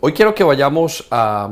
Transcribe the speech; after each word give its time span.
Hoy 0.00 0.12
quiero 0.12 0.32
que 0.32 0.44
vayamos 0.44 1.08
a 1.10 1.50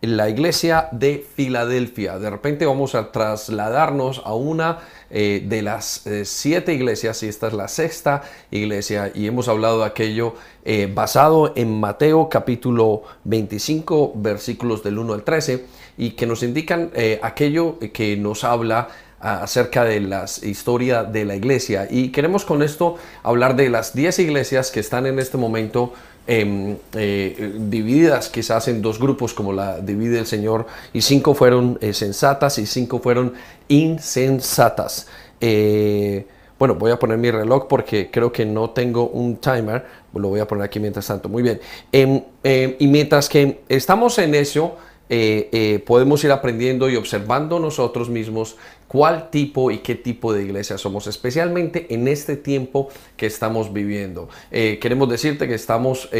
la 0.00 0.28
iglesia 0.28 0.88
de 0.90 1.24
Filadelfia. 1.36 2.18
De 2.18 2.28
repente 2.28 2.66
vamos 2.66 2.96
a 2.96 3.12
trasladarnos 3.12 4.20
a 4.24 4.34
una 4.34 4.80
eh, 5.10 5.44
de 5.46 5.62
las 5.62 6.04
eh, 6.04 6.24
siete 6.24 6.74
iglesias 6.74 7.22
y 7.22 7.28
esta 7.28 7.46
es 7.46 7.52
la 7.52 7.68
sexta 7.68 8.22
iglesia 8.50 9.12
y 9.14 9.28
hemos 9.28 9.46
hablado 9.46 9.78
de 9.78 9.86
aquello 9.86 10.34
eh, 10.64 10.90
basado 10.92 11.52
en 11.54 11.78
Mateo 11.78 12.28
capítulo 12.28 13.04
25 13.22 14.14
versículos 14.16 14.82
del 14.82 14.98
1 14.98 15.12
al 15.12 15.22
13 15.22 15.64
y 15.98 16.10
que 16.10 16.26
nos 16.26 16.42
indican 16.42 16.90
aquello 17.22 17.78
que 17.92 18.16
nos 18.16 18.42
habla 18.42 18.88
acerca 19.20 19.84
de 19.84 20.00
la 20.00 20.26
historia 20.42 21.04
de 21.04 21.24
la 21.24 21.34
iglesia 21.34 21.88
y 21.90 22.10
queremos 22.10 22.44
con 22.44 22.62
esto 22.62 22.96
hablar 23.22 23.56
de 23.56 23.68
las 23.68 23.94
10 23.94 24.18
iglesias 24.20 24.70
que 24.70 24.80
están 24.80 25.06
en 25.06 25.18
este 25.18 25.36
momento 25.36 25.92
Em, 26.30 26.76
eh, 26.92 27.54
divididas 27.56 28.28
quizás 28.28 28.68
en 28.68 28.82
dos 28.82 29.00
grupos 29.00 29.32
como 29.32 29.50
la 29.54 29.80
divide 29.80 30.18
el 30.18 30.26
Señor 30.26 30.66
y 30.92 31.00
cinco 31.00 31.32
fueron 31.32 31.78
eh, 31.80 31.94
sensatas 31.94 32.58
y 32.58 32.66
cinco 32.66 32.98
fueron 32.98 33.32
insensatas. 33.68 35.06
Eh, 35.40 36.26
bueno, 36.58 36.74
voy 36.74 36.90
a 36.90 36.98
poner 36.98 37.16
mi 37.16 37.30
reloj 37.30 37.66
porque 37.66 38.10
creo 38.10 38.30
que 38.30 38.44
no 38.44 38.68
tengo 38.70 39.08
un 39.08 39.38
timer. 39.38 39.86
Lo 40.12 40.28
voy 40.28 40.40
a 40.40 40.46
poner 40.46 40.64
aquí 40.64 40.78
mientras 40.78 41.06
tanto. 41.06 41.30
Muy 41.30 41.42
bien. 41.42 41.60
Em, 41.92 42.22
em, 42.42 42.76
y 42.78 42.86
mientras 42.88 43.30
que 43.30 43.62
estamos 43.70 44.18
en 44.18 44.34
eso, 44.34 44.76
eh, 45.10 45.48
eh, 45.52 45.82
podemos 45.86 46.22
ir 46.24 46.32
aprendiendo 46.32 46.90
y 46.90 46.96
observando 46.96 47.58
nosotros 47.58 48.10
mismos 48.10 48.56
cuál 48.88 49.30
tipo 49.30 49.70
y 49.70 49.78
qué 49.78 49.94
tipo 49.94 50.32
de 50.32 50.44
iglesia 50.44 50.76
somos, 50.76 51.06
especialmente 51.06 51.86
en 51.94 52.08
este 52.08 52.36
tiempo 52.36 52.88
que 53.16 53.26
estamos 53.26 53.72
viviendo. 53.72 54.28
Eh, 54.50 54.78
queremos 54.80 55.08
decirte 55.08 55.48
que 55.48 55.54
estamos, 55.54 56.10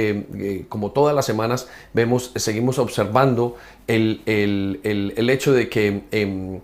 como 0.69 0.91
todas 0.91 1.15
las 1.15 1.27
semanas, 1.27 1.69
vemos, 1.93 2.33
seguimos 2.37 2.79
observando 2.79 3.57
el, 3.87 4.23
hecho 4.85 5.53
de 5.53 5.69
que... 5.69 6.03
Em, 6.11 6.61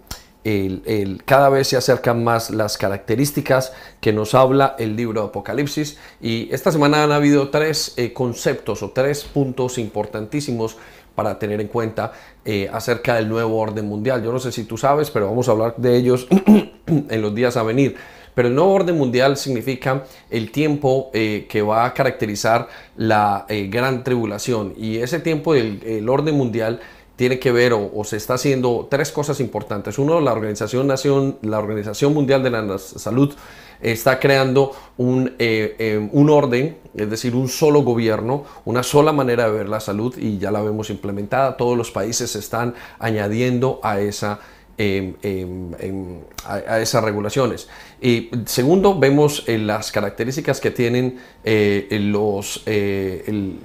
cada 1.24 1.48
vez 1.48 1.68
se 1.68 1.78
acercan 1.78 2.22
más 2.22 2.50
las 2.50 2.76
características 2.76 3.72
que 4.02 4.12
nos 4.12 4.34
habla 4.34 4.76
el 4.78 4.94
libro 4.94 5.22
de 5.22 5.28
Apocalipsis 5.28 5.96
y 6.20 6.50
esta 6.52 6.70
semana 6.70 7.02
han 7.02 7.12
habido 7.12 7.48
tres 7.48 7.96
conceptos 8.12 8.82
o 8.82 8.90
tres 8.90 9.24
puntos 9.24 9.78
importantísimos 9.78 10.76
para 11.14 11.38
tener 11.38 11.60
en 11.60 11.68
cuenta 11.68 12.12
eh, 12.44 12.68
acerca 12.72 13.14
del 13.16 13.28
nuevo 13.28 13.58
orden 13.58 13.86
mundial. 13.86 14.22
Yo 14.22 14.32
no 14.32 14.38
sé 14.38 14.52
si 14.52 14.64
tú 14.64 14.76
sabes, 14.76 15.10
pero 15.10 15.28
vamos 15.28 15.48
a 15.48 15.52
hablar 15.52 15.74
de 15.76 15.96
ellos 15.96 16.26
en 16.86 17.22
los 17.22 17.34
días 17.34 17.56
a 17.56 17.62
venir. 17.62 17.96
Pero 18.34 18.48
el 18.48 18.54
nuevo 18.54 18.72
orden 18.72 18.98
mundial 18.98 19.36
significa 19.36 20.04
el 20.28 20.50
tiempo 20.50 21.10
eh, 21.12 21.46
que 21.48 21.62
va 21.62 21.84
a 21.84 21.94
caracterizar 21.94 22.68
la 22.96 23.46
eh, 23.48 23.68
gran 23.68 24.02
tribulación. 24.02 24.74
Y 24.76 24.96
ese 24.96 25.20
tiempo 25.20 25.54
del 25.54 26.08
orden 26.08 26.34
mundial 26.36 26.80
tiene 27.16 27.38
que 27.38 27.52
ver 27.52 27.72
o, 27.72 28.02
se 28.04 28.16
está 28.16 28.34
haciendo 28.34 28.88
tres 28.90 29.12
cosas 29.12 29.40
importantes. 29.40 29.98
Uno, 29.98 30.20
la 30.20 30.32
Organización, 30.32 30.86
Nación, 30.86 31.38
la 31.42 31.58
Organización 31.58 32.12
Mundial 32.12 32.42
de 32.42 32.50
la 32.50 32.78
Salud 32.78 33.34
está 33.80 34.18
creando 34.18 34.72
un, 34.96 35.34
eh, 35.38 35.76
eh, 35.78 36.08
un 36.12 36.30
orden, 36.30 36.76
es 36.96 37.10
decir, 37.10 37.34
un 37.34 37.48
solo 37.48 37.82
gobierno, 37.82 38.44
una 38.64 38.82
sola 38.82 39.12
manera 39.12 39.46
de 39.46 39.52
ver 39.52 39.68
la 39.68 39.80
salud 39.80 40.16
y 40.16 40.38
ya 40.38 40.50
la 40.50 40.62
vemos 40.62 40.90
implementada. 40.90 41.56
Todos 41.56 41.76
los 41.76 41.90
países 41.90 42.34
están 42.34 42.74
añadiendo 42.98 43.80
a 43.82 44.00
esa 44.00 44.40
em, 44.76 45.14
em, 45.22 45.72
em, 45.78 46.20
a, 46.44 46.80
esas 46.80 47.04
regulaciones. 47.04 47.68
Y 48.00 48.30
segundo, 48.46 48.98
vemos 48.98 49.44
eh, 49.46 49.56
las 49.56 49.92
características 49.92 50.60
que 50.60 50.72
tienen 50.72 51.20
los, 51.44 52.62
el, 52.66 53.56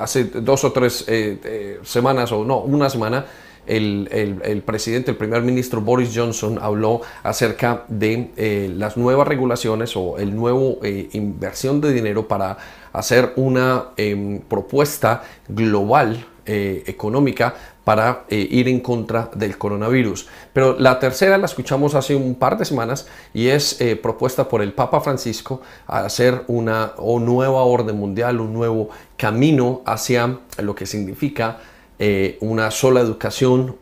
hace 0.00 0.24
dos 0.24 0.64
o 0.64 0.72
tres 0.72 1.06
semanas, 1.82 2.32
o 2.32 2.44
no, 2.44 2.58
una 2.58 2.90
semana, 2.90 3.26
el, 3.66 4.62
presidente, 4.64 5.10
el 5.10 5.16
primer 5.16 5.42
ministro 5.42 5.80
Boris 5.80 6.10
Johnson 6.14 6.58
habló 6.60 7.02
acerca 7.22 7.84
de 7.88 8.30
eh, 8.36 8.72
las 8.74 8.96
nuevas 8.96 9.28
regulaciones 9.28 9.96
o 9.96 10.18
el 10.18 10.34
nuevo 10.34 10.78
eh, 10.82 11.08
inversión 11.12 11.80
de 11.80 11.92
dinero 11.92 12.26
para 12.26 12.56
hacer 12.92 13.32
una 13.36 13.90
em, 13.96 14.40
propuesta 14.40 15.22
global 15.48 16.26
eh, 16.46 16.82
económica 16.86 17.54
para 17.84 18.24
ir 18.28 18.68
en 18.68 18.80
contra 18.80 19.30
del 19.34 19.58
coronavirus. 19.58 20.26
Pero 20.52 20.78
la 20.78 20.98
tercera 20.98 21.38
la 21.38 21.46
escuchamos 21.46 21.94
hace 21.94 22.14
un 22.14 22.34
par 22.34 22.58
de 22.58 22.64
semanas 22.64 23.06
y 23.32 23.48
es 23.48 23.78
propuesta 24.02 24.48
por 24.48 24.62
el 24.62 24.72
Papa 24.72 25.00
Francisco 25.00 25.62
a 25.86 26.04
hacer 26.04 26.44
una 26.46 26.92
nueva 26.98 27.62
orden 27.62 27.96
mundial, 27.96 28.40
un 28.40 28.52
nuevo 28.52 28.90
camino 29.16 29.82
hacia 29.86 30.40
lo 30.58 30.74
que 30.74 30.86
significa 30.86 31.58
eh, 32.02 32.38
una 32.40 32.70
sola 32.70 33.02
educación, 33.02 33.76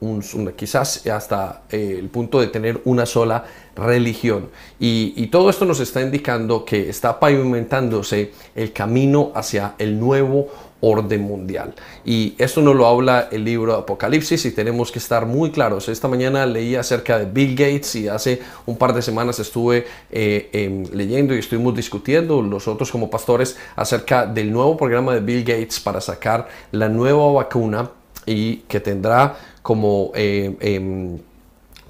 quizás 0.56 1.06
hasta 1.06 1.62
eh, 1.70 1.94
el 2.00 2.08
punto 2.08 2.40
de 2.40 2.48
tener 2.48 2.82
una 2.84 3.06
sola 3.06 3.44
religión. 3.76 4.48
Y, 4.80 5.28
todo 5.28 5.48
esto 5.48 5.64
nos 5.64 5.78
está 5.78 6.02
indicando 6.02 6.64
que 6.64 6.88
está 6.88 7.20
pavimentándose 7.20 8.32
el 8.56 8.72
camino 8.72 9.30
hacia 9.36 9.76
el 9.78 10.00
nuevo 10.00 10.48
orden 10.80 11.22
mundial. 11.22 11.74
Y 12.04 12.34
esto 12.38 12.60
nos 12.60 12.76
lo 12.76 12.86
habla 12.86 13.28
el 13.32 13.44
libro 13.44 13.74
Apocalipsis 13.74 14.44
y 14.46 14.52
tenemos 14.52 14.92
que 14.92 14.98
estar 14.98 15.26
muy 15.26 15.50
claros. 15.50 15.88
Esta 15.88 16.08
mañana 16.08 16.46
leí 16.46 16.76
acerca 16.76 17.18
de 17.18 17.26
Bill 17.26 17.56
Gates 17.56 17.96
y 17.96 18.08
hace 18.08 18.40
un 18.66 18.76
par 18.76 18.92
de 18.92 19.02
semanas 19.02 19.38
estuve 19.38 19.86
eh, 20.10 20.48
em, 20.52 20.84
leyendo 20.92 21.34
y 21.34 21.38
estuvimos 21.38 21.74
discutiendo 21.74 22.42
nosotros 22.42 22.90
como 22.90 23.10
pastores 23.10 23.56
acerca 23.76 24.26
del 24.26 24.52
nuevo 24.52 24.76
programa 24.76 25.14
de 25.14 25.20
Bill 25.20 25.44
Gates 25.44 25.80
para 25.80 26.00
sacar 26.00 26.48
la 26.70 26.88
nueva 26.88 27.32
vacuna 27.32 27.90
y 28.24 28.58
que 28.68 28.80
tendrá 28.80 29.36
como, 29.62 30.12
eh, 30.14 30.56
em, 30.60 31.18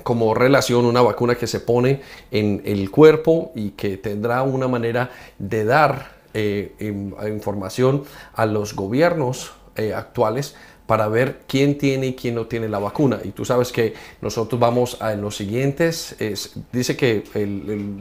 como 0.03 0.33
relación 0.35 0.87
una 0.87 1.03
vacuna 1.03 1.35
que 1.35 1.47
se 1.47 1.61
pone 1.61 2.01
en 2.31 2.63
el 2.65 2.91
cuerpo 2.91 3.53
y 3.55 3.71
que 3.71 3.99
tendrá 3.99 4.43
una 4.43 4.67
manera 4.67 5.11
de 5.39 5.65
dar 5.65 6.18
eh, 6.35 6.75
información 7.29 8.05
a 8.35 8.47
los 8.47 8.75
gobiernos 8.75 9.53
eh, 9.77 9.95
actuales 9.95 10.55
para 10.87 11.09
ver 11.09 11.41
quién 11.47 11.77
tiene 11.77 12.09
y 12.09 12.15
quién 12.15 12.35
no 12.35 12.47
tiene 12.47 12.69
la 12.69 12.79
vacuna. 12.79 13.21
Y 13.23 13.31
tú 13.31 13.45
sabes 13.45 13.73
que 13.73 13.95
nosotros 14.23 14.59
vamos 14.59 14.97
a 15.01 15.13
en 15.13 15.21
los 15.21 15.37
siguientes, 15.37 16.17
dice 16.73 16.97
que 16.97 17.25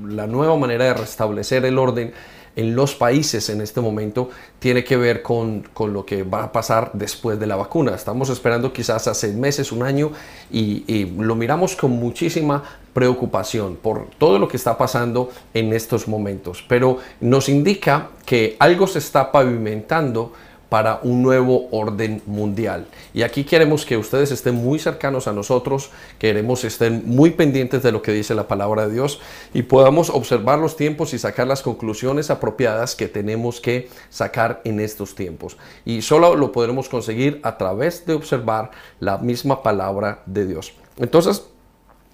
la 0.10 0.26
nueva 0.26 0.56
manera 0.56 0.86
de 0.86 0.94
restablecer 0.94 1.66
el 1.66 1.78
orden 1.78 2.14
en 2.58 2.76
los 2.76 2.96
países 2.96 3.50
en 3.50 3.62
este 3.62 3.80
momento 3.82 4.30
tiene 4.60 4.84
que 4.84 4.98
ver 4.98 5.22
con, 5.22 5.70
lo 5.80 6.06
que 6.06 6.24
va 6.24 6.44
a 6.44 6.52
pasar 6.52 6.90
después 6.94 7.40
de 7.40 7.46
la 7.46 7.56
vacuna. 7.56 7.94
Estamos 7.94 8.30
esperando 8.30 8.74
quizás 8.74 9.08
a 9.08 9.14
seis 9.14 9.36
meses, 9.36 9.72
un 9.72 9.84
año, 9.84 10.12
y, 10.52 10.84
y 10.88 11.06
lo 11.06 11.36
miramos 11.36 11.76
con 11.76 11.92
muchísima 11.92 12.64
preocupación 12.94 13.76
por 13.76 14.08
todo 14.18 14.40
lo 14.40 14.48
que 14.48 14.58
está 14.58 14.76
pasando 14.76 15.30
en 15.54 15.72
estos 15.72 16.08
momentos. 16.08 16.66
Pero 16.68 16.98
nos 17.22 17.48
indica 17.48 18.10
que 18.26 18.58
algo 18.60 18.88
se 18.88 19.00
está 19.00 19.32
pavimentando 19.32 20.34
para 20.70 21.00
un 21.04 21.24
nuevo 21.24 21.68
orden 21.72 22.22
mundial. 22.26 22.88
Y 23.14 23.24
aquí 23.24 23.44
queremos 23.44 23.86
que 23.86 23.98
ustedes 23.98 24.32
estén 24.32 24.56
muy 24.56 24.80
cercanos 24.80 25.28
a 25.28 25.34
nosotros, 25.34 25.90
queremos 26.20 26.64
estén 26.64 27.04
muy 27.06 27.32
pendientes 27.32 27.84
de 27.84 27.92
lo 27.92 28.02
que 28.02 28.12
dice 28.12 28.36
la 28.36 28.48
palabra 28.48 28.88
de 28.88 28.94
Dios 28.94 29.20
y 29.54 29.64
podamos 29.64 30.10
observar 30.10 30.60
los 30.60 30.76
tiempos 30.76 31.14
y 31.14 31.20
sacar 31.20 31.48
las 31.48 31.62
conclusiones 31.62 32.30
apropiadas 32.30 32.96
que 32.96 33.08
tenemos 33.08 33.62
que 33.62 33.90
sacar 34.10 34.62
en 34.64 34.80
estos 34.80 35.16
tiempos. 35.16 35.58
Y 35.86 36.02
solo 36.02 36.36
lo 36.36 36.52
podremos 36.52 36.90
conseguir 36.90 37.40
a 37.44 37.58
través 37.58 38.06
de 38.06 38.14
observar 38.14 38.72
la 39.00 39.18
misma 39.18 39.64
palabra 39.64 40.24
de 40.26 40.46
Dios. 40.46 40.74
Entonces, 40.98 41.44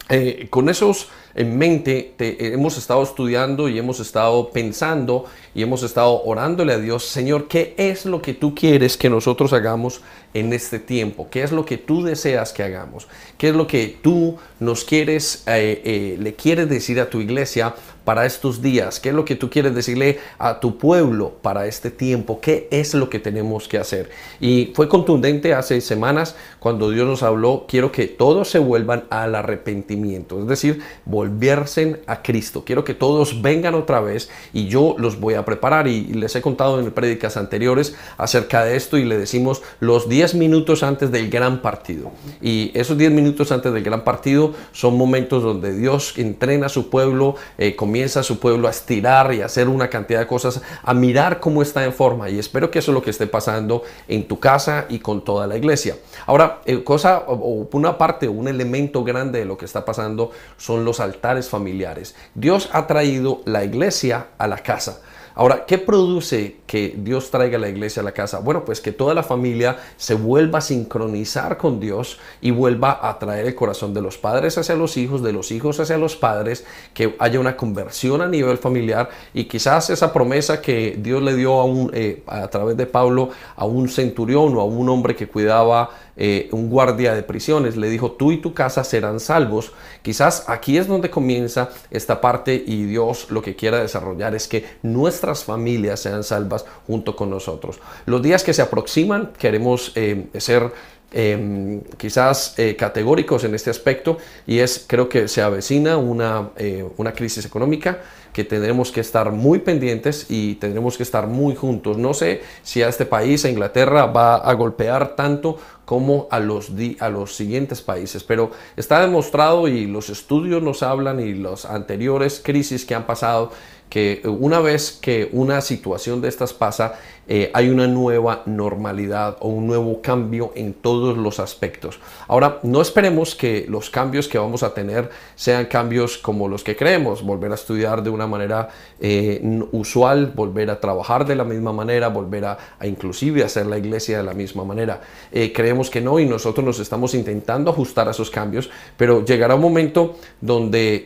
eh, 0.09 0.47
con 0.49 0.69
esos 0.69 1.09
en 1.35 1.57
mente 1.57 2.13
hemos 2.17 2.77
estado 2.77 3.01
estudiando 3.01 3.67
y 3.67 3.79
hemos 3.79 3.99
estado 3.99 4.49
pensando 4.51 5.25
y 5.55 5.63
hemos 5.63 5.81
estado 5.81 6.21
orándole 6.23 6.73
a 6.73 6.77
Dios, 6.77 7.05
Señor, 7.05 7.47
¿qué 7.47 7.73
es 7.77 8.05
lo 8.05 8.21
que 8.21 8.33
tú 8.33 8.53
quieres 8.53 8.97
que 8.97 9.09
nosotros 9.09 9.53
hagamos 9.53 10.01
en 10.33 10.53
este 10.53 10.80
tiempo? 10.80 11.27
¿Qué 11.30 11.44
es 11.44 11.51
lo 11.51 11.65
que 11.65 11.77
tú 11.77 12.03
deseas 12.03 12.53
que 12.53 12.63
hagamos? 12.63 13.07
¿Qué 13.38 13.50
es 13.50 13.56
lo 13.56 13.68
que 13.68 13.97
tú 14.01 14.38
nos 14.59 14.83
quieres, 14.83 15.44
eh, 15.47 15.81
eh, 15.83 16.18
le 16.19 16.35
quieres 16.35 16.69
decir 16.69 17.00
a 17.00 17.09
tu 17.09 17.19
iglesia 17.21 17.75
para 18.03 18.25
estos 18.25 18.62
días? 18.62 19.00
¿Qué 19.00 19.09
es 19.09 19.15
lo 19.15 19.25
que 19.25 19.35
tú 19.35 19.50
quieres 19.50 19.75
decirle 19.75 20.19
a 20.38 20.59
tu 20.59 20.77
pueblo 20.77 21.33
para 21.41 21.68
este 21.68 21.91
tiempo? 21.91 22.39
¿Qué 22.41 22.68
es 22.71 22.94
lo 22.94 23.09
que 23.09 23.19
tenemos 23.19 23.68
que 23.68 23.77
hacer? 23.77 24.09
Y 24.39 24.71
fue 24.75 24.89
contundente 24.89 25.53
hace 25.53 25.80
semanas 25.81 26.35
cuando 26.59 26.89
Dios 26.89 27.07
nos 27.07 27.24
habló, 27.24 27.65
quiero 27.68 27.91
que 27.91 28.07
todos 28.07 28.50
se 28.50 28.59
vuelvan 28.59 29.06
al 29.09 29.35
arrepentimiento, 29.35 30.39
es 30.39 30.47
decir, 30.47 30.81
volverse 31.06 32.01
a 32.07 32.21
Cristo. 32.21 32.63
Quiero 32.65 32.83
que 32.83 32.94
todos 32.94 33.41
vengan 33.41 33.75
otra 33.75 34.00
vez 34.00 34.30
y 34.53 34.68
yo 34.68 34.95
los 34.97 35.19
voy 35.19 35.33
a 35.35 35.45
preparar. 35.45 35.88
Y 35.88 36.06
les 36.13 36.35
he 36.35 36.41
contado 36.41 36.80
en 36.80 36.91
prédicas 36.91 37.38
anteriores 37.38 37.95
acerca 38.18 38.63
de 38.63 38.75
esto 38.75 38.97
y 38.97 39.06
le 39.06 39.18
decimos 39.18 39.62
los 39.80 40.07
10 40.07 40.22
minutos 40.33 40.83
antes 40.83 41.11
del 41.11 41.29
gran 41.29 41.61
partido. 41.61 42.11
Y 42.41 42.71
esos 42.73 42.97
10 42.97 43.11
minutos 43.11 43.51
antes 43.51 43.73
del 43.73 43.83
gran 43.83 44.03
partido 44.03 44.53
son 44.71 44.97
momentos 44.97 45.43
donde 45.43 45.75
Dios 45.75 46.13
entrena 46.17 46.67
a 46.67 46.69
su 46.69 46.89
pueblo, 46.89 47.35
eh, 47.57 47.75
comienza 47.75 48.21
a 48.21 48.23
su 48.23 48.39
pueblo 48.39 48.67
a 48.67 48.71
estirar 48.71 49.33
y 49.33 49.41
a 49.41 49.45
hacer 49.47 49.67
una 49.67 49.89
cantidad 49.89 50.19
de 50.19 50.27
cosas, 50.27 50.61
a 50.81 50.93
mirar 50.93 51.39
cómo 51.39 51.61
está 51.61 51.83
en 51.83 51.91
forma. 51.91 52.29
Y 52.29 52.39
espero 52.39 52.71
que 52.71 52.79
eso 52.79 52.91
es 52.91 52.95
lo 52.95 53.01
que 53.01 53.09
esté 53.09 53.27
pasando 53.27 53.83
en 54.07 54.27
tu 54.27 54.39
casa 54.39 54.85
y 54.89 54.99
con 54.99 55.25
toda 55.25 55.45
la 55.45 55.57
iglesia. 55.57 55.97
Ahora, 56.25 56.61
eh, 56.65 56.83
cosa 56.83 57.25
o 57.27 57.67
una 57.73 57.97
parte, 57.97 58.27
un 58.29 58.47
elemento 58.47 59.03
grande 59.03 59.39
de 59.39 59.45
lo 59.45 59.57
que 59.57 59.65
está 59.65 59.83
pasando 59.83 60.31
son 60.57 60.85
los 60.85 60.99
altares 60.99 61.49
familiares. 61.49 62.15
Dios 62.33 62.69
ha 62.71 62.87
traído 62.87 63.41
la 63.45 63.63
iglesia 63.63 64.27
a 64.37 64.47
la 64.47 64.57
casa. 64.57 65.01
Ahora, 65.35 65.65
¿qué 65.65 65.80
produce 65.80 66.57
que 66.68 66.94
Dios 66.95 67.31
traiga 67.31 67.57
la 67.57 67.68
iglesia 67.68 68.01
a 68.01 68.03
la 68.03 68.12
casa? 68.12 68.39
Bueno, 68.39 68.63
pues 68.63 68.80
que 68.81 68.91
toda 68.91 69.15
la 69.15 69.24
familia 69.24 69.77
se 69.97 70.13
vuelva 70.13 70.59
a 70.59 70.62
sincronizar 70.62 71.57
con 71.57 71.80
Dios 71.80 72.19
y 72.39 72.51
vuelva 72.51 73.00
a 73.01 73.18
traer 73.18 73.47
el 73.47 73.56
corazón 73.56 73.95
de 73.95 74.01
los 74.01 74.18
padres 74.19 74.57
hacia 74.59 74.75
los 74.75 74.95
hijos, 74.95 75.24
de 75.24 75.33
los 75.33 75.51
hijos 75.51 75.80
hacia 75.80 75.97
los 75.97 76.15
padres, 76.15 76.65
que 76.94 77.15
haya 77.18 77.39
una 77.39 77.57
conversión 77.57 78.21
a 78.21 78.27
nivel 78.27 78.59
familiar 78.59 79.09
y 79.33 79.45
quizás 79.45 79.89
esa 79.89 80.13
promesa 80.13 80.62
que 80.62 80.97
Dios 81.00 81.24
le 81.24 81.35
dio 81.35 81.59
a, 81.59 81.65
un, 81.65 81.89
eh, 81.94 82.21
a 82.27 82.47
través 82.50 82.77
de 82.77 82.85
Pablo 82.85 83.30
a 83.56 83.65
un 83.65 83.89
centurión 83.89 84.56
o 84.56 84.62
a 84.62 84.65
un 84.65 84.88
hombre 84.89 85.15
que 85.15 85.27
cuidaba 85.27 85.89
eh, 86.15 86.50
un 86.51 86.69
guardia 86.69 87.15
de 87.15 87.24
prisiones, 87.24 87.75
le 87.75 87.89
dijo, 87.89 88.12
tú 88.12 88.31
y 88.31 88.38
tu 88.38 88.54
casa 88.54 88.83
serán 88.83 89.19
salvos. 89.19 89.71
Quizás 90.01 90.45
aquí 90.48 90.77
es 90.77 90.88
donde 90.88 91.10
comienza 91.10 91.69
esta 91.89 92.21
parte 92.21 92.63
y 92.65 92.83
Dios 92.83 93.27
lo 93.31 93.42
que 93.42 93.56
quiera 93.56 93.80
desarrollar 93.80 94.36
es 94.36 94.48
que 94.48 94.65
nuestras 94.83 95.44
familias 95.44 96.01
sean 96.01 96.24
salvas 96.24 96.65
junto 96.86 97.15
con 97.15 97.30
nosotros. 97.30 97.80
Los 98.06 98.21
días 98.21 98.44
que 98.44 98.54
se 98.54 98.62
aproximan 98.62 99.31
queremos 99.39 99.92
eh, 99.95 100.27
ser 100.38 100.71
em, 101.12 101.81
quizás 101.98 102.54
eh, 102.57 102.75
categóricos 102.75 103.44
en 103.44 103.56
este 103.56 103.69
aspecto 103.69 104.18
y 104.45 104.59
es 104.59 104.86
creo 104.88 105.09
que 105.09 105.27
se 105.27 105.42
avecina 105.42 105.98
una, 105.98 106.50
una 106.98 107.13
crisis 107.13 107.45
económica 107.45 108.01
que 108.33 108.44
tendremos 108.44 108.91
que 108.91 109.00
estar 109.00 109.31
muy 109.31 109.59
pendientes 109.59 110.25
y 110.30 110.56
tendremos 110.56 110.97
que 110.97 111.03
estar 111.03 111.27
muy 111.27 111.56
juntos. 111.56 111.97
No 111.97 112.13
sé 112.13 112.41
si 112.63 112.81
a 112.81 112.89
este 112.89 113.06
país, 113.06 113.45
a 113.45 113.50
Inglaterra, 113.50 114.07
va 114.07 114.35
a 114.35 114.53
golpear 114.53 115.15
tanto 115.15 115.57
como 115.85 116.27
a 116.31 116.39
los, 116.39 116.71
a 117.00 117.09
los 117.09 117.35
siguientes 117.35 117.81
países, 117.81 118.24
pero 118.24 118.51
está 118.75 119.01
demostrado 119.01 119.68
y 119.68 119.85
los 119.85 120.09
estudios 120.09 120.63
nos 120.63 120.81
hablan 120.81 121.19
y 121.19 121.33
las 121.33 121.65
anteriores 121.65 122.41
crisis 122.44 122.85
que 122.85 122.95
han 122.95 123.06
pasado 123.06 123.51
que 123.94 124.24
una 124.25 124.59
vez 124.59 124.97
que 125.00 125.30
una 125.33 125.62
situación 125.62 126.19
de 126.19 126.27
estas 126.27 126.51
pasa, 126.51 126.95
eh, 127.27 127.51
hay 127.53 127.69
una 127.69 127.85
nueva 127.85 128.41
normalidad 128.47 129.38
o 129.39 129.50
un 129.50 129.68
nuevo 129.68 130.01
cambio 130.01 130.51
en 130.56 130.74
todos 130.74 131.15
los 131.15 131.39
aspectos. 131.39 132.00
Ahora, 132.27 132.57
no 132.63 132.81
esperemos 132.81 133.35
que 133.35 133.68
los 133.69 133.91
cambios 133.91 134.27
que 134.27 134.39
vamos 134.39 134.63
a 134.63 134.74
tener 134.74 135.12
sean 135.35 135.68
cambios 135.68 136.18
como 136.18 136.47
los 136.47 136.63
que 136.63 136.75
creemos, 136.75 137.21
volver 137.21 137.51
a 137.51 137.53
estudiar 137.53 138.01
de 138.01 138.09
una 138.09 138.22
manera 138.27 138.69
eh, 138.99 139.41
usual, 139.71 140.33
volver 140.35 140.69
a 140.69 140.79
trabajar 140.79 141.25
de 141.25 141.35
la 141.35 141.43
misma 141.43 141.73
manera, 141.73 142.09
volver 142.09 142.45
a, 142.45 142.57
inclusive 142.83 143.43
hacer 143.43 143.65
la 143.65 143.77
iglesia 143.77 144.17
de 144.17 144.23
la 144.23 144.33
misma 144.33 144.63
manera. 144.63 145.01
Eh, 145.31 145.51
creemos 145.53 145.89
que 145.89 146.01
no 146.01 146.19
y 146.19 146.25
nosotros 146.25 146.65
nos 146.65 146.79
estamos 146.79 147.13
intentando 147.13 147.71
ajustar 147.71 148.07
a 148.07 148.11
esos 148.11 148.29
cambios, 148.29 148.69
pero 148.97 149.23
llegará 149.25 149.55
un 149.55 149.61
momento 149.61 150.15
donde 150.41 151.05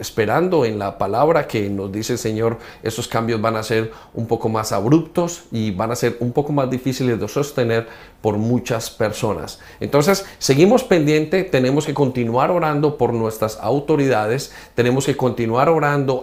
esperando 0.00 0.64
en 0.64 0.78
la 0.78 0.98
palabra 0.98 1.46
que 1.46 1.68
nos 1.68 1.90
dice 1.92 2.14
el 2.14 2.18
Señor, 2.18 2.58
esos 2.82 3.08
cambios 3.08 3.40
van 3.40 3.56
a 3.56 3.62
ser 3.62 3.92
un 4.12 4.26
poco 4.26 4.48
más 4.48 4.72
abruptos 4.72 5.44
y 5.50 5.70
van 5.70 5.90
a 5.90 5.96
ser 5.96 6.16
un 6.20 6.32
poco 6.32 6.52
más 6.52 6.70
difíciles 6.70 7.18
de 7.20 7.28
sostener 7.28 7.86
por 8.20 8.38
muchas 8.38 8.90
personas. 8.90 9.60
Entonces, 9.80 10.24
seguimos 10.38 10.84
pendiente, 10.84 11.44
tenemos 11.44 11.86
que 11.86 11.92
continuar 11.92 12.50
orando 12.50 12.96
por 12.96 13.12
nuestras 13.12 13.58
autoridades, 13.60 14.52
tenemos 14.74 15.06
que 15.06 15.16
continuar 15.16 15.68
orando 15.68 15.73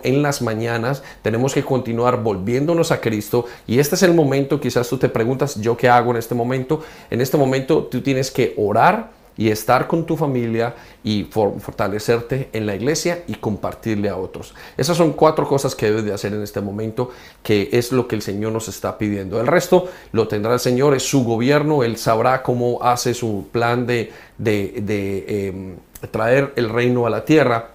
en 0.03 0.21
las 0.21 0.41
mañanas, 0.41 1.03
tenemos 1.21 1.53
que 1.53 1.63
continuar 1.63 2.23
volviéndonos 2.23 2.91
a 2.91 3.01
Cristo 3.01 3.45
y 3.67 3.79
este 3.79 3.95
es 3.95 4.03
el 4.03 4.13
momento, 4.13 4.59
quizás 4.59 4.87
tú 4.87 4.97
te 4.97 5.09
preguntas, 5.09 5.55
¿yo 5.59 5.75
qué 5.75 5.89
hago 5.89 6.11
en 6.11 6.17
este 6.17 6.35
momento? 6.35 6.81
En 7.09 7.21
este 7.21 7.37
momento 7.37 7.83
tú 7.83 8.01
tienes 8.01 8.31
que 8.31 8.53
orar 8.57 9.11
y 9.37 9.49
estar 9.49 9.87
con 9.87 10.05
tu 10.05 10.17
familia 10.17 10.75
y 11.03 11.23
fortalecerte 11.23 12.49
en 12.53 12.65
la 12.65 12.75
iglesia 12.75 13.23
y 13.27 13.35
compartirle 13.35 14.09
a 14.09 14.17
otros. 14.17 14.53
Esas 14.77 14.97
son 14.97 15.13
cuatro 15.13 15.47
cosas 15.47 15.73
que 15.73 15.87
debes 15.87 16.05
de 16.05 16.13
hacer 16.13 16.33
en 16.33 16.43
este 16.43 16.61
momento, 16.61 17.11
que 17.41 17.69
es 17.71 17.91
lo 17.91 18.07
que 18.07 18.15
el 18.15 18.21
Señor 18.21 18.51
nos 18.51 18.67
está 18.67 18.97
pidiendo. 18.97 19.39
El 19.39 19.47
resto 19.47 19.89
lo 20.11 20.27
tendrá 20.27 20.53
el 20.53 20.59
Señor, 20.59 20.93
es 20.95 21.03
su 21.03 21.23
gobierno, 21.23 21.83
Él 21.83 21.97
sabrá 21.97 22.43
cómo 22.43 22.83
hace 22.83 23.13
su 23.13 23.47
plan 23.51 23.87
de, 23.87 24.11
de, 24.37 25.47
em, 25.47 25.75
traer 26.11 26.53
el 26.55 26.69
reino 26.69 27.05
a 27.05 27.09
la 27.09 27.25
tierra 27.25 27.71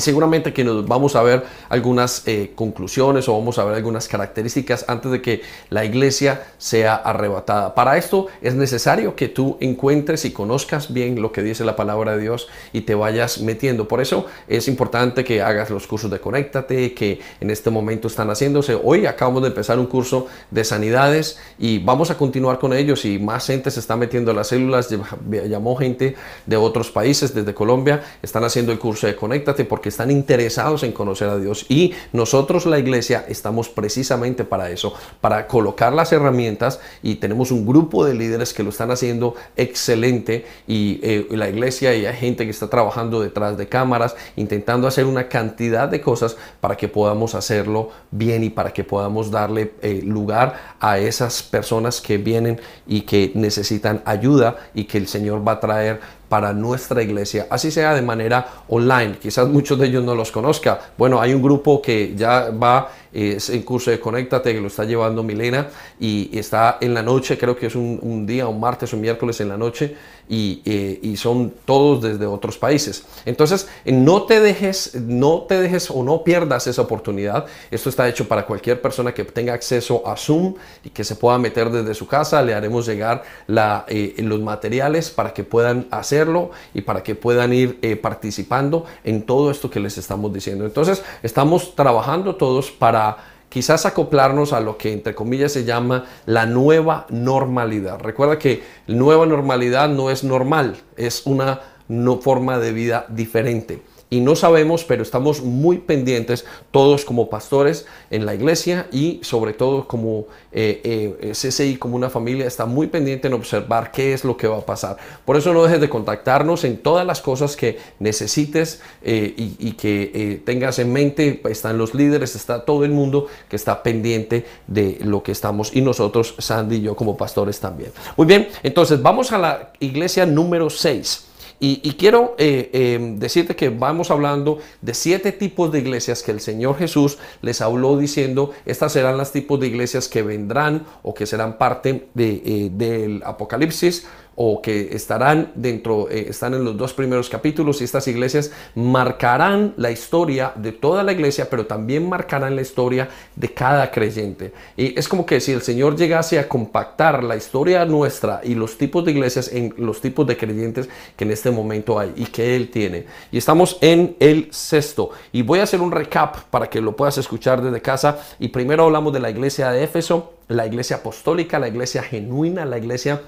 seguramente 0.00 0.52
que 0.52 0.64
nos 0.64 0.86
vamos 0.86 1.16
a 1.16 1.22
ver 1.22 1.44
algunas 1.68 2.22
eh, 2.26 2.52
conclusiones 2.54 3.28
o 3.28 3.38
vamos 3.38 3.58
a 3.58 3.64
ver 3.64 3.74
algunas 3.74 4.08
características 4.08 4.84
antes 4.88 5.10
de 5.12 5.22
que 5.22 5.42
la 5.70 5.84
iglesia 5.84 6.42
sea 6.58 6.94
arrebatada. 6.94 7.74
Para 7.74 7.96
esto 7.98 8.28
es 8.40 8.54
necesario 8.54 9.14
que 9.16 9.28
tú 9.28 9.56
encuentres 9.60 10.24
y 10.24 10.32
conozcas 10.32 10.92
bien 10.92 11.20
lo 11.20 11.32
que 11.32 11.42
dice 11.42 11.64
la 11.64 11.76
palabra 11.76 12.16
de 12.16 12.22
Dios 12.22 12.48
y 12.72 12.82
te 12.82 12.94
vayas 12.94 13.40
metiendo. 13.40 13.88
Por 13.88 14.00
eso 14.00 14.26
es 14.48 14.68
importante 14.68 15.24
que 15.24 15.42
hagas 15.42 15.70
los 15.70 15.86
cursos 15.86 16.10
de 16.10 16.20
Conéctate 16.20 16.94
que 16.94 17.20
en 17.40 17.50
este 17.50 17.70
momento 17.70 18.08
están 18.08 18.30
haciéndose. 18.30 18.78
Hoy 18.82 19.06
acabamos 19.06 19.42
de 19.42 19.48
empezar 19.48 19.78
un 19.78 19.86
curso 19.86 20.26
de 20.50 20.64
sanidades 20.64 21.38
y 21.58 21.78
vamos 21.78 22.10
a 22.10 22.16
continuar 22.16 22.58
con 22.58 22.72
ellos 22.72 23.04
y 23.04 23.18
más 23.18 23.46
gente 23.46 23.70
se 23.70 23.80
está 23.80 23.96
metiendo 23.96 24.30
en 24.30 24.36
las 24.36 24.48
células. 24.48 24.88
Llamó 25.30 25.76
gente 25.76 26.14
de 26.46 26.56
otros 26.56 26.90
países, 26.90 27.34
desde 27.34 27.54
Colombia, 27.54 28.02
están 28.22 28.44
haciendo 28.44 28.72
el 28.72 28.78
curso 28.78 29.06
de 29.06 29.16
Conéctate 29.16 29.64
porque 29.64 29.81
están 29.88 30.10
interesados 30.10 30.82
en 30.82 30.92
conocer 30.92 31.28
a 31.28 31.38
Dios. 31.38 31.66
Y 31.68 31.94
nosotros 32.12 32.66
la 32.66 32.78
iglesia 32.78 33.24
estamos 33.28 33.68
precisamente 33.68 34.44
para 34.44 34.70
eso, 34.70 34.94
para 35.20 35.46
colocar 35.46 35.92
las 35.92 36.12
herramientas 36.12 36.80
y 37.02 37.16
tenemos 37.16 37.50
un 37.50 37.66
grupo 37.66 38.04
de 38.04 38.14
líderes 38.14 38.52
que 38.52 38.62
lo 38.62 38.70
están 38.70 38.90
haciendo 38.90 39.34
excelente. 39.56 40.46
Y 40.66 41.00
eh, 41.02 41.26
la 41.30 41.48
iglesia 41.48 41.94
y 41.94 42.06
hay 42.06 42.16
gente 42.16 42.44
que 42.44 42.50
está 42.50 42.68
trabajando 42.68 43.20
detrás 43.20 43.56
de 43.56 43.68
cámaras 43.68 44.16
intentando 44.36 44.86
hacer 44.86 45.06
una 45.06 45.28
cantidad 45.28 45.88
de 45.88 46.00
cosas 46.00 46.36
para 46.60 46.76
que 46.76 46.88
podamos 46.88 47.34
hacerlo 47.34 47.90
bien 48.10 48.44
y 48.44 48.50
para 48.50 48.72
que 48.72 48.84
podamos 48.84 49.30
darle 49.30 49.72
eh, 49.82 50.02
lugar 50.04 50.76
a 50.80 50.98
esas 50.98 51.42
personas 51.42 52.00
que 52.00 52.18
vienen 52.18 52.60
y 52.86 53.02
que 53.02 53.32
necesitan 53.34 54.02
ayuda 54.04 54.56
y 54.74 54.84
que 54.84 54.98
el 54.98 55.08
Señor 55.08 55.46
va 55.46 55.52
a 55.52 55.60
traer 55.60 56.00
para 56.32 56.54
nuestra 56.54 57.02
iglesia, 57.02 57.46
así 57.50 57.70
sea 57.70 57.92
de 57.92 58.00
manera 58.00 58.46
online. 58.68 59.18
Quizás 59.20 59.46
muchos 59.48 59.78
de 59.78 59.88
ellos 59.88 60.02
no 60.02 60.14
los 60.14 60.32
conozca. 60.32 60.80
Bueno, 60.96 61.20
hay 61.20 61.34
un 61.34 61.42
grupo 61.42 61.82
que 61.82 62.14
ya 62.16 62.48
va 62.48 62.88
es 63.12 63.50
en 63.50 63.62
curso 63.62 63.90
de 63.90 64.00
Conéctate 64.00 64.54
que 64.54 64.60
lo 64.60 64.68
está 64.68 64.84
llevando 64.84 65.22
Milena 65.22 65.68
y 66.00 66.36
está 66.36 66.78
en 66.80 66.94
la 66.94 67.02
noche, 67.02 67.38
creo 67.38 67.56
que 67.56 67.66
es 67.66 67.74
un, 67.74 68.26
día, 68.26 68.46
un 68.48 68.60
martes 68.60 68.92
un 68.92 69.00
miércoles 69.00 69.40
en 69.40 69.48
la 69.48 69.56
noche 69.56 69.96
y, 70.28 70.62
eh, 70.64 70.98
y, 71.02 71.16
son 71.16 71.52
todos 71.64 72.00
desde 72.02 72.26
otros 72.26 72.56
países. 72.56 73.04
Entonces, 73.26 73.68
no 73.84 74.22
te 74.22 74.40
dejes, 74.40 74.94
no 74.94 75.42
te 75.42 75.60
dejes 75.60 75.90
o 75.90 76.02
no 76.02 76.24
pierdas 76.24 76.66
esa 76.66 76.82
oportunidad. 76.82 77.46
Esto 77.70 77.88
está 77.88 78.08
hecho 78.08 78.26
para 78.28 78.46
cualquier 78.46 78.80
persona 78.80 79.12
que 79.12 79.24
tenga 79.24 79.52
acceso 79.52 80.06
a 80.06 80.16
Zoom 80.16 80.54
y 80.84 80.90
que 80.90 81.04
se 81.04 81.16
pueda 81.16 81.38
meter 81.38 81.70
desde 81.70 81.92
su 81.94 82.06
casa. 82.06 82.40
Le 82.40 82.54
haremos 82.54 82.86
llegar 82.86 83.24
la, 83.46 83.84
eh, 83.88 84.14
los 84.18 84.40
materiales 84.40 85.10
para 85.10 85.34
que 85.34 85.44
puedan 85.44 85.86
hacerlo 85.90 86.50
y 86.72 86.82
para 86.82 87.02
que 87.02 87.14
puedan 87.14 87.52
ir 87.52 87.78
eh, 87.82 87.96
participando 87.96 88.86
en 89.04 89.22
todo 89.22 89.50
esto 89.50 89.68
que 89.68 89.80
les 89.80 89.98
estamos 89.98 90.32
diciendo. 90.32 90.64
Entonces, 90.64 91.02
estamos 91.22 91.74
trabajando 91.74 92.36
todos 92.36 92.70
para 92.70 93.01
quizás 93.48 93.84
acoplarnos 93.84 94.52
a 94.52 94.60
lo 94.60 94.78
que 94.78 94.92
entre 94.92 95.14
comillas 95.14 95.52
se 95.52 95.64
llama 95.64 96.04
la 96.26 96.46
nueva 96.46 97.06
normalidad. 97.10 97.98
Recuerda 98.00 98.38
que 98.38 98.62
nueva 98.86 99.26
normalidad 99.26 99.88
no 99.88 100.10
es 100.10 100.24
normal, 100.24 100.76
es 100.96 101.26
una 101.26 101.60
no 101.88 102.18
forma 102.18 102.58
de 102.58 102.72
vida 102.72 103.06
diferente 103.08 103.82
y 104.12 104.20
no 104.20 104.36
sabemos, 104.36 104.84
pero 104.84 105.02
estamos 105.02 105.40
muy 105.40 105.78
pendientes 105.78 106.44
todos 106.70 107.06
como 107.06 107.30
pastores 107.30 107.86
en 108.10 108.26
la 108.26 108.34
iglesia 108.34 108.86
y 108.92 109.20
sobre 109.22 109.54
todo 109.54 109.88
como 109.88 110.26
eh, 110.52 111.16
eh, 111.22 111.32
CCI, 111.32 111.78
como 111.78 111.96
una 111.96 112.10
familia, 112.10 112.46
está 112.46 112.66
muy 112.66 112.88
pendiente 112.88 113.28
en 113.28 113.32
observar 113.32 113.90
qué 113.90 114.12
es 114.12 114.22
lo 114.22 114.36
que 114.36 114.46
va 114.46 114.58
a 114.58 114.66
pasar. 114.66 114.98
Por 115.24 115.38
eso 115.38 115.54
no 115.54 115.62
dejes 115.62 115.80
de 115.80 115.88
contactarnos 115.88 116.64
en 116.64 116.76
todas 116.76 117.06
las 117.06 117.22
cosas 117.22 117.56
que 117.56 117.78
necesites 118.00 118.82
eh, 119.02 119.32
y, 119.34 119.72
que 119.72 120.42
tengas 120.44 120.78
en 120.78 120.92
mente. 120.92 121.40
Están 121.48 121.78
los 121.78 121.94
líderes, 121.94 122.36
está 122.36 122.66
todo 122.66 122.84
el 122.84 122.90
mundo 122.90 123.28
que 123.48 123.56
está 123.56 123.82
pendiente 123.82 124.44
de 124.66 124.98
lo 125.02 125.22
que 125.22 125.32
estamos 125.32 125.74
y 125.74 125.80
nosotros, 125.80 126.34
Sandy 126.36 126.76
y 126.76 126.82
yo 126.82 126.96
como 126.96 127.16
pastores 127.16 127.60
también. 127.60 127.92
Muy 128.18 128.26
bien, 128.26 128.48
entonces 128.62 129.00
vamos 129.00 129.32
a 129.32 129.38
la 129.38 129.72
iglesia 129.80 130.26
número 130.26 130.68
6. 130.68 131.31
Y, 131.64 131.92
quiero 131.92 132.34
eh, 132.38 132.70
eh, 132.72 132.98
decirte 133.18 133.54
que 133.54 133.68
vamos 133.68 134.10
hablando 134.10 134.58
de 134.80 134.94
siete 134.94 135.30
tipos 135.30 135.70
de 135.70 135.78
iglesias 135.78 136.24
que 136.24 136.32
el 136.32 136.40
Señor 136.40 136.76
Jesús 136.76 137.18
les 137.40 137.60
habló 137.60 137.96
diciendo, 137.96 138.50
estas 138.66 138.92
serán 138.92 139.16
las 139.16 139.30
tipos 139.30 139.60
de 139.60 139.68
iglesias 139.68 140.08
que 140.08 140.22
vendrán 140.22 140.84
o 141.04 141.14
que 141.14 141.24
serán 141.24 141.58
parte 141.58 142.08
de, 142.14 142.42
eh, 142.44 142.70
del 142.72 143.22
Apocalipsis 143.24 144.08
o 144.34 144.62
que 144.62 144.94
estarán 144.94 145.52
dentro, 145.54 146.08
eh, 146.10 146.26
están 146.28 146.54
en 146.54 146.64
los 146.64 146.76
dos 146.76 146.92
primeros 146.92 147.28
capítulos 147.28 147.80
y 147.80 147.84
estas 147.84 148.08
iglesias 148.08 148.50
marcarán 148.74 149.74
la 149.76 149.90
historia 149.90 150.52
de 150.56 150.72
toda 150.72 151.02
la 151.02 151.12
iglesia, 151.12 151.48
pero 151.50 151.66
también 151.66 152.08
marcarán 152.08 152.56
la 152.56 152.62
historia 152.62 153.08
de 153.36 153.52
cada 153.52 153.90
creyente. 153.90 154.52
Y 154.76 154.98
es 154.98 155.08
como 155.08 155.26
que 155.26 155.40
si 155.40 155.52
el 155.52 155.62
Señor 155.62 155.96
llegase 155.96 156.38
a 156.38 156.48
compactar 156.48 157.22
la 157.22 157.36
historia 157.36 157.84
nuestra 157.84 158.40
y 158.42 158.54
los 158.54 158.78
tipos 158.78 159.04
de 159.04 159.12
iglesias 159.12 159.52
en 159.52 159.74
los 159.76 160.00
tipos 160.00 160.26
de 160.26 160.36
creyentes 160.36 160.88
que 161.16 161.24
en 161.24 161.30
este 161.30 161.50
momento 161.50 161.98
hay 161.98 162.12
y 162.16 162.26
que 162.26 162.56
Él 162.56 162.70
tiene. 162.70 163.06
Y 163.30 163.38
estamos 163.38 163.78
en 163.80 164.16
el 164.20 164.48
sexto. 164.50 165.10
Y 165.32 165.42
voy 165.42 165.60
a 165.60 165.64
hacer 165.64 165.80
un 165.80 165.92
recap 165.92 166.36
para 166.50 166.68
que 166.68 166.80
lo 166.80 166.96
puedas 166.96 167.18
escuchar 167.18 167.62
desde 167.62 167.80
casa. 167.80 168.18
Y 168.38 168.48
primero 168.48 168.84
hablamos 168.84 169.12
de 169.12 169.20
la 169.20 169.30
iglesia 169.30 169.70
de 169.70 169.84
Éfeso, 169.84 170.34
la 170.48 170.66
iglesia 170.66 170.96
apostólica, 170.96 171.58
la 171.58 171.68
iglesia 171.68 172.02
genuina, 172.02 172.64
la 172.64 172.78
iglesia 172.78 173.20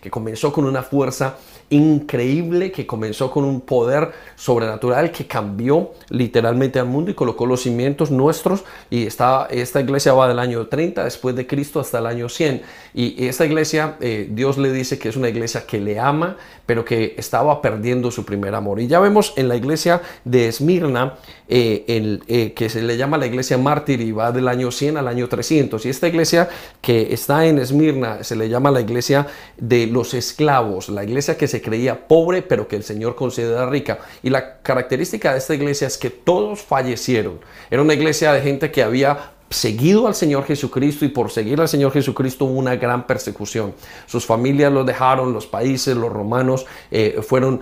que 0.00 0.10
comenzó 0.10 0.52
con 0.52 0.64
una 0.64 0.82
fuerza 0.82 1.36
increíble, 1.70 2.72
que 2.72 2.86
comenzó 2.86 3.30
con 3.30 3.44
un 3.44 3.60
poder 3.60 4.12
sobrenatural 4.36 5.10
que 5.10 5.26
cambió 5.26 5.92
literalmente 6.08 6.78
al 6.78 6.86
mundo 6.86 7.10
y 7.10 7.14
colocó 7.14 7.46
los 7.46 7.62
cimientos 7.62 8.10
nuestros. 8.10 8.64
Y 8.90 9.06
esta, 9.06 9.46
esta 9.50 9.80
iglesia 9.80 10.12
va 10.12 10.28
del 10.28 10.38
año 10.38 10.66
30 10.66 11.04
después 11.04 11.34
de 11.36 11.46
Cristo 11.46 11.80
hasta 11.80 11.98
el 11.98 12.06
año 12.06 12.28
100. 12.28 12.62
Y 12.96 13.26
esta 13.26 13.44
iglesia, 13.44 13.96
eh, 14.00 14.28
Dios 14.30 14.56
le 14.56 14.72
dice 14.72 14.98
que 14.98 15.08
es 15.08 15.16
una 15.16 15.28
iglesia 15.28 15.66
que 15.66 15.80
le 15.80 15.98
ama, 15.98 16.36
pero 16.64 16.84
que 16.84 17.14
estaba 17.18 17.60
perdiendo 17.60 18.10
su 18.10 18.24
primer 18.24 18.54
amor. 18.54 18.80
Y 18.80 18.86
ya 18.86 19.00
vemos 19.00 19.32
en 19.36 19.48
la 19.48 19.56
iglesia 19.56 20.00
de 20.24 20.48
Esmirna, 20.48 21.14
eh, 21.48 22.20
eh, 22.28 22.52
que 22.54 22.68
se 22.68 22.82
le 22.82 22.96
llama 22.96 23.18
la 23.18 23.26
iglesia 23.26 23.58
mártir 23.58 24.00
y 24.00 24.12
va 24.12 24.32
del 24.32 24.48
año 24.48 24.70
100 24.70 24.96
al 24.96 25.08
año 25.08 25.28
300. 25.28 25.84
Y 25.84 25.88
esta 25.88 26.08
iglesia 26.08 26.48
que 26.80 27.12
está 27.12 27.46
en 27.46 27.58
Esmirna 27.58 28.22
se 28.22 28.36
le 28.36 28.48
llama 28.48 28.70
la 28.70 28.80
iglesia 28.80 29.26
de 29.56 29.86
los 29.86 30.14
esclavos, 30.14 30.88
la 30.88 31.04
iglesia 31.04 31.36
que 31.36 31.48
se 31.48 31.53
creía 31.62 32.06
pobre 32.06 32.42
pero 32.42 32.68
que 32.68 32.76
el 32.76 32.84
Señor 32.84 33.14
considera 33.14 33.66
rica. 33.66 33.98
Y 34.22 34.30
la 34.30 34.58
característica 34.58 35.32
de 35.32 35.38
esta 35.38 35.54
iglesia 35.54 35.86
es 35.86 35.98
que 35.98 36.10
todos 36.10 36.60
fallecieron. 36.60 37.40
Era 37.70 37.82
una 37.82 37.94
iglesia 37.94 38.32
de 38.32 38.40
gente 38.42 38.70
que 38.70 38.82
había 38.82 39.34
seguido 39.50 40.06
al 40.06 40.14
Señor 40.14 40.44
Jesucristo 40.44 41.04
y 41.04 41.08
por 41.08 41.30
seguir 41.30 41.60
al 41.60 41.68
Señor 41.68 41.92
Jesucristo 41.92 42.44
hubo 42.44 42.58
una 42.58 42.76
gran 42.76 43.06
persecución. 43.06 43.74
Sus 44.06 44.26
familias 44.26 44.72
los 44.72 44.84
dejaron, 44.84 45.32
los 45.32 45.46
países, 45.46 45.96
los 45.96 46.12
romanos 46.12 46.66
eh, 46.90 47.20
fueron 47.22 47.60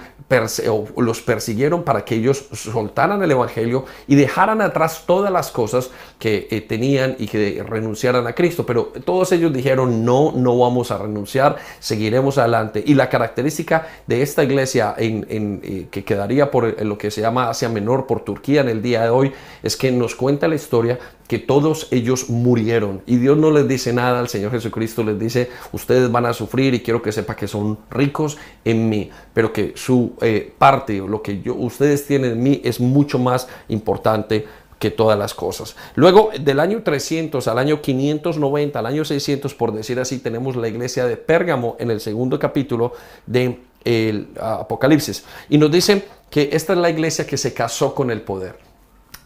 los 0.97 1.21
persiguieron 1.21 1.83
para 1.83 2.05
que 2.05 2.17
ellos 2.17 2.47
soltaran 2.53 3.23
el 3.23 3.31
Evangelio 3.31 3.85
y 4.07 4.15
dejaran 4.15 4.61
atrás 4.61 5.05
todas 5.07 5.33
las 5.33 5.51
cosas 5.51 5.91
que 6.19 6.49
eh, 6.51 6.61
tenían 6.61 7.17
y 7.19 7.27
que 7.27 7.63
renunciaran 7.67 8.27
a 8.27 8.35
Cristo. 8.35 8.65
Pero 8.67 8.93
todos 9.05 9.33
ellos 9.33 9.53
dijeron, 9.53 10.05
no, 10.05 10.33
no 10.33 10.59
vamos 10.59 10.91
a 10.91 10.99
renunciar, 10.99 11.57
seguiremos 11.81 12.39
adelante. 12.39 12.83
Y 12.85 12.95
la 12.95 13.09
característica 13.09 13.89
de 14.07 14.23
esta 14.23 14.45
iglesia 14.45 14.95
en, 14.97 15.27
eh, 15.63 15.87
que 15.91 16.05
quedaría 16.05 16.51
por 16.51 16.83
lo 16.83 16.99
que 16.99 17.11
se 17.11 17.21
llama 17.21 17.51
Asia 17.51 17.69
Menor, 17.69 18.07
por 18.07 18.21
Turquía 18.21 18.63
en 18.63 18.69
el 18.69 18.83
día 18.83 19.03
de 19.03 19.11
hoy, 19.11 19.33
es 19.63 19.77
que 19.77 19.93
nos 19.93 20.15
cuenta 20.15 20.49
la 20.49 20.55
historia 20.55 20.99
que 21.29 21.39
todos 21.39 21.89
ellos 21.91 22.29
murieron. 22.29 23.03
Y 23.07 23.17
Dios 23.17 23.39
no 23.39 23.51
les 23.51 23.67
dice 23.69 23.93
nada, 23.93 24.21
al 24.21 24.29
Señor 24.29 24.51
Jesucristo 24.53 25.03
les 25.03 25.19
dice, 25.19 25.51
ustedes 25.73 26.11
van 26.11 26.27
a 26.27 26.33
sufrir 26.33 26.75
y 26.75 26.81
quiero 26.81 27.03
que 27.03 27.13
sepa 27.13 27.37
que 27.37 27.49
son 27.49 27.79
ricos 27.91 28.39
en 28.65 28.89
mí, 28.89 29.11
pero 29.33 29.53
que 29.53 29.73
su 29.77 30.13
eh, 30.21 30.53
parte, 30.59 30.99
lo 30.99 31.23
que 31.23 31.43
ustedes 31.51 32.07
tienen 32.07 32.33
en 32.33 32.43
mí 32.43 32.61
es 32.65 32.81
mucho 32.81 33.19
más 33.19 33.49
importante 33.69 34.47
que 34.79 34.91
todas 34.91 35.17
las 35.17 35.33
cosas. 35.33 35.77
Luego, 35.95 36.31
del 36.41 36.59
año 36.59 36.83
300 36.83 37.47
al 37.47 37.59
año 37.59 37.81
590, 37.81 38.79
al 38.79 38.87
año 38.87 39.05
600, 39.05 39.55
por 39.55 39.73
decir 39.73 40.01
así, 40.01 40.19
tenemos 40.19 40.57
la 40.57 40.67
iglesia 40.67 41.07
de 41.07 41.17
Pérgamo 41.17 41.77
en 41.79 41.93
el 41.93 42.01
segundo 42.01 42.39
capítulo 42.39 42.93
de 43.27 43.61
el 43.85 44.29
Apocalipsis. 44.41 45.25
Y 45.49 45.59
nos 45.59 45.71
dice 45.71 46.05
que 46.31 46.51
esta 46.53 46.73
es 46.73 46.79
la 46.79 46.91
iglesia 46.91 47.27
que 47.27 47.37
se 47.37 47.55
casó 47.55 47.95
con 47.95 48.11
el 48.11 48.23
poder. 48.23 48.72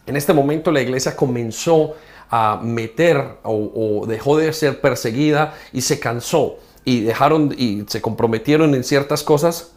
En 0.07 0.15
este 0.15 0.33
momento 0.33 0.71
la 0.71 0.81
iglesia 0.81 1.15
comenzó 1.15 1.95
a 2.29 2.59
meter 2.63 3.37
o, 3.43 4.05
dejó 4.07 4.37
de 4.37 4.51
ser 4.53 4.81
perseguida 4.81 5.53
y 5.71 5.81
se 5.81 5.99
cansó 5.99 6.57
y 6.83 7.01
dejaron 7.01 7.53
y 7.57 7.83
se 7.87 8.01
comprometieron 8.01 8.73
en 8.73 8.83
ciertas 8.83 9.21
cosas 9.23 9.73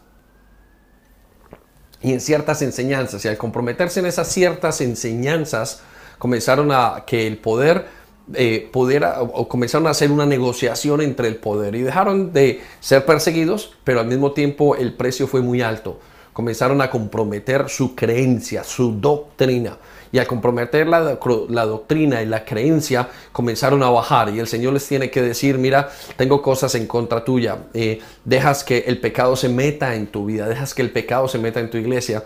y 2.01 2.13
en 2.13 2.21
ciertas 2.21 2.63
enseñanzas. 2.63 3.25
Y 3.25 3.29
al 3.29 3.37
comprometerse 3.37 4.01
en 4.01 4.07
esas 4.07 4.29
ciertas 4.29 4.81
enseñanzas, 4.81 5.83
comenzaron 6.19 6.71
a 6.71 7.05
que 7.07 7.27
el 7.27 7.39
poder 7.39 7.87
eh, 8.35 8.71
o 8.73 9.49
comenzaron 9.49 9.89
a 9.89 9.91
hacer 9.91 10.13
una 10.13 10.27
negociación 10.27 11.01
entre 11.01 11.27
el 11.27 11.37
poder 11.37 11.75
y 11.75 11.83
dejaron 11.83 12.33
de 12.33 12.61
ser 12.79 13.05
perseguidos, 13.05 13.75
pero 13.83 13.99
al 13.99 14.07
mismo 14.07 14.31
tiempo 14.33 14.77
el 14.77 14.95
precio 14.95 15.27
fue 15.27 15.41
muy 15.41 15.63
alto. 15.63 15.99
Comenzaron 16.40 16.80
a 16.80 16.88
comprometer 16.88 17.68
su 17.68 17.94
creencia, 17.94 18.64
su 18.64 18.99
doctrina 18.99 19.76
y 20.11 20.16
al 20.16 20.26
comprometer 20.26 20.87
la, 20.87 21.02
doctrina 21.66 22.23
y 22.23 22.25
la 22.25 22.47
creencia 22.47 23.11
comenzaron 23.30 23.82
a 23.82 23.90
bajar 23.90 24.30
y 24.30 24.38
el 24.38 24.47
Señor 24.47 24.73
les 24.73 24.88
tiene 24.88 25.11
que 25.11 25.20
decir, 25.20 25.59
mira, 25.59 25.90
tengo 26.16 26.40
cosas 26.40 26.75
en 26.76 26.87
contra 26.87 27.26
tuya, 27.26 27.59
eh, 27.75 28.00
dejas 28.25 28.64
que 28.64 28.85
el 28.87 28.99
pecado 29.00 29.37
se 29.37 29.50
meta 29.50 29.94
en 29.94 30.06
tu 30.06 30.25
vida, 30.25 30.49
dejas 30.49 30.73
que 30.73 30.80
el 30.80 30.90
pecado 30.90 31.28
se 31.28 31.37
meta 31.37 31.61
en 31.61 31.68
tu 31.68 31.76
iglesia. 31.76 32.25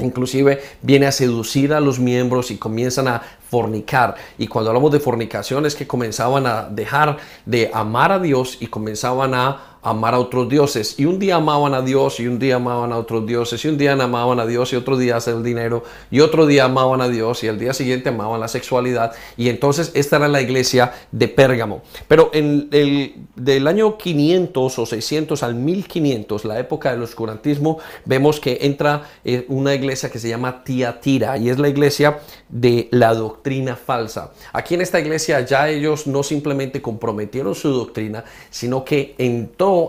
Inclusive 0.00 0.60
viene 0.82 1.06
a 1.06 1.12
seducir 1.12 1.72
a 1.72 1.80
los 1.80 1.98
miembros 1.98 2.50
y 2.50 2.58
comienzan 2.58 3.08
a 3.08 3.22
fornicar. 3.48 4.14
Y 4.36 4.46
cuando 4.46 4.70
hablamos 4.70 4.92
de 4.92 5.00
fornicación 5.00 5.64
es 5.64 5.74
que 5.74 5.86
comenzaban 5.86 6.46
a 6.46 6.68
dejar 6.68 7.16
de 7.46 7.70
amar 7.72 8.12
a 8.12 8.18
Dios 8.18 8.58
y 8.60 8.66
comenzaban 8.66 9.32
a 9.32 9.77
amar 9.90 10.14
a 10.14 10.18
otros 10.18 10.48
dioses. 10.48 10.98
Y 10.98 11.04
un 11.04 11.18
día 11.18 11.36
amaban 11.36 11.74
a 11.74 11.82
Dios 11.82 12.20
y 12.20 12.26
un 12.26 12.38
día 12.38 12.56
amaban 12.56 12.92
a 12.92 12.98
otros 12.98 13.26
dioses. 13.26 13.64
Y 13.64 13.68
un 13.68 13.78
día 13.78 13.92
amaban 13.92 14.40
a 14.40 14.46
Dios 14.46 14.72
y 14.72 14.76
otro 14.76 14.96
día 14.96 15.16
hacer 15.16 15.34
el 15.34 15.42
dinero. 15.42 15.84
Y 16.10 16.20
otro 16.20 16.46
día 16.46 16.64
amaban 16.64 17.00
a 17.00 17.08
Dios 17.08 17.44
y 17.44 17.48
al 17.48 17.58
día 17.58 17.72
siguiente 17.72 18.08
amaban 18.08 18.40
la 18.40 18.48
sexualidad. 18.48 19.12
Y 19.36 19.48
entonces 19.48 19.92
esta 19.94 20.16
era 20.16 20.28
la 20.28 20.40
iglesia 20.40 20.92
de 21.12 21.28
Pérgamo. 21.28 21.82
Pero 22.06 22.30
en 22.32 22.68
el 22.72 23.14
del 23.34 23.66
año 23.66 23.96
500 23.96 24.78
o 24.78 24.86
600 24.86 25.42
al 25.42 25.54
1500, 25.54 26.44
la 26.44 26.58
época 26.58 26.90
del 26.90 27.02
oscurantismo, 27.02 27.78
vemos 28.04 28.40
que 28.40 28.58
entra 28.62 29.02
eh, 29.24 29.44
una 29.48 29.74
iglesia 29.74 30.10
que 30.10 30.18
se 30.18 30.28
llama 30.28 30.64
Tiatira 30.64 31.36
y 31.38 31.48
es 31.50 31.58
la 31.58 31.68
iglesia 31.68 32.20
de 32.48 32.88
la 32.90 33.14
doctrina 33.14 33.76
falsa. 33.76 34.32
Aquí 34.52 34.74
en 34.74 34.80
esta 34.80 35.00
iglesia 35.00 35.40
ya 35.40 35.68
ellos 35.68 36.06
no 36.06 36.22
simplemente 36.22 36.82
comprometieron 36.82 37.54
su 37.54 37.70
doctrina, 37.70 38.24
sino 38.50 38.84
que 38.84 39.14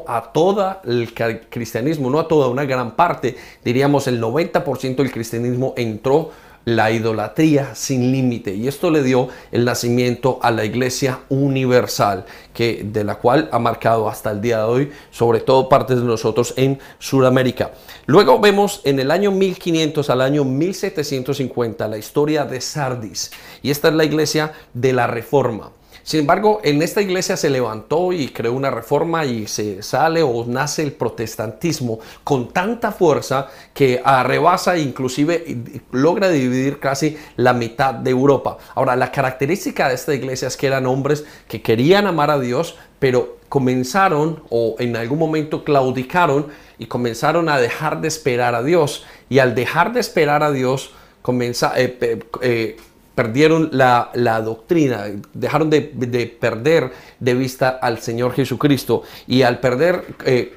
a 0.07 0.31
todo 0.31 0.77
el 0.85 1.13
cristianismo, 1.49 2.09
no 2.09 2.19
a 2.19 2.27
toda, 2.27 2.47
una 2.47 2.65
gran 2.65 2.95
parte, 2.95 3.35
diríamos 3.63 4.07
el 4.07 4.21
90% 4.21 4.95
del 4.95 5.11
cristianismo 5.11 5.73
entró 5.77 6.31
la 6.65 6.91
idolatría 6.91 7.73
sin 7.73 8.11
límite 8.11 8.53
y 8.53 8.67
esto 8.67 8.91
le 8.91 9.01
dio 9.01 9.29
el 9.51 9.65
nacimiento 9.65 10.39
a 10.41 10.51
la 10.51 10.65
iglesia 10.65 11.21
universal 11.29 12.25
que 12.53 12.83
de 12.83 13.03
la 13.03 13.15
cual 13.15 13.49
ha 13.51 13.59
marcado 13.59 14.09
hasta 14.09 14.31
el 14.31 14.41
día 14.41 14.57
de 14.57 14.63
hoy 14.63 14.91
sobre 15.09 15.39
todo 15.39 15.69
partes 15.69 15.97
de 15.97 16.03
nosotros 16.03 16.53
en 16.57 16.79
Sudamérica. 16.99 17.71
Luego 18.05 18.39
vemos 18.39 18.81
en 18.83 18.99
el 18.99 19.09
año 19.09 19.31
1500 19.31 20.09
al 20.09 20.21
año 20.21 20.43
1750 20.43 21.87
la 21.87 21.97
historia 21.97 22.45
de 22.45 22.61
Sardis 22.61 23.31
y 23.61 23.71
esta 23.71 23.87
es 23.87 23.93
la 23.95 24.03
iglesia 24.03 24.53
de 24.73 24.93
la 24.93 25.07
Reforma. 25.07 25.71
Sin 26.09 26.21
embargo, 26.21 26.59
en 26.63 26.81
esta 26.81 27.03
iglesia 27.03 27.37
se 27.37 27.51
levantó 27.51 28.11
y 28.11 28.29
creó 28.29 28.53
una 28.53 28.71
reforma 28.71 29.25
y 29.25 29.45
se 29.45 29.83
sale 29.83 30.23
o 30.23 30.43
nace 30.43 30.81
el 30.81 30.93
protestantismo 30.93 31.99
con 32.23 32.51
tanta 32.51 32.91
fuerza 32.91 33.49
que 33.75 34.01
arrebasa 34.03 34.75
e 34.75 34.79
inclusive 34.79 35.45
logra 35.91 36.29
dividir 36.29 36.79
casi 36.79 37.15
la 37.35 37.53
mitad 37.53 37.93
de 37.93 38.09
Europa. 38.09 38.57
Ahora, 38.73 38.95
la 38.95 39.11
característica 39.11 39.87
de 39.87 39.93
esta 39.93 40.15
iglesia 40.15 40.47
es 40.47 40.57
que 40.57 40.65
eran 40.65 40.87
hombres 40.87 41.25
que 41.47 41.61
querían 41.61 42.07
amar 42.07 42.31
a 42.31 42.39
Dios, 42.39 42.75
pero 42.97 43.37
comenzaron 43.47 44.41
o 44.49 44.77
en 44.79 44.95
algún 44.95 45.19
momento 45.19 45.63
claudicaron 45.63 46.47
y 46.79 46.87
comenzaron 46.87 47.49
a 47.49 47.59
dejar 47.59 48.01
de 48.01 48.07
esperar 48.07 48.55
a 48.55 48.63
Dios. 48.63 49.05
Y 49.29 49.37
al 49.37 49.53
dejar 49.53 49.93
de 49.93 49.99
esperar 49.99 50.41
a 50.41 50.49
Dios, 50.49 50.89
comenzó, 51.21 51.71
eh, 51.75 52.19
eh, 52.41 52.77
perdieron 53.19 53.67
la, 53.73 54.41
doctrina, 54.45 55.07
dejaron 55.33 55.69
de, 55.69 55.81
perder 56.39 56.93
de 57.19 57.33
vista 57.33 57.67
al 57.67 57.99
Señor 57.99 58.31
Jesucristo 58.31 59.03
y 59.27 59.41
al 59.41 59.59
perder, 59.59 60.05
eh, 60.23 60.53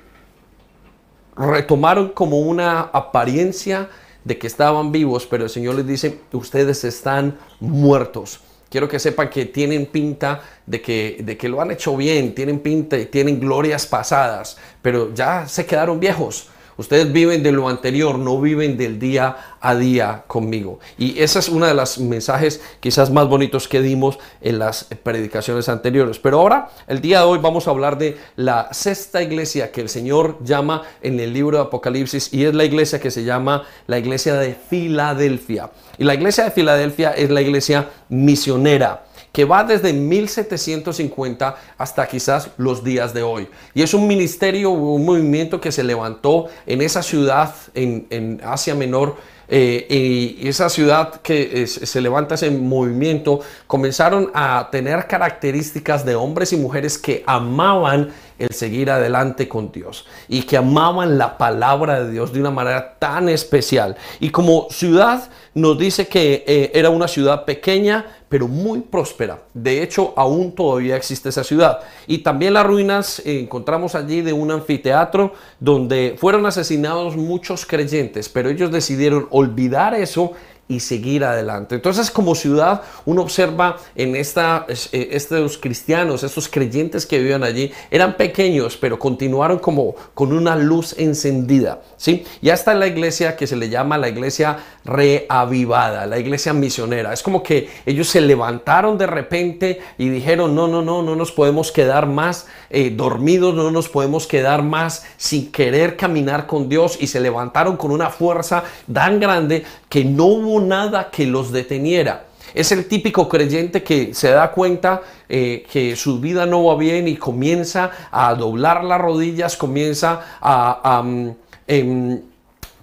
retomaron 1.36 2.10
como 2.10 2.38
una 2.38 2.82
apariencia 2.82 3.88
de 4.22 4.38
que 4.38 4.46
estaban 4.46 4.92
vivos, 4.92 5.26
pero 5.26 5.42
el 5.42 5.50
Señor 5.50 5.74
les 5.74 5.88
dice, 5.88 6.20
ustedes 6.30 6.84
están 6.84 7.36
muertos. 7.58 8.38
Quiero 8.70 8.88
que 8.88 9.00
sepan 9.00 9.28
que 9.28 9.46
tienen 9.46 9.86
pinta 9.86 10.40
de 10.64 10.80
que, 10.80 11.18
de 11.20 11.36
que 11.36 11.48
lo 11.48 11.60
han 11.60 11.72
hecho 11.72 11.96
bien, 11.96 12.32
tienen 12.32 12.60
pinta 12.60 12.96
y 12.96 13.06
tienen 13.06 13.40
glorias 13.40 13.88
pasadas, 13.88 14.56
pero 14.80 15.12
ya 15.12 15.48
se 15.48 15.66
quedaron 15.66 15.98
viejos 15.98 16.46
Ustedes 16.76 17.12
viven 17.12 17.42
de 17.42 17.52
lo 17.52 17.68
anterior, 17.68 18.18
no 18.18 18.40
viven 18.40 18.76
del 18.76 18.98
día 18.98 19.36
a 19.60 19.74
día 19.74 20.24
conmigo. 20.26 20.80
Y 20.98 21.20
esa 21.20 21.38
es 21.38 21.48
una 21.48 21.68
de 21.68 21.74
las 21.74 21.98
mensajes 21.98 22.60
quizás 22.80 23.10
más 23.10 23.28
bonitos 23.28 23.68
que 23.68 23.82
dimos 23.82 24.18
en 24.40 24.58
las 24.58 24.84
predicaciones 25.02 25.68
anteriores. 25.68 26.18
Pero 26.18 26.40
ahora, 26.40 26.70
el 26.86 27.00
día 27.00 27.20
de 27.20 27.24
hoy, 27.24 27.38
vamos 27.38 27.66
a 27.68 27.70
hablar 27.70 27.98
de 27.98 28.16
la 28.36 28.68
sexta 28.72 29.22
iglesia 29.22 29.70
que 29.70 29.80
el 29.80 29.88
Señor 29.88 30.38
llama 30.42 30.82
en 31.02 31.20
el 31.20 31.32
libro 31.32 31.58
de 31.58 31.64
Apocalipsis 31.64 32.32
y 32.32 32.44
es 32.44 32.54
la 32.54 32.64
iglesia 32.64 33.00
que 33.00 33.10
se 33.10 33.24
llama 33.24 33.64
la 33.86 33.98
iglesia 33.98 34.34
de 34.34 34.54
Filadelfia. 34.54 35.70
Y 35.98 36.04
la 36.04 36.14
iglesia 36.14 36.44
de 36.44 36.50
Filadelfia 36.50 37.10
es 37.10 37.30
la 37.30 37.42
iglesia 37.42 37.90
misionera 38.08 39.04
que 39.32 39.44
va 39.44 39.64
desde 39.64 39.92
1750 39.92 41.56
hasta 41.78 42.06
quizás 42.06 42.50
los 42.58 42.84
días 42.84 43.14
de 43.14 43.22
hoy. 43.22 43.48
Y 43.74 43.82
es 43.82 43.94
un 43.94 44.06
ministerio, 44.06 44.70
un 44.70 45.04
movimiento 45.04 45.60
que 45.60 45.72
se 45.72 45.82
levantó 45.82 46.46
en 46.66 46.82
esa 46.82 47.02
ciudad 47.02 47.54
en, 47.74 48.40
Asia 48.44 48.74
Menor. 48.74 49.16
Eh, 49.54 50.38
y 50.40 50.48
esa 50.48 50.70
ciudad 50.70 51.20
que 51.20 51.66
se 51.66 52.00
levanta 52.00 52.36
ese 52.36 52.50
movimiento 52.50 53.40
comenzaron 53.66 54.30
a 54.32 54.68
tener 54.72 55.06
características 55.06 56.06
de 56.06 56.14
hombres 56.14 56.54
y 56.54 56.56
mujeres 56.56 56.96
que 56.96 57.22
amaban 57.26 58.10
el 58.38 58.50
seguir 58.50 58.90
adelante 58.90 59.48
con 59.48 59.72
Dios 59.72 60.06
y 60.28 60.42
que 60.42 60.56
amaban 60.56 61.18
la 61.18 61.38
palabra 61.38 62.04
de 62.04 62.10
Dios 62.10 62.32
de 62.32 62.40
una 62.40 62.50
manera 62.50 62.96
tan 62.98 63.28
especial. 63.28 63.96
Y 64.20 64.30
como 64.30 64.68
ciudad 64.70 65.30
nos 65.54 65.78
dice 65.78 66.08
que 66.08 66.44
eh, 66.46 66.70
era 66.74 66.90
una 66.90 67.08
ciudad 67.08 67.44
pequeña, 67.44 68.06
pero 68.28 68.48
muy 68.48 68.80
próspera. 68.80 69.42
De 69.52 69.82
hecho, 69.82 70.14
aún 70.16 70.54
todavía 70.54 70.96
existe 70.96 71.28
esa 71.28 71.44
ciudad. 71.44 71.80
Y 72.06 72.18
también 72.18 72.54
las 72.54 72.66
ruinas 72.66 73.20
eh, 73.20 73.40
encontramos 73.40 73.94
allí 73.94 74.22
de 74.22 74.32
un 74.32 74.50
anfiteatro 74.50 75.34
donde 75.60 76.16
fueron 76.18 76.46
asesinados 76.46 77.16
muchos 77.16 77.66
creyentes, 77.66 78.28
pero 78.28 78.48
ellos 78.48 78.72
decidieron 78.72 79.26
olvidar 79.30 79.94
eso 79.94 80.32
y 80.72 80.80
seguir 80.80 81.24
adelante. 81.24 81.74
Entonces, 81.74 82.10
como 82.10 82.34
ciudad, 82.34 82.82
uno 83.04 83.22
observa 83.22 83.76
en 83.94 84.16
esta, 84.16 84.66
eh, 84.68 85.08
estos 85.12 85.58
cristianos, 85.58 86.22
estos 86.22 86.48
creyentes 86.48 87.06
que 87.06 87.18
vivían 87.18 87.44
allí, 87.44 87.72
eran 87.90 88.16
pequeños, 88.16 88.76
pero 88.76 88.98
continuaron 88.98 89.58
como 89.58 89.94
con 90.14 90.32
una 90.32 90.56
luz 90.56 90.94
encendida. 90.98 91.82
¿sí? 91.96 92.24
Ya 92.40 92.54
está 92.54 92.74
la 92.74 92.86
iglesia 92.86 93.36
que 93.36 93.46
se 93.46 93.56
le 93.56 93.68
llama 93.68 93.98
la 93.98 94.08
iglesia 94.08 94.58
reavivada, 94.84 96.06
la 96.06 96.18
iglesia 96.18 96.52
misionera. 96.52 97.12
Es 97.12 97.22
como 97.22 97.42
que 97.42 97.70
ellos 97.86 98.08
se 98.08 98.20
levantaron 98.20 98.98
de 98.98 99.06
repente 99.06 99.80
y 99.98 100.08
dijeron, 100.08 100.54
no, 100.54 100.68
no, 100.68 100.82
no, 100.82 101.02
no 101.02 101.16
nos 101.16 101.32
podemos 101.32 101.72
quedar 101.72 102.06
más 102.06 102.46
eh, 102.70 102.90
dormidos, 102.90 103.54
no 103.54 103.70
nos 103.70 103.88
podemos 103.88 104.26
quedar 104.26 104.62
más 104.62 105.04
sin 105.16 105.52
querer 105.52 105.96
caminar 105.96 106.46
con 106.46 106.68
Dios 106.68 106.98
y 107.00 107.06
se 107.06 107.20
levantaron 107.20 107.76
con 107.76 107.90
una 107.90 108.10
fuerza 108.10 108.64
tan 108.92 109.20
grande 109.20 109.64
que 109.88 110.04
no 110.04 110.24
hubo 110.24 110.60
nada 110.60 111.10
que 111.10 111.26
los 111.26 111.52
deteniera. 111.52 112.26
Es 112.54 112.70
el 112.72 112.86
típico 112.86 113.28
creyente 113.28 113.82
que 113.82 114.12
se 114.14 114.30
da 114.30 114.52
cuenta 114.52 115.02
eh, 115.28 115.64
que 115.70 115.96
su 115.96 116.20
vida 116.20 116.44
no 116.44 116.64
va 116.64 116.76
bien 116.76 117.08
y 117.08 117.16
comienza 117.16 117.90
a 118.10 118.34
doblar 118.34 118.84
las 118.84 119.00
rodillas, 119.00 119.56
comienza 119.56 120.38
a, 120.40 121.02
mm, 121.02 121.30
em, 121.66 122.20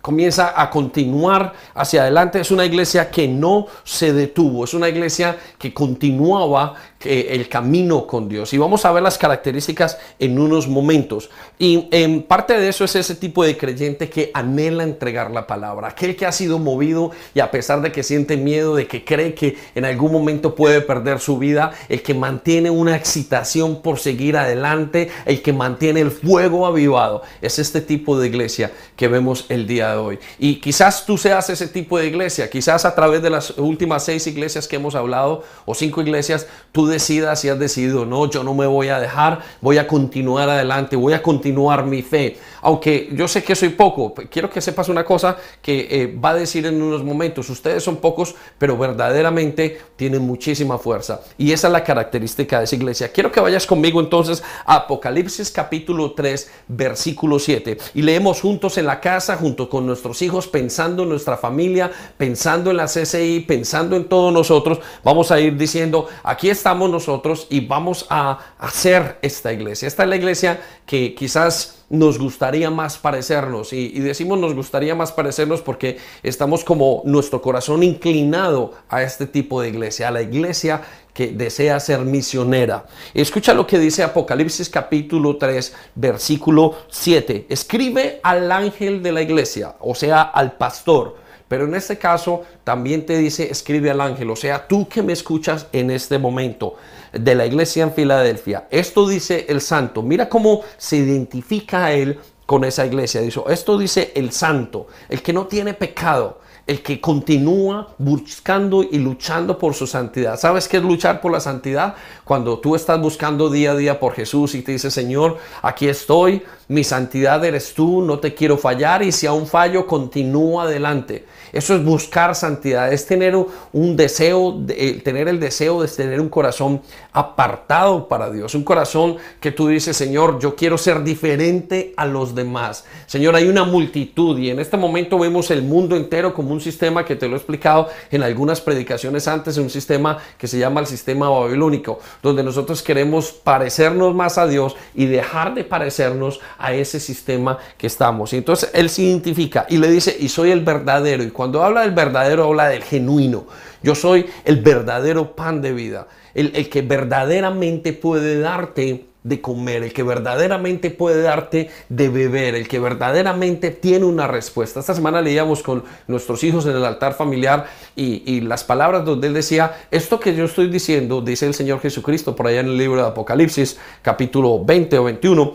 comienza 0.09 0.59
a 0.59 0.71
continuar 0.71 1.53
hacia 1.75 2.01
adelante. 2.01 2.39
Es 2.39 2.49
una 2.49 2.65
iglesia 2.65 3.11
que 3.11 3.27
no 3.27 3.67
se 3.83 4.11
detuvo, 4.11 4.63
es 4.63 4.73
una 4.73 4.89
iglesia 4.89 5.37
que 5.59 5.71
continuaba 5.71 6.73
el 7.03 7.47
camino 7.47 8.05
con 8.05 8.27
Dios. 8.27 8.53
Y 8.53 8.57
vamos 8.57 8.85
a 8.85 8.91
ver 8.91 9.03
las 9.03 9.17
características 9.17 9.97
en 10.19 10.39
unos 10.39 10.67
momentos. 10.67 11.29
Y 11.57 11.87
en 11.91 12.23
parte 12.23 12.59
de 12.59 12.69
eso 12.69 12.83
es 12.83 12.95
ese 12.95 13.15
tipo 13.15 13.43
de 13.43 13.57
creyente 13.57 14.09
que 14.09 14.31
anhela 14.33 14.83
entregar 14.83 15.31
la 15.31 15.47
palabra, 15.47 15.89
aquel 15.89 16.15
que 16.15 16.25
ha 16.25 16.31
sido 16.31 16.59
movido 16.59 17.11
y 17.33 17.39
a 17.39 17.51
pesar 17.51 17.81
de 17.81 17.91
que 17.91 18.03
siente 18.03 18.37
miedo, 18.37 18.75
de 18.75 18.87
que 18.87 19.05
cree 19.05 19.33
que 19.33 19.57
en 19.75 19.85
algún 19.85 20.11
momento 20.11 20.55
puede 20.55 20.81
perder 20.81 21.19
su 21.19 21.37
vida, 21.37 21.71
el 21.87 22.01
que 22.01 22.13
mantiene 22.13 22.69
una 22.69 22.95
excitación 22.95 23.81
por 23.81 23.99
seguir 23.99 24.37
adelante, 24.37 25.09
el 25.25 25.41
que 25.41 25.53
mantiene 25.53 26.01
el 26.01 26.11
fuego 26.11 26.65
avivado, 26.65 27.21
es 27.41 27.59
este 27.59 27.81
tipo 27.81 28.19
de 28.19 28.27
iglesia 28.27 28.71
que 28.95 29.07
vemos 29.07 29.45
el 29.49 29.67
día 29.67 29.91
de 29.91 29.97
hoy. 29.97 30.19
Y 30.37 30.59
quizás 30.59 31.05
tú 31.05 31.17
seas 31.17 31.49
ese 31.49 31.67
tipo 31.67 31.97
de 31.97 32.07
iglesia, 32.07 32.49
quizás 32.49 32.85
a 32.85 32.93
través 32.93 33.21
de 33.21 33.29
las 33.29 33.51
últimas 33.57 34.03
seis 34.03 34.27
iglesias 34.27 34.67
que 34.67 34.75
hemos 34.75 34.95
hablado 34.95 35.43
o 35.65 35.73
cinco 35.73 36.01
iglesias, 36.01 36.47
tú 36.71 36.88
decidas 36.89 37.39
si 37.39 37.49
has 37.49 37.59
decidido, 37.59 38.05
no, 38.05 38.29
yo 38.29 38.43
no 38.43 38.53
me 38.53 38.67
voy 38.67 38.89
a 38.89 38.99
dejar, 38.99 39.39
voy 39.61 39.77
a 39.77 39.87
continuar 39.87 40.49
adelante, 40.49 40.95
voy 40.95 41.13
a 41.13 41.21
continuar 41.21 41.85
mi 41.85 42.01
fe. 42.01 42.37
Aunque 42.61 43.09
yo 43.13 43.27
sé 43.27 43.43
que 43.43 43.55
soy 43.55 43.69
poco, 43.69 44.13
quiero 44.29 44.49
que 44.49 44.61
sepas 44.61 44.89
una 44.89 45.05
cosa 45.05 45.37
que 45.61 45.87
eh, 45.89 46.17
va 46.23 46.31
a 46.31 46.35
decir 46.35 46.65
en 46.65 46.81
unos 46.81 47.03
momentos, 47.03 47.49
ustedes 47.49 47.83
son 47.83 47.97
pocos, 47.97 48.35
pero 48.57 48.77
verdaderamente 48.77 49.79
tienen 49.95 50.21
muchísima 50.23 50.77
fuerza. 50.77 51.21
Y 51.37 51.51
esa 51.51 51.67
es 51.67 51.73
la 51.73 51.83
característica 51.83 52.59
de 52.59 52.65
esa 52.65 52.75
iglesia. 52.75 53.11
Quiero 53.11 53.31
que 53.31 53.39
vayas 53.39 53.65
conmigo 53.65 53.99
entonces 53.99 54.43
a 54.65 54.75
Apocalipsis 54.75 55.51
capítulo 55.51 56.11
3, 56.11 56.51
versículo 56.67 57.39
7. 57.39 57.77
Y 57.93 58.01
leemos 58.01 58.41
juntos 58.41 58.77
en 58.77 58.85
la 58.85 58.99
casa, 58.99 59.37
junto 59.37 59.69
con 59.69 59.85
nuestros 59.85 60.21
hijos, 60.21 60.47
pensando 60.47 61.03
en 61.03 61.09
nuestra 61.09 61.37
familia, 61.37 61.91
pensando 62.17 62.71
en 62.71 62.77
la 62.77 62.85
CCI, 62.85 63.41
pensando 63.41 63.95
en 63.95 64.05
todos 64.05 64.33
nosotros. 64.33 64.79
Vamos 65.03 65.31
a 65.31 65.39
ir 65.39 65.57
diciendo, 65.57 66.07
aquí 66.23 66.49
estamos 66.49 66.78
nosotros 66.87 67.47
y 67.49 67.61
vamos 67.61 68.05
a 68.09 68.39
hacer 68.59 69.17
esta 69.21 69.51
iglesia. 69.51 69.87
Esta 69.87 70.03
es 70.03 70.09
la 70.09 70.15
iglesia 70.15 70.61
que 70.85 71.15
quizás 71.15 71.85
nos 71.89 72.19
gustaría 72.19 72.69
más 72.69 72.97
parecernos. 72.97 73.73
Y, 73.73 73.91
y, 73.95 73.99
decimos 73.99 74.37
nos 74.37 74.53
gustaría 74.53 74.93
más 74.93 75.11
parecernos 75.11 75.61
porque 75.61 75.97
estamos 76.21 76.63
como 76.63 77.01
nuestro 77.05 77.41
corazón 77.41 77.81
inclinado 77.81 78.73
a 78.87 79.01
este 79.01 79.25
tipo 79.25 79.61
de 79.61 79.69
iglesia, 79.69 80.07
a 80.07 80.11
la 80.11 80.21
iglesia 80.21 80.81
que 81.13 81.27
desea 81.27 81.79
ser 81.79 82.01
misionera. 82.01 82.85
Escucha 83.13 83.53
lo 83.53 83.67
que 83.67 83.79
dice 83.79 84.03
Apocalipsis 84.03 84.69
capítulo 84.69 85.37
3, 85.37 85.75
versículo 85.95 86.75
7. 86.89 87.47
Escribe 87.49 88.19
al 88.23 88.51
ángel 88.51 89.03
de 89.03 89.11
la 89.11 89.21
iglesia, 89.21 89.75
o 89.81 89.95
sea, 89.95 90.21
al 90.21 90.53
pastor 90.53 91.17
pero 91.49 91.65
en 91.65 91.75
este 91.75 91.97
caso 91.97 92.43
también 92.63 93.05
te 93.05 93.17
dice, 93.17 93.51
escribe 93.51 93.89
al 93.89 93.99
ángel, 93.99 94.29
o 94.29 94.35
sea, 94.37 94.67
tú 94.67 94.87
que 94.87 95.03
me 95.03 95.11
escuchas 95.11 95.65
en 95.73 95.91
este 95.91 96.17
momento 96.17 96.75
de 97.11 97.35
la 97.35 97.45
iglesia 97.45 97.83
en 97.83 97.91
Filadelfia. 97.91 98.67
Esto 98.69 99.07
dice 99.07 99.47
el 99.49 99.59
santo. 99.59 100.03
Mira 100.03 100.29
cómo 100.29 100.61
se 100.77 100.97
identifica 100.97 101.91
él 101.91 102.19
con 102.45 102.63
esa 102.63 102.85
iglesia. 102.85 103.21
Dice, 103.21 103.41
esto 103.49 103.77
dice 103.77 104.11
el 104.15 104.31
santo, 104.31 104.87
el 105.09 105.21
que 105.21 105.33
no 105.33 105.47
tiene 105.47 105.73
pecado 105.73 106.39
el 106.69 106.83
que 106.83 107.01
continúa 107.01 107.95
buscando 107.97 108.83
y 108.83 108.99
luchando 108.99 109.57
por 109.57 109.73
su 109.73 109.87
santidad. 109.87 110.39
¿Sabes 110.39 110.67
qué 110.67 110.77
es 110.77 110.83
luchar 110.83 111.19
por 111.19 111.31
la 111.31 111.39
santidad? 111.39 111.95
Cuando 112.29 112.59
tú 112.59 112.75
estás 112.75 113.01
buscando 113.01 113.49
día 113.49 113.71
a 113.71 113.75
día 113.75 113.99
por 113.99 114.13
Jesús 114.13 114.53
y 114.53 114.61
te 114.61 114.73
dice, 114.73 114.91
Señor, 114.91 115.37
aquí 115.63 115.87
estoy, 115.87 116.43
mi 116.67 116.83
santidad 116.83 117.43
eres 117.43 117.73
tú, 117.73 118.03
no 118.03 118.19
te 118.19 118.35
quiero 118.35 118.55
fallar 118.55 119.01
y 119.01 119.11
si 119.11 119.25
aún 119.25 119.47
fallo, 119.47 119.87
continúa 119.87 120.65
adelante. 120.65 121.25
Eso 121.51 121.73
es 121.73 121.83
buscar 121.83 122.35
santidad, 122.35 122.93
es 122.93 123.07
tener 123.07 123.35
un 123.35 123.97
deseo, 123.97 124.51
de, 124.51 124.89
eh, 124.89 125.01
tener 125.01 125.27
el 125.27 125.39
deseo 125.39 125.81
de 125.81 125.87
tener 125.87 126.21
un 126.21 126.29
corazón 126.29 126.83
apartado 127.11 128.07
para 128.07 128.29
Dios, 128.29 128.53
un 128.53 128.63
corazón 128.63 129.17
que 129.39 129.51
tú 129.51 129.67
dices, 129.67 129.97
Señor, 129.97 130.39
yo 130.39 130.55
quiero 130.55 130.77
ser 130.77 131.03
diferente 131.03 131.95
a 131.97 132.05
los 132.05 132.35
demás. 132.35 132.85
Señor, 133.07 133.35
hay 133.35 133.47
una 133.47 133.63
multitud 133.63 134.37
y 134.37 134.51
en 134.51 134.59
este 134.59 134.77
momento 134.77 135.17
vemos 135.17 135.49
el 135.49 135.63
mundo 135.63 135.95
entero 135.95 136.35
como 136.35 136.51
un 136.51 136.61
sistema 136.61 137.03
que 137.03 137.15
te 137.15 137.27
lo 137.27 137.33
he 137.33 137.37
explicado 137.37 137.89
en 138.11 138.21
algunas 138.21 138.61
predicaciones 138.61 139.27
antes, 139.27 139.57
un 139.57 139.71
sistema 139.71 140.19
que 140.37 140.47
se 140.47 140.59
llama 140.59 140.81
el 140.81 140.85
sistema 140.85 141.29
babilónico, 141.29 141.97
donde 142.21 142.43
nosotros 142.43 142.81
queremos 142.81 143.31
parecernos 143.31 144.13
más 144.13 144.37
a 144.37 144.47
Dios 144.47 144.75
y 144.93 145.05
dejar 145.05 145.53
de 145.53 145.63
parecernos 145.63 146.39
a 146.57 146.73
ese 146.73 146.99
sistema 146.99 147.57
que 147.77 147.87
estamos. 147.87 148.33
Y 148.33 148.37
entonces 148.37 148.71
Él 148.73 148.89
se 148.89 149.03
identifica 149.03 149.65
y 149.69 149.77
le 149.77 149.89
dice, 149.89 150.15
y 150.19 150.29
soy 150.29 150.51
el 150.51 150.61
verdadero. 150.61 151.23
Y 151.23 151.31
cuando 151.31 151.63
habla 151.63 151.81
del 151.81 151.91
verdadero, 151.91 152.45
habla 152.45 152.69
del 152.69 152.83
genuino. 152.83 153.47
Yo 153.81 153.95
soy 153.95 154.25
el 154.45 154.61
verdadero 154.61 155.35
pan 155.35 155.61
de 155.61 155.71
vida, 155.73 156.07
el, 156.33 156.51
el 156.55 156.69
que 156.69 156.81
verdaderamente 156.81 157.93
puede 157.93 158.39
darte 158.39 159.08
de 159.23 159.41
comer, 159.41 159.83
el 159.83 159.93
que 159.93 160.03
verdaderamente 160.03 160.91
puede 160.91 161.21
darte 161.21 161.69
de 161.89 162.09
beber, 162.09 162.55
el 162.55 162.67
que 162.67 162.79
verdaderamente 162.79 163.69
tiene 163.69 164.05
una 164.05 164.27
respuesta. 164.27 164.79
Esta 164.79 164.95
semana 164.95 165.21
leíamos 165.21 165.61
con 165.61 165.83
nuestros 166.07 166.43
hijos 166.43 166.65
en 166.65 166.75
el 166.75 166.85
altar 166.85 167.13
familiar 167.13 167.65
y, 167.95 168.39
las 168.41 168.63
palabras 168.63 169.03
donde 169.03 169.27
él 169.27 169.33
decía, 169.33 169.75
esto 169.91 170.19
que 170.19 170.33
yo 170.33 170.45
estoy 170.45 170.69
diciendo, 170.69 171.21
dice 171.21 171.45
el 171.45 171.53
Señor 171.53 171.81
Jesucristo 171.81 172.35
por 172.35 172.47
allá 172.47 172.61
en 172.61 172.67
el 172.67 172.77
libro 172.77 173.01
de 173.01 173.07
Apocalipsis, 173.07 173.77
capítulo 174.01 174.63
20 174.63 174.97
o 174.97 175.03
21, 175.03 175.53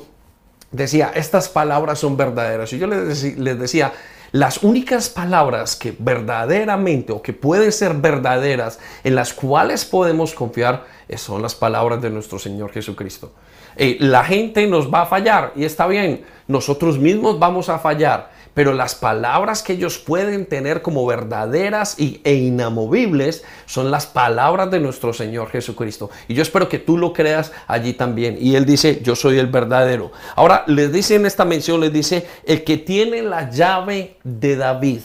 decía, 0.70 1.12
estas 1.14 1.48
palabras 1.48 1.98
son 1.98 2.16
verdaderas. 2.16 2.72
Y 2.74 2.78
yo 2.78 2.86
les, 2.86 3.38
les 3.38 3.58
decía, 3.58 3.92
las 4.32 4.62
únicas 4.62 5.08
palabras 5.08 5.76
que 5.76 5.94
verdaderamente 5.98 7.12
o 7.12 7.22
que 7.22 7.32
pueden 7.32 7.72
ser 7.72 7.94
verdaderas, 7.94 8.78
en 9.04 9.14
las 9.14 9.32
cuales 9.32 9.84
podemos 9.84 10.34
confiar, 10.34 10.84
son 11.16 11.40
las 11.40 11.54
palabras 11.54 12.02
de 12.02 12.10
nuestro 12.10 12.38
Señor 12.38 12.72
Jesucristo. 12.72 13.32
Eh, 13.76 13.96
la 14.00 14.24
gente 14.24 14.66
nos 14.66 14.92
va 14.92 15.02
a 15.02 15.06
fallar 15.06 15.52
y 15.56 15.64
está 15.64 15.86
bien, 15.86 16.24
nosotros 16.46 16.98
mismos 16.98 17.38
vamos 17.38 17.68
a 17.68 17.78
fallar, 17.78 18.30
pero 18.54 18.72
las 18.72 18.94
palabras 18.94 19.62
que 19.62 19.72
ellos 19.72 19.98
pueden 19.98 20.46
tener 20.46 20.80
como 20.80 21.04
verdaderas 21.06 21.98
y, 21.98 22.20
e 22.22 22.34
inamovibles 22.34 23.44
son 23.66 23.90
las 23.90 24.06
palabras 24.06 24.70
de 24.70 24.78
nuestro 24.78 25.12
Señor 25.12 25.48
Jesucristo. 25.48 26.10
Y 26.28 26.34
yo 26.34 26.42
espero 26.42 26.68
que 26.68 26.78
tú 26.78 26.96
lo 26.96 27.12
creas 27.12 27.52
allí 27.66 27.94
también. 27.94 28.36
Y 28.40 28.54
Él 28.54 28.64
dice, 28.64 29.00
yo 29.02 29.16
soy 29.16 29.38
el 29.38 29.48
verdadero. 29.48 30.12
Ahora, 30.36 30.64
les 30.68 30.92
dice 30.92 31.16
en 31.16 31.26
esta 31.26 31.44
mención, 31.44 31.80
les 31.80 31.92
dice, 31.92 32.26
el 32.46 32.62
que 32.62 32.76
tiene 32.76 33.22
la 33.22 33.50
llave 33.50 34.16
de 34.22 34.56
David. 34.56 35.00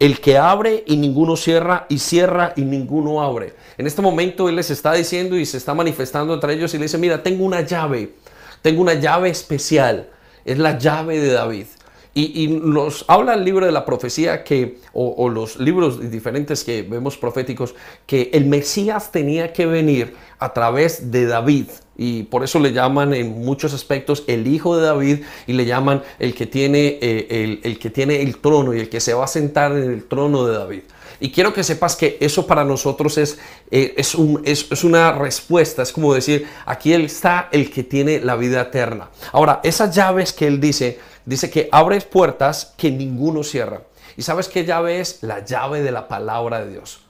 El 0.00 0.18
que 0.20 0.38
abre 0.38 0.82
y 0.86 0.96
ninguno 0.96 1.36
cierra, 1.36 1.84
y 1.90 1.98
cierra 1.98 2.54
y 2.56 2.62
ninguno 2.62 3.20
abre. 3.22 3.52
En 3.76 3.86
este 3.86 4.00
momento 4.00 4.48
Él 4.48 4.56
les 4.56 4.70
está 4.70 4.94
diciendo 4.94 5.36
y 5.36 5.44
se 5.44 5.58
está 5.58 5.74
manifestando 5.74 6.32
entre 6.32 6.54
ellos 6.54 6.72
y 6.72 6.78
le 6.78 6.84
dice, 6.84 6.96
mira, 6.96 7.22
tengo 7.22 7.44
una 7.44 7.60
llave, 7.60 8.14
tengo 8.62 8.80
una 8.80 8.94
llave 8.94 9.28
especial, 9.28 10.08
es 10.46 10.58
la 10.58 10.78
llave 10.78 11.20
de 11.20 11.32
David. 11.32 11.66
Y, 12.12 12.48
nos 12.48 13.04
habla 13.06 13.34
el 13.34 13.44
libro 13.44 13.66
de 13.66 13.72
la 13.72 13.84
profecía 13.84 14.42
que, 14.42 14.78
o, 14.92 15.28
los 15.28 15.60
libros 15.60 16.10
diferentes 16.10 16.64
que 16.64 16.82
vemos 16.82 17.16
proféticos, 17.16 17.74
que 18.04 18.30
el 18.32 18.46
Mesías 18.46 19.12
tenía 19.12 19.52
que 19.52 19.66
venir 19.66 20.14
a 20.40 20.52
través 20.52 21.12
de 21.12 21.26
David. 21.26 21.66
Y 21.96 22.24
por 22.24 22.42
eso 22.42 22.58
le 22.58 22.72
llaman 22.72 23.14
en 23.14 23.44
muchos 23.44 23.74
aspectos 23.74 24.24
el 24.26 24.48
hijo 24.48 24.76
de 24.76 24.86
David 24.86 25.18
y 25.46 25.52
le 25.52 25.66
llaman 25.66 26.02
el 26.18 26.34
que 26.34 26.46
tiene, 26.46 26.98
eh, 27.00 27.60
el, 27.62 27.78
que 27.78 27.90
tiene 27.90 28.22
el 28.22 28.38
trono 28.38 28.74
y 28.74 28.80
el 28.80 28.88
que 28.88 29.00
se 29.00 29.14
va 29.14 29.24
a 29.24 29.28
sentar 29.28 29.72
en 29.72 29.90
el 29.90 30.04
trono 30.04 30.46
de 30.46 30.58
David. 30.58 30.82
Y 31.20 31.30
quiero 31.30 31.52
que 31.52 31.62
sepas 31.62 31.96
que 31.96 32.16
eso 32.20 32.46
para 32.46 32.64
nosotros 32.64 33.18
es, 33.18 33.38
eh, 33.70 33.92
es, 33.96 34.14
un, 34.14 34.40
es, 34.44 34.66
es, 34.72 34.82
una 34.82 35.12
respuesta, 35.12 35.82
es 35.82 35.92
como 35.92 36.14
decir, 36.14 36.46
aquí 36.64 36.94
está 36.94 37.50
el 37.52 37.70
que 37.70 37.84
tiene 37.84 38.20
la 38.20 38.36
vida 38.36 38.62
eterna. 38.62 39.10
Ahora, 39.30 39.60
esas 39.62 39.94
llaves 39.94 40.32
que 40.32 40.46
él 40.46 40.58
dice, 40.58 40.98
dice 41.30 41.48
que 41.48 41.68
abres 41.70 42.04
puertas 42.04 42.74
que 42.76 42.90
ninguno 42.90 43.44
cierra. 43.44 43.82
¿Y 44.16 44.22
sabes 44.22 44.48
qué 44.48 44.64
llave 44.64 45.00
es? 45.00 45.22
La 45.22 45.44
llave 45.44 45.80
de 45.80 45.92
la 45.92 46.08
palabra 46.08 46.64
de 46.64 46.72
Dios. 46.72 47.00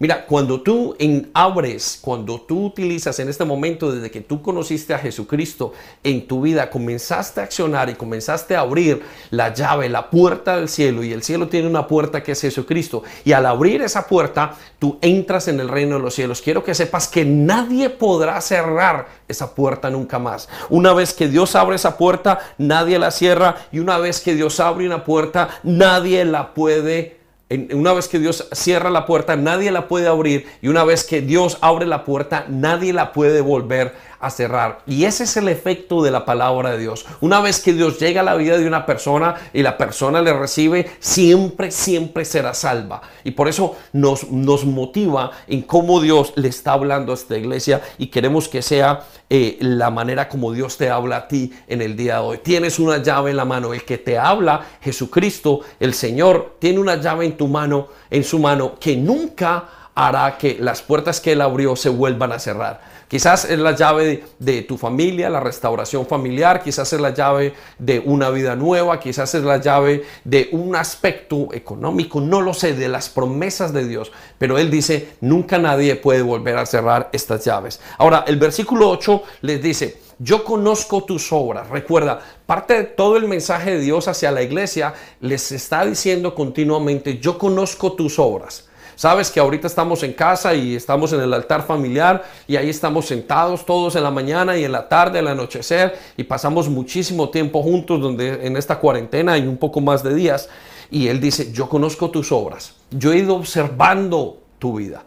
Mira, 0.00 0.26
cuando 0.26 0.60
tú 0.60 0.96
en, 0.98 1.30
abres, 1.34 1.98
cuando 2.00 2.40
tú 2.40 2.66
utilizas 2.66 3.18
en 3.20 3.28
este 3.28 3.44
momento, 3.44 3.92
desde 3.92 4.10
que 4.10 4.20
tú 4.20 4.42
conociste 4.42 4.92
a 4.92 4.98
Jesucristo 4.98 5.72
en 6.02 6.26
tu 6.26 6.42
vida, 6.42 6.68
comenzaste 6.68 7.40
a 7.40 7.44
accionar 7.44 7.88
y 7.88 7.94
comenzaste 7.94 8.56
a 8.56 8.60
abrir 8.60 9.02
la 9.30 9.54
llave, 9.54 9.88
la 9.88 10.10
puerta 10.10 10.56
del 10.56 10.68
cielo, 10.68 11.04
y 11.04 11.12
el 11.12 11.22
cielo 11.22 11.48
tiene 11.48 11.68
una 11.68 11.86
puerta 11.86 12.24
que 12.24 12.32
es 12.32 12.40
Jesucristo, 12.40 13.04
y 13.24 13.32
al 13.32 13.46
abrir 13.46 13.82
esa 13.82 14.06
puerta, 14.08 14.56
tú 14.80 14.98
entras 15.00 15.46
en 15.46 15.60
el 15.60 15.68
reino 15.68 15.96
de 15.96 16.02
los 16.02 16.14
cielos. 16.14 16.42
Quiero 16.42 16.64
que 16.64 16.74
sepas 16.74 17.06
que 17.06 17.24
nadie 17.24 17.88
podrá 17.88 18.40
cerrar 18.40 19.06
esa 19.28 19.54
puerta 19.54 19.90
nunca 19.90 20.18
más. 20.18 20.48
Una 20.70 20.92
vez 20.92 21.14
que 21.14 21.28
Dios 21.28 21.54
abre 21.54 21.76
esa 21.76 21.96
puerta, 21.96 22.40
nadie 22.58 22.98
la 22.98 23.12
cierra, 23.12 23.68
y 23.70 23.78
una 23.78 23.98
vez 23.98 24.20
que 24.20 24.34
Dios 24.34 24.58
abre 24.58 24.86
una 24.86 25.04
puerta, 25.04 25.60
nadie 25.62 26.24
la 26.24 26.52
puede 26.52 27.23
una 27.72 27.92
vez 27.92 28.08
que 28.08 28.18
Dios 28.18 28.48
cierra 28.52 28.90
la 28.90 29.06
puerta, 29.06 29.36
nadie 29.36 29.70
la 29.70 29.88
puede 29.88 30.06
abrir. 30.06 30.46
Y 30.62 30.68
una 30.68 30.84
vez 30.84 31.04
que 31.04 31.20
Dios 31.20 31.58
abre 31.60 31.86
la 31.86 32.04
puerta, 32.04 32.46
nadie 32.48 32.92
la 32.92 33.12
puede 33.12 33.40
volver 33.40 33.94
cerrar. 34.30 34.80
Y 34.86 35.04
ese 35.04 35.24
es 35.24 35.36
el 35.36 35.48
efecto 35.48 36.02
de 36.02 36.10
la 36.10 36.24
palabra 36.24 36.72
de 36.72 36.78
Dios. 36.78 37.06
Una 37.20 37.40
vez 37.40 37.60
que 37.60 37.72
Dios 37.72 37.98
llega 37.98 38.20
a 38.20 38.24
la 38.24 38.34
vida 38.34 38.58
de 38.58 38.66
una 38.66 38.86
persona 38.86 39.34
y 39.52 39.62
la 39.62 39.76
persona 39.76 40.22
le 40.22 40.32
recibe, 40.32 40.90
siempre, 41.00 41.70
siempre 41.70 42.24
será 42.24 42.54
salva. 42.54 43.02
Y 43.24 43.32
por 43.32 43.48
eso 43.48 43.76
nos, 43.92 44.30
nos 44.30 44.64
motiva 44.64 45.30
en 45.46 45.62
cómo 45.62 46.00
Dios 46.00 46.32
le 46.36 46.48
está 46.48 46.72
hablando 46.72 47.12
a 47.12 47.14
esta 47.14 47.36
iglesia 47.36 47.82
y 47.98 48.08
queremos 48.08 48.48
que 48.48 48.62
sea 48.62 49.04
eh, 49.30 49.56
la 49.60 49.90
manera 49.90 50.28
como 50.28 50.52
Dios 50.52 50.76
te 50.76 50.90
habla 50.90 51.16
a 51.16 51.28
ti 51.28 51.52
en 51.66 51.82
el 51.82 51.96
día 51.96 52.14
de 52.14 52.20
hoy. 52.20 52.38
Tienes 52.38 52.78
una 52.78 52.98
llave 52.98 53.30
en 53.30 53.36
la 53.36 53.44
mano. 53.44 53.72
El 53.72 53.84
que 53.84 53.98
te 53.98 54.18
habla, 54.18 54.64
Jesucristo, 54.80 55.60
el 55.80 55.94
Señor, 55.94 56.56
tiene 56.58 56.78
una 56.78 56.96
llave 56.96 57.24
en 57.24 57.36
tu 57.36 57.48
mano, 57.48 57.88
en 58.10 58.22
su 58.22 58.38
mano, 58.38 58.74
que 58.78 58.96
nunca 58.96 59.64
hará 59.94 60.36
que 60.36 60.56
las 60.60 60.82
puertas 60.82 61.20
que 61.20 61.32
él 61.32 61.40
abrió 61.40 61.76
se 61.76 61.88
vuelvan 61.88 62.32
a 62.32 62.38
cerrar. 62.38 62.93
Quizás 63.08 63.44
es 63.44 63.58
la 63.58 63.76
llave 63.76 64.24
de, 64.38 64.62
tu 64.62 64.78
familia, 64.78 65.30
la 65.30 65.40
restauración 65.40 66.06
familiar, 66.06 66.62
quizás 66.62 66.92
es 66.92 67.00
la 67.00 67.14
llave 67.14 67.54
de 67.78 68.00
una 68.00 68.30
vida 68.30 68.56
nueva, 68.56 68.98
quizás 68.98 69.34
es 69.34 69.44
la 69.44 69.58
llave 69.58 70.04
de 70.24 70.48
un 70.52 70.74
aspecto 70.74 71.48
económico, 71.52 72.20
no 72.20 72.40
lo 72.40 72.54
sé, 72.54 72.74
de 72.74 72.88
las 72.88 73.08
promesas 73.08 73.72
de 73.72 73.86
Dios. 73.86 74.10
Pero 74.38 74.58
Él 74.58 74.70
dice, 74.70 75.10
nunca 75.20 75.58
nadie 75.58 75.96
puede 75.96 76.22
volver 76.22 76.56
a 76.56 76.66
cerrar 76.66 77.10
estas 77.12 77.44
llaves. 77.44 77.80
Ahora, 77.98 78.24
el 78.26 78.36
versículo 78.36 78.88
8 78.90 79.22
les 79.42 79.62
dice, 79.62 79.98
yo 80.18 80.44
conozco 80.44 81.04
tus 81.04 81.32
obras. 81.32 81.68
Recuerda, 81.68 82.20
parte 82.46 82.74
de 82.74 82.84
todo 82.84 83.16
el 83.16 83.28
mensaje 83.28 83.72
de 83.72 83.80
Dios 83.80 84.08
hacia 84.08 84.30
la 84.30 84.42
iglesia 84.42 84.94
les 85.20 85.52
está 85.52 85.84
diciendo 85.84 86.34
continuamente, 86.34 87.18
yo 87.18 87.38
conozco 87.38 87.92
tus 87.92 88.18
obras. 88.18 88.68
Sabes 88.96 89.30
que 89.30 89.40
ahorita 89.40 89.66
estamos 89.66 90.02
en 90.02 90.12
casa 90.12 90.54
y 90.54 90.76
estamos 90.76 91.12
en 91.12 91.20
el 91.20 91.32
altar 91.34 91.66
familiar 91.66 92.24
y 92.46 92.56
ahí 92.56 92.70
estamos 92.70 93.06
sentados 93.06 93.66
todos 93.66 93.96
en 93.96 94.04
la 94.04 94.10
mañana 94.10 94.56
y 94.56 94.64
en 94.64 94.72
la 94.72 94.88
tarde, 94.88 95.18
al 95.18 95.28
anochecer 95.28 95.98
y 96.16 96.24
pasamos 96.24 96.68
muchísimo 96.68 97.30
tiempo 97.30 97.62
juntos 97.62 98.00
donde 98.00 98.46
en 98.46 98.56
esta 98.56 98.78
cuarentena 98.78 99.36
y 99.36 99.46
un 99.46 99.56
poco 99.56 99.80
más 99.80 100.02
de 100.02 100.14
días. 100.14 100.48
Y 100.90 101.08
él 101.08 101.20
dice, 101.20 101.52
yo 101.52 101.68
conozco 101.68 102.10
tus 102.10 102.30
obras, 102.30 102.74
yo 102.90 103.12
he 103.12 103.18
ido 103.18 103.34
observando 103.34 104.38
tu 104.58 104.76
vida, 104.76 105.02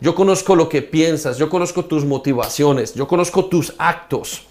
yo 0.00 0.14
conozco 0.14 0.54
lo 0.54 0.68
que 0.68 0.82
piensas, 0.82 1.36
yo 1.38 1.48
conozco 1.48 1.84
tus 1.84 2.04
motivaciones, 2.04 2.94
yo 2.94 3.08
conozco 3.08 3.46
tus 3.46 3.74
actos. 3.78 4.46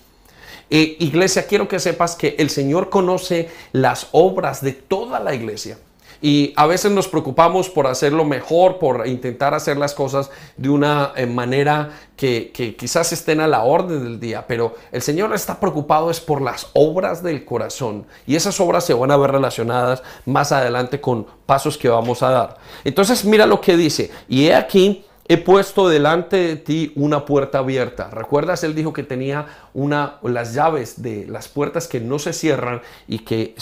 Eh, 0.69 0.97
iglesia, 0.99 1.47
quiero 1.47 1.67
que 1.67 1.80
sepas 1.80 2.15
que 2.15 2.36
el 2.39 2.49
Señor 2.49 2.89
conoce 2.89 3.49
las 3.73 4.08
obras 4.12 4.62
de 4.62 4.71
toda 4.71 5.19
la 5.19 5.36
iglesia. 5.36 5.77
Y 6.21 6.53
a 6.55 6.67
veces 6.67 6.91
nos 6.91 7.07
preocupamos 7.07 7.69
por 7.69 7.88
hacerlo 7.88 8.23
mejor, 8.25 8.77
por 8.77 9.07
intentar 9.07 9.55
hacer 9.55 9.77
las 9.77 9.95
cosas 9.95 10.29
de 10.55 10.69
una 10.69 11.13
eh, 11.15 11.25
manera 11.25 11.89
que, 12.15 12.75
quizás 12.77 13.12
estén 13.12 13.41
a 13.41 13.47
la 13.47 13.63
orden 13.63 14.03
del 14.03 14.19
día, 14.19 14.45
pero 14.47 14.75
el 14.91 15.01
Señor 15.01 15.34
está 15.34 15.60
preocupado 15.60 16.12
es 16.12 16.19
por 16.19 16.39
las 16.39 16.67
obras 16.73 17.23
del 17.23 17.43
corazón 17.43 18.05
y 18.27 18.36
esas 18.36 18.60
obras 18.60 18.86
se 18.86 18.93
van 18.93 19.10
a 19.10 19.17
ver 19.17 19.31
relacionadas 19.31 20.03
más 20.25 20.51
adelante 20.51 21.01
con 21.01 21.25
pasos 21.47 21.79
que 21.79 21.89
vamos 21.89 22.21
a 22.21 22.29
dar. 22.29 22.57
Entonces 22.84 23.25
mira 23.25 23.47
lo 23.47 23.60
que 23.60 23.75
dice, 23.75 24.12
y 24.29 24.45
he 24.45 24.55
aquí 24.55 25.03
he 25.31 25.37
puesto 25.37 25.87
delante 25.87 26.35
de 26.35 26.55
ti 26.57 26.91
una 26.95 27.23
puerta 27.23 27.59
abierta. 27.59 28.09
¿Recuerdas? 28.09 28.65
Él 28.65 28.75
dijo 28.75 28.91
que 28.91 29.03
tenía 29.03 29.45
una, 29.73 30.17
las 30.23 30.53
llaves 30.53 31.01
de 31.01 31.25
las 31.25 31.47
puertas 31.47 31.87
que 31.87 32.01
no 32.01 32.19
se 32.19 32.33
cierran 32.33 32.81
y 33.07 33.19
que, 33.19 33.55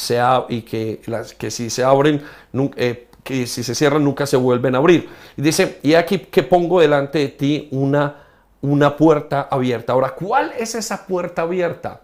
y 0.50 0.62
que, 0.64 1.00
que 1.38 1.52
si 1.52 1.70
se 1.70 1.84
abren, 1.84 2.24
eh, 2.76 3.08
que 3.24 3.46
si 3.46 3.62
se 3.62 3.76
cierran 3.76 4.04
nunca 4.04 4.26
se 4.26 4.36
vuelven 4.36 4.74
a 4.74 4.80
abrir. 4.80 5.10
Y 5.38 5.44
dice, 5.44 5.78
y 5.84 5.94
aquí 5.94 6.18
que 6.18 6.42
pongo 6.42 6.82
delante 6.82 7.20
de 7.20 7.28
ti 7.28 7.68
una, 7.70 8.16
una 8.62 8.98
puerta 8.98 9.48
abierta. 9.52 9.94
Ahora, 9.94 10.16
¿cuál 10.16 10.54
es 10.58 10.74
esa 10.74 11.06
puerta 11.06 11.44
abierta? 11.44 12.02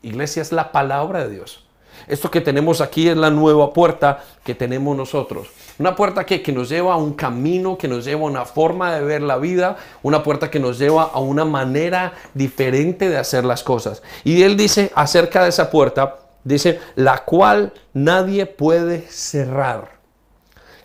Iglesia 0.00 0.42
es 0.42 0.52
la 0.52 0.70
palabra 0.70 1.26
de 1.26 1.34
Dios. 1.34 1.64
Esto 2.06 2.30
que 2.30 2.40
tenemos 2.40 2.80
aquí 2.80 3.08
es 3.08 3.16
la 3.16 3.30
nueva 3.30 3.72
puerta 3.72 4.22
que 4.44 4.54
tenemos 4.54 4.96
nosotros. 4.96 5.48
Una 5.78 5.94
puerta 5.94 6.24
que, 6.26 6.42
que, 6.42 6.52
nos 6.52 6.68
lleva 6.68 6.94
a 6.94 6.96
un 6.96 7.14
camino, 7.14 7.78
que 7.78 7.88
nos 7.88 8.04
lleva 8.04 8.22
a 8.22 8.24
una 8.24 8.44
forma 8.44 8.94
de 8.94 9.02
ver 9.02 9.22
la 9.22 9.38
vida, 9.38 9.76
una 10.02 10.22
puerta 10.22 10.50
que 10.50 10.58
nos 10.58 10.78
lleva 10.78 11.04
a 11.04 11.20
una 11.20 11.44
manera 11.44 12.14
diferente 12.34 13.08
de 13.08 13.16
hacer 13.16 13.44
las 13.44 13.62
cosas. 13.62 14.02
Y 14.24 14.42
él 14.42 14.56
dice 14.56 14.90
acerca 14.94 15.42
de 15.42 15.50
esa 15.50 15.70
puerta, 15.70 16.16
dice, 16.44 16.80
la 16.96 17.24
cual 17.24 17.72
nadie 17.92 18.46
puede 18.46 19.02
cerrar. 19.08 19.98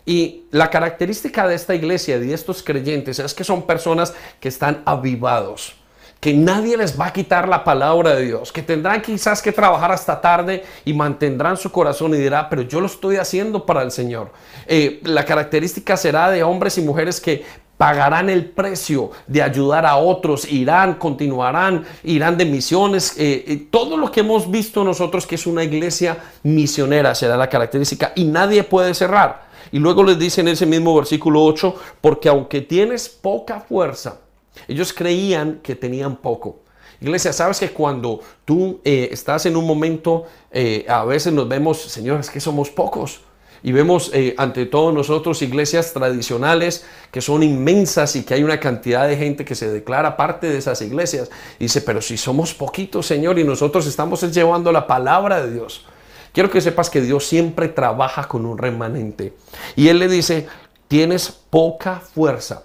Y 0.06 0.44
la 0.50 0.70
característica 0.70 1.48
de 1.48 1.54
esta 1.54 1.74
iglesia, 1.74 2.18
de 2.18 2.32
estos 2.32 2.62
creyentes, 2.62 3.18
es 3.18 3.34
que 3.34 3.42
son 3.42 3.62
personas 3.62 4.14
que 4.38 4.48
están 4.48 4.82
avivados 4.84 5.76
que 6.24 6.32
nadie 6.32 6.74
les 6.78 6.98
va 6.98 7.08
a 7.08 7.12
quitar 7.12 7.46
la 7.46 7.62
palabra 7.62 8.14
de 8.14 8.24
Dios, 8.24 8.50
que 8.50 8.62
tendrán 8.62 9.02
quizás 9.02 9.42
que 9.42 9.52
trabajar 9.52 9.92
hasta 9.92 10.22
tarde 10.22 10.64
y 10.86 10.94
mantendrán 10.94 11.58
su 11.58 11.70
corazón 11.70 12.14
y 12.14 12.16
dirá, 12.16 12.48
pero 12.48 12.62
yo 12.62 12.80
lo 12.80 12.86
estoy 12.86 13.16
haciendo 13.16 13.66
para 13.66 13.82
el 13.82 13.90
Señor. 13.90 14.30
Eh, 14.66 15.02
la 15.02 15.26
característica 15.26 15.98
será 15.98 16.30
de 16.30 16.42
hombres 16.42 16.78
y 16.78 16.80
mujeres 16.80 17.20
que 17.20 17.44
pagarán 17.76 18.30
el 18.30 18.46
precio 18.46 19.10
de 19.26 19.42
ayudar 19.42 19.84
a 19.84 19.96
otros, 19.96 20.50
irán, 20.50 20.94
continuarán, 20.94 21.84
irán 22.04 22.38
de 22.38 22.46
misiones. 22.46 23.18
Eh, 23.18 23.44
eh, 23.46 23.66
todo 23.70 23.98
lo 23.98 24.10
que 24.10 24.20
hemos 24.20 24.50
visto 24.50 24.82
nosotros 24.82 25.26
que 25.26 25.34
es 25.34 25.46
una 25.46 25.62
iglesia 25.62 26.16
misionera 26.42 27.14
será 27.14 27.36
la 27.36 27.50
característica 27.50 28.12
y 28.14 28.24
nadie 28.24 28.64
puede 28.64 28.94
cerrar. 28.94 29.44
Y 29.72 29.78
luego 29.78 30.02
les 30.02 30.18
dice 30.18 30.40
en 30.40 30.48
ese 30.48 30.64
mismo 30.64 30.96
versículo 30.96 31.44
8, 31.44 31.74
porque 32.00 32.30
aunque 32.30 32.62
tienes 32.62 33.10
poca 33.10 33.60
fuerza, 33.60 34.23
ellos 34.68 34.92
creían 34.92 35.60
que 35.62 35.74
tenían 35.74 36.16
poco. 36.16 36.60
Iglesia, 37.00 37.32
sabes 37.32 37.60
que 37.60 37.70
cuando 37.70 38.20
tú 38.44 38.80
eh, 38.84 39.08
estás 39.12 39.46
en 39.46 39.56
un 39.56 39.66
momento, 39.66 40.24
eh, 40.50 40.86
a 40.88 41.04
veces 41.04 41.32
nos 41.32 41.48
vemos, 41.48 41.82
señores, 41.82 42.30
que 42.30 42.40
somos 42.40 42.70
pocos. 42.70 43.20
y 43.62 43.72
vemos 43.72 44.10
eh, 44.12 44.34
ante 44.36 44.66
todos 44.66 44.92
nosotros 44.92 45.40
iglesias 45.40 45.94
tradicionales 45.94 46.84
que 47.10 47.22
son 47.22 47.42
inmensas 47.42 48.14
y 48.14 48.22
que 48.22 48.34
hay 48.34 48.44
una 48.44 48.60
cantidad 48.60 49.08
de 49.08 49.16
gente 49.16 49.46
que 49.46 49.54
se 49.54 49.70
declara 49.70 50.18
parte 50.18 50.50
de 50.50 50.58
esas 50.58 50.82
iglesias. 50.82 51.30
dice, 51.58 51.80
pero 51.80 52.02
si 52.02 52.18
somos 52.18 52.52
poquitos, 52.52 53.06
Señor, 53.06 53.38
y 53.38 53.44
nosotros 53.44 53.86
estamos 53.86 54.20
llevando 54.32 54.70
la 54.70 54.86
palabra 54.86 55.44
de 55.44 55.52
Dios. 55.52 55.86
Quiero 56.32 56.50
que 56.50 56.60
sepas 56.60 56.90
que 56.90 57.00
Dios 57.00 57.26
siempre 57.26 57.68
trabaja 57.68 58.28
con 58.28 58.44
un 58.44 58.58
remanente. 58.58 59.32
Y 59.76 59.88
Él 59.88 59.98
le 59.98 60.08
dice, 60.08 60.46
tienes 60.88 61.30
poca 61.30 62.00
fuerza. 62.00 62.64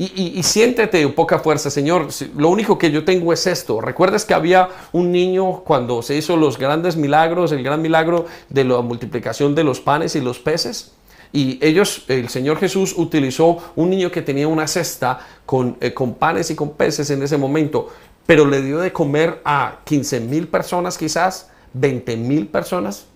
Y, 0.00 0.44
siéntete 0.44 1.08
poca 1.08 1.40
fuerza, 1.40 1.70
Señor. 1.70 2.06
Lo 2.36 2.50
único 2.50 2.78
que 2.78 2.92
yo 2.92 3.04
tengo 3.04 3.32
es 3.32 3.48
esto. 3.48 3.80
¿Recuerdas 3.80 4.24
que 4.24 4.32
había 4.32 4.68
un 4.92 5.10
niño 5.10 5.64
cuando 5.64 6.02
se 6.02 6.16
hizo 6.16 6.36
los 6.36 6.56
grandes 6.56 6.96
milagros, 6.96 7.50
el 7.50 7.64
gran 7.64 7.82
milagro 7.82 8.26
de 8.48 8.62
la 8.62 8.80
multiplicación 8.80 9.56
de 9.56 9.64
los 9.64 9.80
panes 9.80 10.14
y 10.14 10.20
los 10.20 10.38
peces? 10.38 10.92
Y 11.32 11.58
ellos, 11.60 12.04
el 12.06 12.28
Señor 12.28 12.58
Jesús 12.58 12.94
utilizó 12.96 13.58
un 13.74 13.90
niño 13.90 14.12
que 14.12 14.22
tenía 14.22 14.46
una 14.46 14.68
cesta 14.68 15.18
con, 15.44 15.76
eh, 15.80 15.92
panes 16.16 16.52
y 16.52 16.54
con 16.54 16.70
peces 16.70 17.10
en 17.10 17.20
ese 17.24 17.36
momento, 17.36 17.88
pero 18.24 18.46
le 18.46 18.62
dio 18.62 18.78
de 18.78 18.92
comer 18.92 19.40
a 19.44 19.80
15 19.82 20.20
mil 20.20 20.46
personas 20.46 20.96
quizás, 20.96 21.50
20 21.72 22.16
mil 22.16 22.46
personas. 22.46 23.06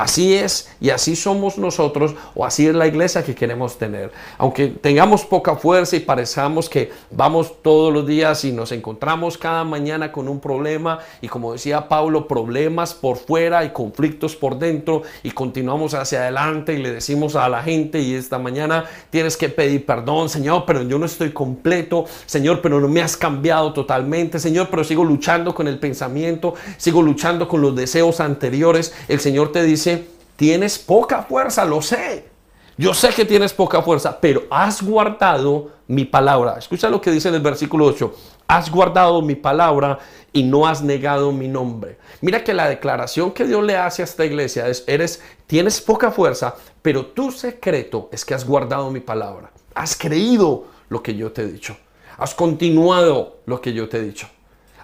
Así 0.00 0.32
es 0.32 0.70
y 0.80 0.88
así 0.88 1.14
somos 1.14 1.58
nosotros 1.58 2.14
o 2.34 2.46
así 2.46 2.66
es 2.66 2.74
la 2.74 2.86
iglesia 2.86 3.22
que 3.22 3.34
queremos 3.34 3.76
tener. 3.76 4.10
Aunque 4.38 4.68
tengamos 4.68 5.26
poca 5.26 5.56
fuerza 5.56 5.94
y 5.94 6.00
parezcamos 6.00 6.70
que 6.70 6.90
vamos 7.10 7.60
todos 7.60 7.92
los 7.92 8.06
días 8.06 8.42
y 8.46 8.52
nos 8.52 8.72
encontramos 8.72 9.36
cada 9.36 9.62
mañana 9.62 10.10
con 10.10 10.26
un 10.26 10.40
problema 10.40 11.00
y 11.20 11.28
como 11.28 11.52
decía 11.52 11.86
Pablo, 11.86 12.26
problemas 12.26 12.94
por 12.94 13.18
fuera 13.18 13.62
y 13.62 13.74
conflictos 13.74 14.36
por 14.36 14.58
dentro 14.58 15.02
y 15.22 15.32
continuamos 15.32 15.92
hacia 15.92 16.20
adelante 16.20 16.72
y 16.72 16.78
le 16.78 16.92
decimos 16.92 17.36
a 17.36 17.50
la 17.50 17.62
gente 17.62 18.00
y 18.00 18.14
esta 18.14 18.38
mañana 18.38 18.86
tienes 19.10 19.36
que 19.36 19.50
pedir 19.50 19.84
perdón, 19.84 20.30
Señor, 20.30 20.64
pero 20.66 20.80
yo 20.80 20.98
no 20.98 21.04
estoy 21.04 21.32
completo, 21.32 22.06
Señor, 22.24 22.62
pero 22.62 22.80
no 22.80 22.88
me 22.88 23.02
has 23.02 23.18
cambiado 23.18 23.74
totalmente, 23.74 24.38
Señor, 24.38 24.68
pero 24.70 24.82
sigo 24.82 25.04
luchando 25.04 25.54
con 25.54 25.68
el 25.68 25.78
pensamiento, 25.78 26.54
sigo 26.78 27.02
luchando 27.02 27.46
con 27.48 27.60
los 27.60 27.76
deseos 27.76 28.20
anteriores. 28.20 28.94
El 29.06 29.20
Señor 29.20 29.52
te 29.52 29.62
dice, 29.62 29.89
tienes 30.36 30.78
poca 30.78 31.22
fuerza, 31.22 31.64
lo 31.64 31.82
sé. 31.82 32.30
Yo 32.76 32.94
sé 32.94 33.10
que 33.10 33.26
tienes 33.26 33.52
poca 33.52 33.82
fuerza, 33.82 34.18
pero 34.18 34.44
has 34.50 34.82
guardado 34.82 35.70
mi 35.86 36.06
palabra. 36.06 36.56
Escucha 36.58 36.88
lo 36.88 37.00
que 37.00 37.10
dice 37.10 37.28
en 37.28 37.34
el 37.34 37.42
versículo 37.42 37.84
8. 37.84 38.14
Has 38.46 38.70
guardado 38.70 39.20
mi 39.20 39.34
palabra 39.34 39.98
y 40.32 40.42
no 40.42 40.66
has 40.66 40.82
negado 40.82 41.30
mi 41.30 41.46
nombre. 41.46 41.98
Mira 42.20 42.42
que 42.42 42.54
la 42.54 42.68
declaración 42.68 43.32
que 43.32 43.44
Dios 43.44 43.62
le 43.62 43.76
hace 43.76 44.02
a 44.02 44.06
esta 44.06 44.24
iglesia 44.24 44.66
es, 44.68 44.82
eres, 44.86 45.22
tienes 45.46 45.80
poca 45.80 46.10
fuerza, 46.10 46.54
pero 46.80 47.06
tu 47.06 47.30
secreto 47.30 48.08
es 48.12 48.24
que 48.24 48.34
has 48.34 48.46
guardado 48.46 48.90
mi 48.90 49.00
palabra. 49.00 49.50
Has 49.74 49.96
creído 49.96 50.64
lo 50.88 51.02
que 51.02 51.14
yo 51.14 51.32
te 51.32 51.42
he 51.42 51.46
dicho. 51.46 51.76
Has 52.16 52.34
continuado 52.34 53.38
lo 53.46 53.60
que 53.60 53.72
yo 53.72 53.88
te 53.88 53.98
he 53.98 54.02
dicho. 54.02 54.28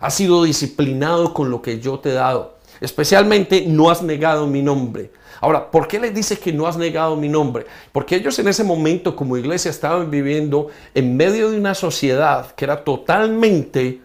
Has 0.00 0.14
sido 0.14 0.44
disciplinado 0.44 1.32
con 1.32 1.50
lo 1.50 1.62
que 1.62 1.80
yo 1.80 1.98
te 1.98 2.10
he 2.10 2.14
dado. 2.14 2.55
Especialmente 2.80 3.64
no 3.66 3.90
has 3.90 4.02
negado 4.02 4.46
mi 4.46 4.62
nombre. 4.62 5.10
Ahora, 5.40 5.70
¿por 5.70 5.86
qué 5.86 5.98
le 5.98 6.10
dice 6.10 6.38
que 6.38 6.52
no 6.52 6.66
has 6.66 6.76
negado 6.76 7.16
mi 7.16 7.28
nombre? 7.28 7.66
Porque 7.92 8.16
ellos 8.16 8.38
en 8.38 8.48
ese 8.48 8.64
momento 8.64 9.14
como 9.14 9.36
iglesia 9.36 9.70
estaban 9.70 10.10
viviendo 10.10 10.68
en 10.94 11.16
medio 11.16 11.50
de 11.50 11.58
una 11.58 11.74
sociedad 11.74 12.54
que 12.54 12.64
era 12.64 12.84
totalmente 12.84 14.00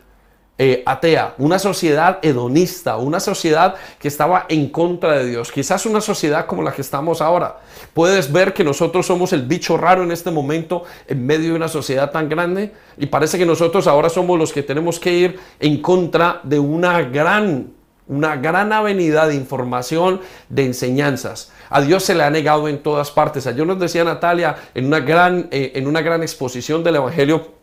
eh, 0.64 0.84
atea, 0.86 1.34
una 1.40 1.58
sociedad 1.58 2.20
hedonista, 2.22 2.98
una 2.98 3.20
sociedad 3.20 3.74
que 3.98 4.08
estaba 4.08 4.46
en 4.48 4.70
contra 4.70 5.14
de 5.14 5.26
Dios, 5.26 5.52
quizás 5.52 5.88
una 5.88 6.02
sociedad 6.02 6.46
como 6.46 6.62
la 6.62 6.72
que 6.72 6.82
estamos 6.82 7.20
ahora. 7.20 7.62
Puedes 7.96 8.32
ver 8.32 8.54
que 8.54 8.64
nosotros 8.64 9.08
somos 9.08 9.34
el 9.34 9.44
bicho 9.44 9.76
raro 9.76 10.04
en 10.04 10.12
este 10.12 10.30
momento 10.30 10.84
en 11.08 11.26
medio 11.26 11.50
de 11.50 11.56
una 11.56 11.68
sociedad 11.68 12.12
tan 12.12 12.30
grande 12.30 12.74
y 12.98 13.08
parece 13.08 13.40
que 13.40 13.46
nosotros 13.46 13.88
ahora 13.88 14.10
somos 14.10 14.38
los 14.38 14.54
que 14.54 14.62
tenemos 14.62 15.00
que 15.00 15.12
ir 15.12 15.40
en 15.60 15.82
contra 15.82 16.42
de 16.44 16.60
una 16.60 17.02
gran 17.02 17.81
una 18.12 18.36
gran 18.36 18.74
avenida 18.74 19.26
de 19.26 19.36
información, 19.36 20.20
de 20.50 20.66
enseñanzas. 20.66 21.52
A 21.70 21.82
Dios 21.82 22.04
se 22.04 22.14
le 22.14 22.24
ha 22.24 22.30
negado 22.30 22.68
en 22.68 22.84
todas 22.84 23.10
partes. 23.10 23.48
Ayer 23.48 23.66
nos 23.66 23.80
decía 23.80 24.04
Natalia 24.04 24.58
en 24.76 24.86
una 24.86 25.00
gran, 25.00 25.48
eh, 25.50 25.72
en 25.76 25.88
una 25.88 26.02
gran 26.02 26.22
exposición 26.22 26.84
del 26.84 26.98
Evangelio 26.98 27.54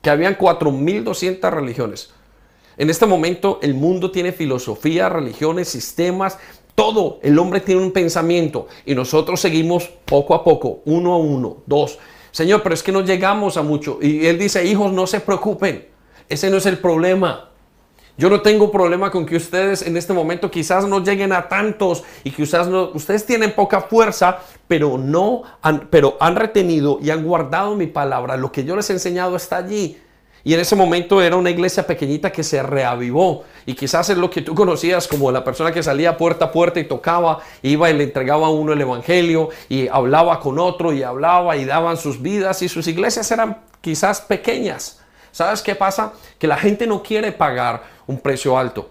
que 0.00 0.10
habían 0.10 0.38
4.200 0.38 1.50
religiones. 1.50 2.10
En 2.76 2.88
este 2.88 3.04
momento 3.04 3.58
el 3.60 3.74
mundo 3.74 4.12
tiene 4.12 4.30
filosofía, 4.30 5.08
religiones, 5.08 5.68
sistemas, 5.68 6.38
todo. 6.76 7.18
El 7.24 7.36
hombre 7.40 7.58
tiene 7.58 7.82
un 7.82 7.90
pensamiento 7.90 8.68
y 8.86 8.94
nosotros 8.94 9.40
seguimos 9.40 9.90
poco 10.04 10.36
a 10.36 10.44
poco, 10.44 10.82
uno 10.84 11.14
a 11.14 11.18
uno, 11.18 11.64
dos. 11.66 11.98
Señor, 12.30 12.62
pero 12.62 12.76
es 12.76 12.84
que 12.84 12.92
no 12.92 13.00
llegamos 13.00 13.56
a 13.56 13.62
mucho. 13.62 13.98
Y 14.00 14.26
él 14.26 14.38
dice, 14.38 14.64
hijos, 14.64 14.92
no 14.92 15.08
se 15.08 15.18
preocupen. 15.18 15.88
Ese 16.28 16.48
no 16.48 16.58
es 16.58 16.66
el 16.66 16.78
problema. 16.78 17.47
Yo 18.18 18.28
no 18.28 18.40
tengo 18.40 18.72
problema 18.72 19.12
con 19.12 19.24
que 19.24 19.36
ustedes 19.36 19.82
en 19.82 19.96
este 19.96 20.12
momento 20.12 20.50
quizás 20.50 20.84
no 20.88 21.04
lleguen 21.04 21.32
a 21.32 21.46
tantos 21.46 22.02
y 22.24 22.42
ustedes, 22.42 22.66
no, 22.66 22.90
ustedes 22.92 23.24
tienen 23.24 23.54
poca 23.54 23.80
fuerza, 23.82 24.40
pero 24.66 24.98
no 24.98 25.44
han, 25.62 25.86
pero 25.88 26.16
han 26.18 26.34
retenido 26.34 26.98
y 27.00 27.10
han 27.10 27.22
guardado 27.22 27.76
mi 27.76 27.86
palabra. 27.86 28.36
Lo 28.36 28.50
que 28.50 28.64
yo 28.64 28.74
les 28.74 28.90
he 28.90 28.94
enseñado 28.94 29.36
está 29.36 29.58
allí. 29.58 29.98
Y 30.42 30.52
en 30.52 30.58
ese 30.58 30.74
momento 30.74 31.22
era 31.22 31.36
una 31.36 31.50
iglesia 31.50 31.86
pequeñita 31.86 32.32
que 32.32 32.42
se 32.42 32.60
reavivó. 32.60 33.44
Y 33.66 33.74
quizás 33.74 34.10
es 34.10 34.18
lo 34.18 34.30
que 34.30 34.42
tú 34.42 34.52
conocías 34.52 35.06
como 35.06 35.30
la 35.30 35.44
persona 35.44 35.70
que 35.70 35.84
salía 35.84 36.16
puerta 36.16 36.46
a 36.46 36.50
puerta 36.50 36.80
y 36.80 36.88
tocaba, 36.88 37.38
iba 37.62 37.88
y 37.88 37.94
le 37.94 38.02
entregaba 38.02 38.48
a 38.48 38.50
uno 38.50 38.72
el 38.72 38.80
evangelio 38.80 39.50
y 39.68 39.86
hablaba 39.86 40.40
con 40.40 40.58
otro 40.58 40.92
y 40.92 41.04
hablaba 41.04 41.56
y 41.56 41.64
daban 41.64 41.96
sus 41.96 42.20
vidas 42.20 42.62
y 42.62 42.68
sus 42.68 42.88
iglesias 42.88 43.30
eran 43.30 43.58
quizás 43.80 44.20
pequeñas. 44.22 44.98
¿Sabes 45.32 45.62
qué 45.62 45.74
pasa? 45.74 46.12
Que 46.38 46.46
la 46.46 46.56
gente 46.56 46.86
no 46.86 47.02
quiere 47.02 47.32
pagar 47.32 47.82
un 48.06 48.20
precio 48.20 48.58
alto, 48.58 48.90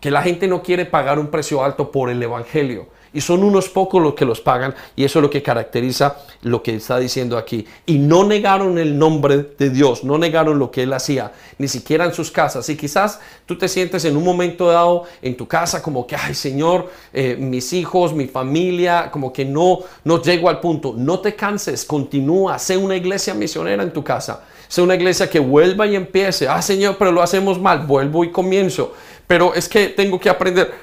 que 0.00 0.10
la 0.10 0.22
gente 0.22 0.48
no 0.48 0.62
quiere 0.62 0.86
pagar 0.86 1.18
un 1.18 1.28
precio 1.28 1.64
alto 1.64 1.90
por 1.90 2.10
el 2.10 2.22
Evangelio. 2.22 2.88
Y 3.14 3.20
son 3.20 3.44
unos 3.44 3.68
pocos 3.68 4.02
los 4.02 4.14
que 4.14 4.24
los 4.24 4.40
pagan 4.40 4.74
y 4.96 5.04
eso 5.04 5.20
es 5.20 5.22
lo 5.22 5.30
que 5.30 5.42
caracteriza 5.42 6.16
lo 6.42 6.62
que 6.62 6.74
está 6.74 6.98
diciendo 6.98 7.38
aquí. 7.38 7.64
Y 7.86 7.98
no 7.98 8.24
negaron 8.24 8.76
el 8.76 8.98
nombre 8.98 9.50
de 9.56 9.70
Dios, 9.70 10.02
no 10.02 10.18
negaron 10.18 10.58
lo 10.58 10.70
que 10.70 10.82
Él 10.82 10.92
hacía, 10.92 11.32
ni 11.58 11.68
siquiera 11.68 12.04
en 12.04 12.12
sus 12.12 12.32
casas. 12.32 12.68
Y 12.68 12.76
quizás 12.76 13.20
tú 13.46 13.56
te 13.56 13.68
sientes 13.68 14.04
en 14.04 14.16
un 14.16 14.24
momento 14.24 14.66
dado 14.66 15.04
en 15.22 15.36
tu 15.36 15.46
casa 15.46 15.80
como 15.80 16.06
que, 16.06 16.16
ay 16.16 16.34
Señor, 16.34 16.90
eh, 17.12 17.36
mis 17.38 17.72
hijos, 17.72 18.12
mi 18.12 18.26
familia, 18.26 19.10
como 19.12 19.32
que 19.32 19.44
no, 19.44 19.78
no 20.02 20.20
llego 20.20 20.48
al 20.48 20.58
punto. 20.58 20.94
No 20.96 21.20
te 21.20 21.36
canses, 21.36 21.84
continúa, 21.84 22.58
sé 22.58 22.76
una 22.76 22.96
iglesia 22.96 23.32
misionera 23.32 23.84
en 23.84 23.92
tu 23.92 24.02
casa. 24.02 24.42
Sé 24.66 24.82
una 24.82 24.96
iglesia 24.96 25.30
que 25.30 25.38
vuelva 25.38 25.86
y 25.86 25.94
empiece. 25.94 26.48
Ah 26.48 26.60
Señor, 26.60 26.96
pero 26.98 27.12
lo 27.12 27.22
hacemos 27.22 27.60
mal, 27.60 27.86
vuelvo 27.86 28.24
y 28.24 28.32
comienzo. 28.32 28.92
Pero 29.26 29.54
es 29.54 29.68
que 29.68 29.88
tengo 29.88 30.18
que 30.18 30.28
aprender 30.28 30.74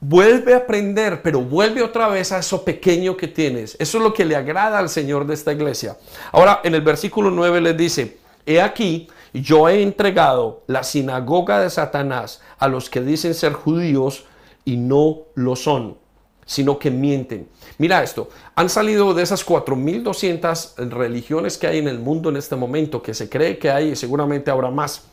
Vuelve 0.00 0.52
a 0.52 0.58
aprender, 0.58 1.22
pero 1.22 1.40
vuelve 1.40 1.82
otra 1.82 2.08
vez 2.08 2.30
a 2.30 2.38
eso 2.38 2.64
pequeño 2.64 3.16
que 3.16 3.28
tienes. 3.28 3.76
Eso 3.78 3.98
es 3.98 4.04
lo 4.04 4.12
que 4.12 4.26
le 4.26 4.36
agrada 4.36 4.78
al 4.78 4.90
Señor 4.90 5.26
de 5.26 5.34
esta 5.34 5.52
iglesia. 5.52 5.96
Ahora, 6.32 6.60
en 6.64 6.74
el 6.74 6.82
versículo 6.82 7.30
9 7.30 7.62
le 7.62 7.72
dice, 7.72 8.18
he 8.44 8.60
aquí, 8.60 9.08
yo 9.32 9.68
he 9.68 9.82
entregado 9.82 10.62
la 10.66 10.82
sinagoga 10.82 11.60
de 11.60 11.70
Satanás 11.70 12.42
a 12.58 12.68
los 12.68 12.90
que 12.90 13.00
dicen 13.00 13.34
ser 13.34 13.54
judíos 13.54 14.24
y 14.66 14.76
no 14.76 15.24
lo 15.34 15.56
son, 15.56 15.96
sino 16.44 16.78
que 16.78 16.90
mienten. 16.90 17.48
Mira 17.78 18.02
esto, 18.02 18.28
han 18.54 18.68
salido 18.68 19.14
de 19.14 19.22
esas 19.22 19.46
4.200 19.46 20.90
religiones 20.90 21.56
que 21.56 21.68
hay 21.68 21.78
en 21.78 21.88
el 21.88 22.00
mundo 22.00 22.28
en 22.28 22.36
este 22.36 22.54
momento, 22.54 23.02
que 23.02 23.14
se 23.14 23.30
cree 23.30 23.58
que 23.58 23.70
hay 23.70 23.90
y 23.90 23.96
seguramente 23.96 24.50
habrá 24.50 24.70
más. 24.70 25.04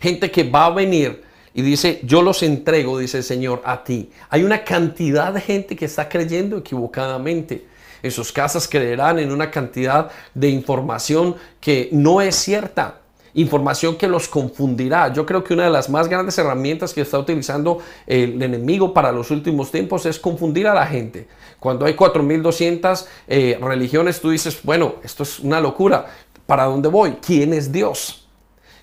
Gente 0.00 0.30
que 0.30 0.48
va 0.48 0.66
a 0.66 0.70
venir 0.70 1.29
y 1.52 1.62
dice, 1.62 2.00
yo 2.04 2.22
los 2.22 2.42
entrego, 2.42 2.98
dice 2.98 3.18
el 3.18 3.24
Señor, 3.24 3.62
a 3.64 3.82
ti. 3.82 4.10
Hay 4.28 4.44
una 4.44 4.64
cantidad 4.64 5.32
de 5.32 5.40
gente 5.40 5.76
que 5.76 5.84
está 5.84 6.08
creyendo 6.08 6.58
equivocadamente. 6.58 7.66
En 8.02 8.10
sus 8.10 8.32
casas 8.32 8.68
creerán 8.68 9.18
en 9.18 9.30
una 9.30 9.50
cantidad 9.50 10.10
de 10.32 10.48
información 10.48 11.34
que 11.60 11.88
no 11.92 12.20
es 12.20 12.36
cierta. 12.36 13.00
Información 13.34 13.96
que 13.96 14.08
los 14.08 14.28
confundirá. 14.28 15.12
Yo 15.12 15.24
creo 15.26 15.44
que 15.44 15.54
una 15.54 15.64
de 15.64 15.70
las 15.70 15.88
más 15.88 16.08
grandes 16.08 16.36
herramientas 16.38 16.92
que 16.92 17.02
está 17.02 17.18
utilizando 17.18 17.78
el 18.06 18.42
enemigo 18.42 18.92
para 18.92 19.12
los 19.12 19.30
últimos 19.30 19.70
tiempos 19.70 20.06
es 20.06 20.18
confundir 20.18 20.66
a 20.66 20.74
la 20.74 20.86
gente. 20.86 21.28
Cuando 21.58 21.84
hay 21.84 21.94
4.200 21.94 23.06
eh, 23.28 23.58
religiones, 23.60 24.20
tú 24.20 24.30
dices, 24.30 24.60
bueno, 24.62 24.96
esto 25.04 25.22
es 25.22 25.40
una 25.40 25.60
locura. 25.60 26.06
¿Para 26.46 26.64
dónde 26.64 26.88
voy? 26.88 27.18
¿Quién 27.24 27.52
es 27.52 27.70
Dios? 27.70 28.19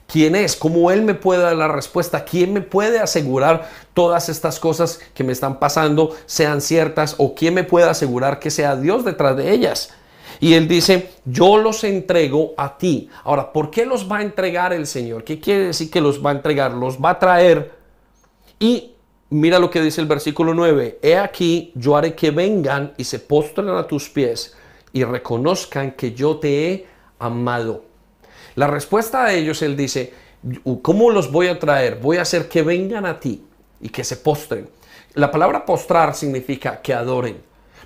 Quién 0.08 0.36
es, 0.36 0.56
cómo 0.56 0.90
Él 0.92 1.04
me 1.04 1.14
puede 1.14 1.42
dar 1.42 1.56
la 1.56 1.68
respuesta, 1.68 2.26
quién 2.26 2.54
me 2.54 2.62
puede 2.62 3.00
asegurar 3.00 3.70
todas 3.94 4.30
estas 4.30 4.60
cosas 4.60 5.00
que 5.14 5.24
me 5.24 5.34
están 5.34 5.60
pasando 5.60 6.16
sean 6.26 6.62
ciertas 6.62 7.16
o 7.18 7.36
quién 7.36 7.54
me 7.54 7.64
puede 7.64 7.90
asegurar 7.90 8.40
que 8.40 8.50
sea 8.50 8.76
Dios 8.76 9.06
detrás 9.06 9.36
de 9.38 9.52
ellas. 9.52 9.92
Y 10.40 10.54
Él 10.54 10.68
dice, 10.68 11.12
yo 11.26 11.58
los 11.58 11.84
entrego 11.84 12.54
a 12.58 12.78
ti. 12.78 13.10
Ahora, 13.24 13.52
¿por 13.52 13.72
qué 13.72 13.86
los 13.86 14.10
va 14.10 14.18
a 14.18 14.22
entregar 14.22 14.72
el 14.72 14.88
Señor? 14.88 15.24
¿Qué 15.24 15.40
quiere 15.40 15.68
decir 15.68 15.90
que 15.90 16.02
los 16.02 16.24
va 16.24 16.30
a 16.30 16.34
entregar? 16.34 16.74
Los 16.74 16.98
va 16.98 17.12
a 17.12 17.20
traer 17.20 17.72
y 18.60 18.94
Mira 19.30 19.60
lo 19.60 19.70
que 19.70 19.82
dice 19.82 20.00
el 20.00 20.08
versículo 20.08 20.54
9. 20.54 21.00
He 21.02 21.18
aquí, 21.18 21.74
yo 21.76 21.98
haré 21.98 22.16
que 22.16 22.32
vengan 22.32 22.94
y 22.96 23.04
se 23.04 23.20
postren 23.20 23.68
a 23.70 23.86
tus 23.86 24.10
pies 24.10 24.56
y 24.94 25.04
reconozcan 25.04 25.92
que 25.92 26.14
yo 26.14 26.38
te 26.38 26.72
he 26.72 26.88
amado. 27.20 27.84
La 28.58 28.66
respuesta 28.66 29.24
a 29.24 29.34
ellos, 29.34 29.62
él 29.62 29.78
dice, 29.78 30.12
¿cómo 30.82 31.12
los 31.12 31.32
voy 31.32 31.46
a 31.46 31.60
traer? 31.60 32.00
Voy 32.02 32.18
a 32.18 32.24
hacer 32.24 32.50
que 32.50 32.64
vengan 32.64 33.06
a 33.06 33.20
ti 33.20 33.46
y 33.80 33.90
que 33.90 34.04
se 34.04 34.18
postren. 34.18 34.68
La 35.14 35.30
palabra 35.30 35.64
postrar 35.64 36.16
significa 36.16 36.82
que 36.82 36.92
adoren. 36.92 37.38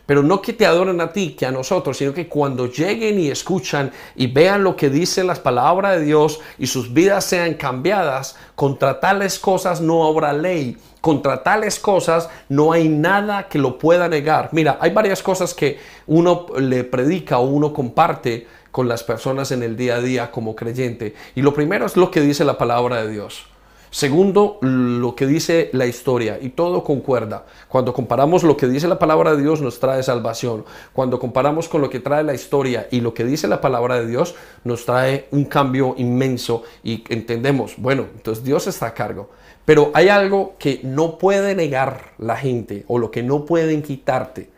Pero 0.05 0.23
no 0.23 0.41
que 0.41 0.53
te 0.53 0.65
adoren 0.65 1.01
a 1.01 1.11
ti, 1.11 1.33
que 1.33 1.45
a 1.45 1.51
nosotros, 1.51 1.97
sino 1.97 2.13
que 2.13 2.29
cuando 2.29 2.67
lleguen 2.67 3.19
y 3.19 3.29
escuchan 3.29 3.91
y 4.15 4.27
vean 4.27 4.63
lo 4.63 4.77
que 4.77 4.89
dice 4.89 5.25
las 5.25 5.41
palabras 5.41 5.99
de 5.99 6.05
Dios 6.05 6.39
y 6.57 6.67
sus 6.67 6.93
vidas 6.93 7.25
sean 7.25 7.55
cambiadas, 7.55 8.37
contra 8.55 9.01
tales 9.01 9.39
cosas 9.39 9.81
no 9.81 10.07
habrá 10.07 10.31
ley. 10.31 10.77
Contra 11.01 11.43
tales 11.43 11.79
cosas 11.79 12.29
no 12.47 12.71
hay 12.71 12.87
nada 12.87 13.49
que 13.49 13.59
lo 13.59 13.77
pueda 13.77 14.07
negar. 14.07 14.49
Mira, 14.53 14.77
hay 14.79 14.91
varias 14.91 15.21
cosas 15.21 15.53
que 15.53 15.79
uno 16.07 16.45
le 16.57 16.85
predica 16.85 17.39
o 17.39 17.47
uno 17.47 17.73
comparte 17.73 18.47
con 18.71 18.87
las 18.87 19.03
personas 19.03 19.51
en 19.51 19.63
el 19.63 19.75
día 19.75 19.95
a 19.95 20.01
día 20.01 20.31
como 20.31 20.55
creyente. 20.55 21.13
Y 21.35 21.41
lo 21.41 21.53
primero 21.53 21.85
es 21.85 21.97
lo 21.97 22.11
que 22.11 22.21
dice 22.21 22.45
la 22.45 22.57
palabra 22.57 23.03
de 23.03 23.11
Dios. 23.11 23.45
Segundo, 23.93 24.57
lo 24.61 25.15
que 25.15 25.27
dice 25.27 25.69
la 25.73 25.85
historia 25.85 26.39
y 26.41 26.51
todo 26.51 26.81
concuerda. 26.81 27.45
Cuando 27.67 27.93
comparamos 27.93 28.41
lo 28.41 28.55
que 28.55 28.69
dice 28.69 28.87
la 28.87 28.97
palabra 28.97 29.35
de 29.35 29.41
Dios 29.41 29.61
nos 29.61 29.81
trae 29.81 30.01
salvación. 30.01 30.63
Cuando 30.93 31.19
comparamos 31.19 31.67
con 31.67 31.81
lo 31.81 31.89
que 31.89 31.99
trae 31.99 32.23
la 32.23 32.33
historia 32.33 32.87
y 32.89 33.01
lo 33.01 33.13
que 33.13 33.25
dice 33.25 33.49
la 33.49 33.59
palabra 33.59 33.99
de 33.99 34.07
Dios 34.07 34.33
nos 34.63 34.85
trae 34.85 35.27
un 35.31 35.43
cambio 35.43 35.93
inmenso 35.97 36.63
y 36.85 37.03
entendemos, 37.09 37.73
bueno, 37.75 38.05
entonces 38.15 38.45
Dios 38.45 38.65
está 38.65 38.87
a 38.87 38.93
cargo. 38.93 39.29
Pero 39.65 39.91
hay 39.93 40.07
algo 40.07 40.55
que 40.57 40.79
no 40.83 41.17
puede 41.17 41.53
negar 41.53 42.13
la 42.17 42.37
gente 42.37 42.85
o 42.87 42.97
lo 42.97 43.11
que 43.11 43.23
no 43.23 43.43
pueden 43.43 43.81
quitarte 43.81 44.49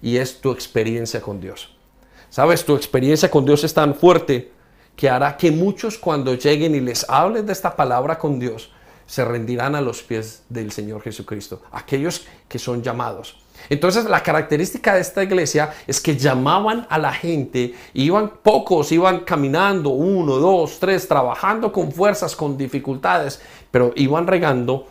y 0.00 0.16
es 0.16 0.40
tu 0.40 0.50
experiencia 0.50 1.20
con 1.20 1.42
Dios. 1.42 1.77
Sabes, 2.30 2.64
tu 2.64 2.76
experiencia 2.76 3.30
con 3.30 3.44
Dios 3.44 3.64
es 3.64 3.72
tan 3.72 3.94
fuerte 3.94 4.52
que 4.94 5.08
hará 5.08 5.36
que 5.36 5.50
muchos 5.50 5.96
cuando 5.96 6.34
lleguen 6.34 6.74
y 6.74 6.80
les 6.80 7.08
hables 7.08 7.46
de 7.46 7.52
esta 7.52 7.76
palabra 7.76 8.18
con 8.18 8.38
Dios, 8.38 8.70
se 9.06 9.24
rendirán 9.24 9.74
a 9.74 9.80
los 9.80 10.02
pies 10.02 10.42
del 10.48 10.70
Señor 10.70 11.00
Jesucristo, 11.02 11.62
aquellos 11.72 12.26
que 12.46 12.58
son 12.58 12.82
llamados. 12.82 13.40
Entonces 13.70 14.04
la 14.04 14.22
característica 14.22 14.94
de 14.94 15.00
esta 15.00 15.22
iglesia 15.22 15.72
es 15.86 16.00
que 16.00 16.16
llamaban 16.16 16.86
a 16.90 16.98
la 16.98 17.12
gente, 17.12 17.74
iban 17.94 18.30
pocos, 18.42 18.92
iban 18.92 19.20
caminando, 19.20 19.90
uno, 19.90 20.36
dos, 20.36 20.78
tres, 20.78 21.08
trabajando 21.08 21.72
con 21.72 21.90
fuerzas, 21.90 22.36
con 22.36 22.58
dificultades, 22.58 23.40
pero 23.70 23.92
iban 23.96 24.26
regando 24.26 24.88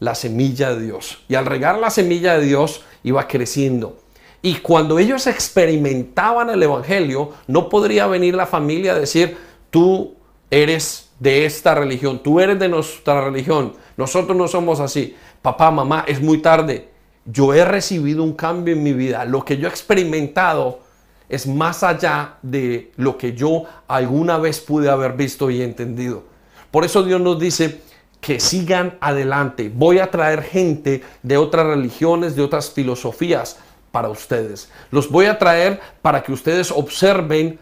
la 0.00 0.14
semilla 0.14 0.74
de 0.74 0.86
Dios. 0.86 1.18
Y 1.28 1.34
al 1.34 1.46
regar 1.46 1.78
la 1.78 1.90
semilla 1.90 2.38
de 2.38 2.46
Dios 2.46 2.82
iba 3.02 3.26
creciendo. 3.28 3.98
Y 4.40 4.56
cuando 4.56 4.98
ellos 4.98 5.26
experimentaban 5.26 6.50
el 6.50 6.62
Evangelio, 6.62 7.32
no 7.46 7.68
podría 7.68 8.06
venir 8.06 8.34
la 8.34 8.46
familia 8.46 8.92
a 8.92 8.98
decir, 8.98 9.36
tú 9.70 10.14
eres 10.50 11.10
de 11.18 11.44
esta 11.44 11.74
religión, 11.74 12.22
tú 12.22 12.38
eres 12.38 12.58
de 12.58 12.68
nuestra 12.68 13.20
religión, 13.22 13.74
nosotros 13.96 14.36
no 14.36 14.46
somos 14.46 14.78
así. 14.78 15.16
Papá, 15.42 15.70
mamá, 15.70 16.04
es 16.06 16.20
muy 16.20 16.38
tarde. 16.38 16.88
Yo 17.24 17.52
he 17.52 17.64
recibido 17.64 18.22
un 18.22 18.32
cambio 18.32 18.74
en 18.74 18.82
mi 18.82 18.92
vida. 18.92 19.24
Lo 19.24 19.44
que 19.44 19.56
yo 19.56 19.66
he 19.66 19.70
experimentado 19.70 20.80
es 21.28 21.46
más 21.46 21.82
allá 21.82 22.36
de 22.42 22.92
lo 22.96 23.18
que 23.18 23.34
yo 23.34 23.64
alguna 23.86 24.38
vez 24.38 24.60
pude 24.60 24.88
haber 24.88 25.14
visto 25.14 25.50
y 25.50 25.62
entendido. 25.62 26.24
Por 26.70 26.84
eso 26.84 27.02
Dios 27.02 27.20
nos 27.20 27.38
dice 27.38 27.82
que 28.20 28.40
sigan 28.40 28.96
adelante. 29.00 29.70
Voy 29.72 29.98
a 29.98 30.10
traer 30.10 30.42
gente 30.42 31.02
de 31.22 31.36
otras 31.36 31.66
religiones, 31.66 32.34
de 32.34 32.42
otras 32.42 32.70
filosofías 32.70 33.58
para 33.98 34.10
ustedes. 34.10 34.70
Los 34.92 35.10
voy 35.10 35.26
a 35.26 35.40
traer 35.40 35.80
para 36.02 36.22
que 36.22 36.30
ustedes 36.30 36.70
observen 36.70 37.58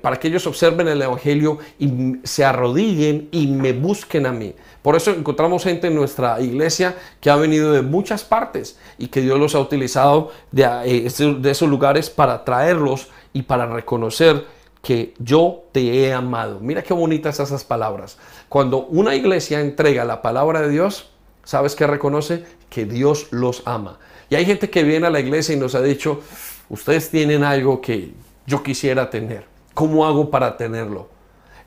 para 0.00 0.20
que 0.20 0.28
ellos 0.28 0.46
observen 0.46 0.86
el 0.86 1.02
Evangelio 1.02 1.58
y 1.80 2.18
se 2.22 2.44
arrodillen 2.44 3.28
y 3.32 3.48
me 3.48 3.72
busquen 3.72 4.26
a 4.26 4.32
mí. 4.32 4.54
Por 4.82 4.94
eso 4.94 5.10
encontramos 5.10 5.64
gente 5.64 5.88
en 5.88 5.96
nuestra 5.96 6.40
iglesia 6.40 6.94
que 7.20 7.28
ha 7.28 7.34
venido 7.34 7.72
de 7.72 7.82
muchas 7.82 8.22
partes 8.22 8.78
y 8.98 9.08
que 9.08 9.22
Dios 9.22 9.40
los 9.40 9.56
ha 9.56 9.58
utilizado 9.58 10.30
de, 10.52 10.62
eh, 10.84 11.06
esos 11.06 11.68
lugares 11.68 12.08
para 12.08 12.44
traerlos 12.44 13.08
y 13.32 13.42
para 13.42 13.66
reconocer 13.66 14.44
que 14.80 15.14
yo 15.18 15.64
te 15.72 15.80
he 15.80 16.12
amado. 16.12 16.60
Mira 16.60 16.82
qué 16.82 16.94
bonitas 16.94 17.40
esas 17.40 17.64
palabras. 17.64 18.18
Cuando 18.48 18.86
una 18.86 19.16
iglesia 19.16 19.60
entrega 19.60 20.04
la 20.04 20.22
palabra 20.22 20.60
de 20.60 20.68
Dios, 20.68 21.10
¿sabes 21.42 21.74
qué 21.74 21.88
reconoce? 21.88 22.44
Que 22.70 22.84
Dios 22.84 23.26
los 23.32 23.62
ama. 23.64 23.98
Y 24.32 24.34
hay 24.34 24.46
gente 24.46 24.70
que 24.70 24.82
viene 24.82 25.06
a 25.06 25.10
la 25.10 25.20
iglesia 25.20 25.54
y 25.54 25.58
nos 25.58 25.74
ha 25.74 25.82
dicho, 25.82 26.22
ustedes 26.70 27.10
tienen 27.10 27.44
algo 27.44 27.82
que 27.82 28.14
yo 28.46 28.62
quisiera 28.62 29.10
tener? 29.10 29.44
¿Cómo 29.74 30.06
hago 30.06 30.30
para 30.30 30.56
tenerlo? 30.56 31.10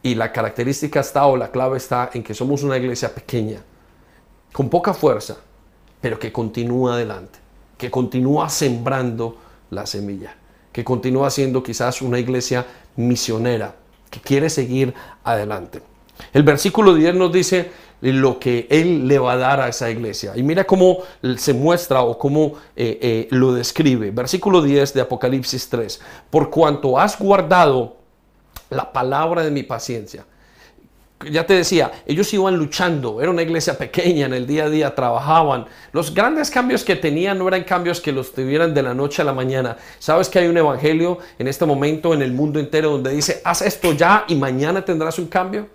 Y 0.02 0.16
la 0.16 0.32
característica 0.32 1.02
está 1.02 1.28
o 1.28 1.38
la 1.38 1.52
clave 1.52 1.78
está 1.78 2.10
en 2.12 2.24
que 2.24 2.34
somos 2.34 2.64
una 2.64 2.76
iglesia 2.76 3.14
pequeña, 3.14 3.60
con 4.52 4.68
poca 4.68 4.96
fuerza, 4.96 5.38
pero 6.02 6.18
que 6.18 6.32
continúa 6.32 6.96
adelante, 6.96 7.38
que 7.78 7.92
continúa 7.92 8.50
sembrando 8.50 9.38
la 9.70 9.86
semilla, 9.86 10.36
que 10.72 10.84
continúa 10.84 11.30
siendo 11.30 11.62
quizás 11.62 12.02
una 12.02 12.18
iglesia 12.18 12.66
misionera, 12.96 13.76
que 14.10 14.20
quiere 14.22 14.50
seguir 14.50 14.92
adelante. 15.24 15.84
El 16.34 16.42
versículo 16.42 16.96
10 16.96 17.14
nos 17.14 17.32
dice, 17.32 17.70
lo 18.14 18.40
que 18.40 18.68
Él 18.70 19.08
le 19.08 19.20
va 19.20 19.34
a 19.34 19.38
dar 19.38 19.60
a 19.60 19.68
esa 19.68 19.90
iglesia. 19.90 20.34
Y 20.36 20.44
mira 20.44 20.66
cómo 20.66 21.00
se 21.38 21.54
muestra 21.54 22.02
o 22.02 22.18
cómo 22.18 22.54
eh, 22.76 23.00
eh, 23.02 23.28
lo 23.32 23.54
describe. 23.54 24.12
Versículo 24.12 24.62
10 24.62 24.94
de 24.94 25.02
Apocalipsis 25.02 25.70
3. 25.70 26.02
Por 26.30 26.50
cuanto 26.50 27.00
has 27.00 27.18
guardado 27.18 27.98
la 28.70 28.92
palabra 28.92 29.44
de 29.44 29.52
mi 29.52 29.64
paciencia. 29.64 30.26
Ya 31.32 31.46
te 31.46 31.54
decía, 31.54 31.92
ellos 32.06 32.32
iban 32.34 32.58
luchando, 32.58 33.22
era 33.22 33.32
una 33.32 33.42
iglesia 33.42 33.78
pequeña, 33.78 34.26
en 34.26 34.34
el 34.34 34.46
día 34.46 34.66
a 34.66 34.70
día 34.70 34.94
trabajaban. 34.94 35.66
Los 35.94 36.14
grandes 36.14 36.52
cambios 36.52 36.84
que 36.84 36.98
tenían 36.98 37.40
no 37.40 37.48
eran 37.48 37.64
cambios 37.64 38.02
que 38.02 38.12
los 38.12 38.34
tuvieran 38.34 38.74
de 38.74 38.84
la 38.84 38.94
noche 38.94 39.22
a 39.22 39.26
la 39.26 39.34
mañana. 39.34 39.78
Sabes 39.98 40.28
que 40.28 40.40
hay 40.40 40.48
un 40.48 40.58
evangelio 40.58 41.20
en 41.40 41.48
este 41.48 41.66
momento 41.66 42.14
en 42.14 42.22
el 42.22 42.34
mundo 42.34 42.60
entero 42.60 42.92
donde 42.92 43.12
dice, 43.12 43.42
haz 43.46 43.62
esto 43.62 43.94
ya 43.94 44.26
y 44.28 44.36
mañana 44.36 44.84
tendrás 44.84 45.18
un 45.18 45.28
cambio 45.28 45.68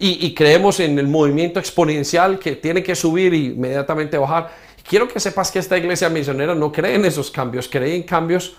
y, 0.00 0.32
creemos 0.34 0.78
en 0.80 0.98
el 0.98 1.08
movimiento 1.08 1.58
exponencial 1.58 2.38
que 2.38 2.54
tiene 2.56 2.82
que 2.82 2.94
subir 2.94 3.34
y 3.34 3.46
inmediatamente 3.46 4.16
bajar. 4.16 4.50
Quiero 4.88 5.08
que 5.08 5.18
sepas 5.18 5.50
que 5.50 5.58
esta 5.58 5.76
iglesia 5.76 6.08
misionera 6.08 6.54
no 6.54 6.70
cree 6.70 6.94
en 6.94 7.04
esos 7.04 7.30
cambios, 7.30 7.68
cree 7.68 7.96
en 7.96 8.04
cambios 8.04 8.54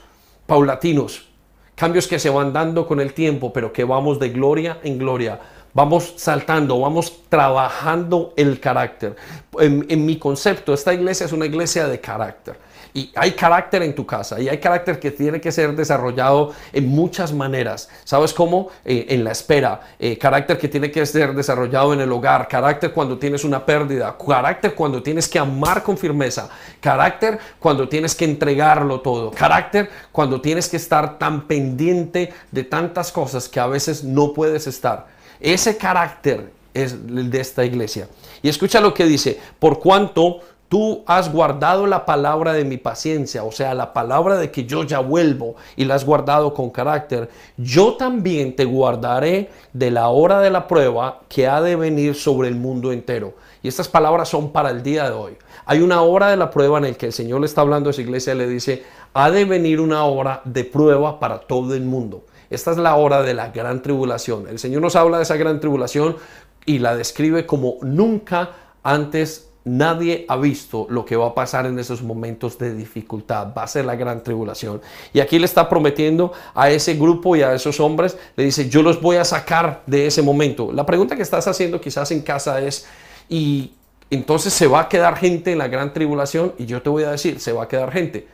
paulatinos, 0.46 1.28
cambios 1.76 2.08
que 2.08 2.20
se 2.20 2.30
van 2.30 2.52
dando 2.52 2.86
con 2.86 3.00
el 3.00 3.14
tiempo, 3.14 3.54
pero 3.54 3.72
que 3.72 3.86
vamos 3.86 4.20
de 4.20 4.30
gloria 4.30 4.80
en 4.84 4.98
gloria. 4.98 5.40
Vamos 5.74 6.16
saltando, 6.18 6.80
vamos 6.80 7.22
trabajando 7.30 8.34
el 8.36 8.60
carácter. 8.60 9.16
en 9.60 10.06
mi 10.06 10.18
concepto, 10.18 10.74
esta 10.74 10.94
iglesia 10.94 11.26
es 11.26 11.32
una 11.32 11.46
iglesia 11.46 11.88
de 11.88 12.02
carácter. 12.02 12.69
Y 12.94 13.12
hay 13.16 13.34
carácter 13.34 13.84
en 13.84 13.94
tu 13.94 14.06
casa 14.06 14.40
y 14.40 14.50
hay 14.50 14.58
carácter 14.58 15.00
que 15.00 15.12
tiene 15.12 15.40
que 15.40 15.52
ser 15.52 15.76
desarrollado 15.76 16.54
en 16.74 16.88
muchas 16.88 17.34
maneras. 17.34 17.90
¿Sabes 18.04 18.34
cómo? 18.34 18.70
Eh, 18.84 19.08
en 19.10 19.24
la 19.24 19.32
espera. 19.32 19.82
Eh, 20.00 20.18
carácter 20.18 20.58
que 20.58 20.68
tiene 20.68 20.90
que 20.90 21.06
ser 21.06 21.34
desarrollado 21.34 21.94
en 21.94 22.02
el 22.02 22.12
hogar. 22.12 22.48
Carácter 22.48 22.92
cuando 22.92 23.18
tienes 23.18 23.44
una 23.44 23.66
pérdida. 23.66 24.16
Carácter 24.18 24.74
cuando 24.74 25.04
tienes 25.04 25.28
que 25.28 25.38
amar 25.40 25.84
con 25.84 25.98
firmeza. 25.98 26.50
Carácter 26.80 27.40
cuando 27.60 27.88
tienes 27.88 28.16
que 28.16 28.26
entregarlo 28.26 29.02
todo. 29.02 29.32
Carácter 29.32 29.90
cuando 30.12 30.42
tienes 30.42 30.68
que 30.68 30.78
estar 30.78 31.20
tan 31.20 31.48
pendiente 31.48 32.34
de 32.52 32.64
tantas 32.64 33.12
cosas 33.12 33.48
que 33.48 33.60
a 33.60 33.68
veces 33.68 34.04
no 34.04 34.34
puedes 34.34 34.68
estar. 34.68 35.08
Ese 35.40 35.78
carácter 35.78 36.52
es 36.74 36.94
el 36.94 37.30
de 37.30 37.40
esta 37.40 37.66
iglesia. 37.66 38.08
Y 38.42 38.50
escucha 38.50 38.80
lo 38.80 38.94
que 38.94 39.06
dice, 39.06 39.40
por 39.60 39.80
cuanto 39.80 40.40
Tú 40.70 41.04
has 41.08 41.34
guardado 41.34 41.88
la 41.88 42.06
palabra 42.06 42.54
de 42.54 42.64
mi 42.64 42.78
paciencia, 42.78 43.44
o 43.44 43.52
sea, 43.52 43.74
la 43.74 43.92
palabra 43.92 44.38
de 44.38 44.52
que 44.52 44.66
yo 44.66 44.84
ya 44.84 45.00
vuelvo 45.00 45.56
y 45.76 45.86
la 45.86 45.96
has 45.96 46.06
guardado 46.06 46.54
con 46.54 46.70
carácter. 46.70 47.28
Yo 47.58 47.96
también 47.96 48.56
te 48.56 48.66
guardaré 48.66 49.50
de 49.74 49.90
la 49.90 50.10
hora 50.10 50.40
de 50.42 50.52
la 50.52 50.68
prueba 50.68 51.22
que 51.28 51.48
ha 51.48 51.60
de 51.60 51.76
venir 51.76 52.14
sobre 52.14 52.50
el 52.50 52.56
mundo 52.56 52.92
entero. 52.92 53.34
Y 53.64 53.68
estas 53.68 53.88
palabras 53.88 54.30
son 54.30 54.52
para 54.52 54.70
el 54.70 54.84
día 54.84 55.06
de 55.06 55.16
hoy. 55.16 55.38
Hay 55.66 55.82
una 55.82 56.04
hora 56.04 56.30
de 56.30 56.38
la 56.38 56.52
prueba 56.52 56.78
en 56.78 56.86
el 56.86 56.98
que 56.98 57.08
el 57.08 57.14
Señor 57.14 57.40
le 57.40 57.48
está 57.48 57.62
hablando 57.62 57.90
a 57.90 57.92
esa 57.92 58.02
iglesia 58.02 58.36
y 58.36 58.38
le 58.38 58.48
dice, 58.48 58.84
ha 59.16 59.32
de 59.32 59.46
venir 59.46 59.82
una 59.82 60.04
hora 60.06 60.42
de 60.46 60.66
prueba 60.66 61.20
para 61.20 61.40
todo 61.40 61.74
el 61.74 61.82
mundo. 61.82 62.26
Esta 62.52 62.70
es 62.70 62.78
la 62.78 62.96
hora 62.96 63.24
de 63.24 63.34
la 63.34 63.50
gran 63.50 63.82
tribulación. 63.82 64.48
El 64.48 64.60
Señor 64.60 64.84
nos 64.84 64.96
habla 64.96 65.18
de 65.18 65.24
esa 65.24 65.36
gran 65.36 65.60
tribulación 65.60 66.18
y 66.66 66.78
la 66.78 66.96
describe 66.96 67.48
como 67.48 67.78
nunca 67.82 68.52
antes 68.84 69.49
Nadie 69.66 70.26
ha 70.28 70.38
visto 70.38 70.88
lo 70.90 71.06
que 71.06 71.16
va 71.16 71.28
a 71.28 71.36
pasar 71.36 71.66
en 71.66 71.78
esos 71.78 72.02
momentos 72.02 72.58
de 72.58 72.74
dificultad. 72.74 73.54
Va 73.56 73.64
a 73.64 73.68
ser 73.68 73.86
la 73.86 73.96
gran 73.96 74.24
tribulación. 74.24 74.82
Y 75.14 75.20
aquí 75.20 75.38
le 75.38 75.46
está 75.46 75.68
prometiendo 75.68 76.32
a 76.56 76.70
ese 76.70 76.96
grupo 76.96 77.36
y 77.36 77.42
a 77.42 77.54
esos 77.54 77.80
hombres, 77.80 78.18
le 78.36 78.46
dice, 78.46 78.70
yo 78.70 78.82
los 78.82 79.02
voy 79.02 79.18
a 79.18 79.26
sacar 79.26 79.84
de 79.86 80.08
ese 80.08 80.22
momento. 80.22 80.72
La 80.72 80.86
pregunta 80.86 81.16
que 81.16 81.22
estás 81.22 81.48
haciendo 81.48 81.82
quizás 81.82 82.12
en 82.12 82.22
casa 82.22 82.62
es, 82.62 82.88
¿y 83.28 83.74
entonces 84.12 84.54
se 84.54 84.68
va 84.68 84.82
a 84.82 84.90
quedar 84.90 85.18
gente 85.18 85.52
en 85.52 85.60
la 85.60 85.68
gran 85.68 85.94
tribulación 85.94 86.54
y 86.58 86.66
yo 86.66 86.82
te 86.82 86.90
voy 86.90 87.04
a 87.04 87.12
decir, 87.12 87.40
se 87.40 87.52
va 87.52 87.64
a 87.64 87.68
quedar 87.68 87.92
gente. 87.92 88.28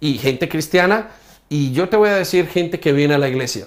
Y 0.00 0.18
gente 0.18 0.48
cristiana 0.48 1.10
y 1.48 1.72
yo 1.72 1.88
te 1.88 1.96
voy 1.96 2.08
a 2.08 2.16
decir 2.16 2.46
gente 2.46 2.80
que 2.80 2.92
viene 2.92 3.14
a 3.14 3.18
la 3.18 3.28
iglesia, 3.28 3.66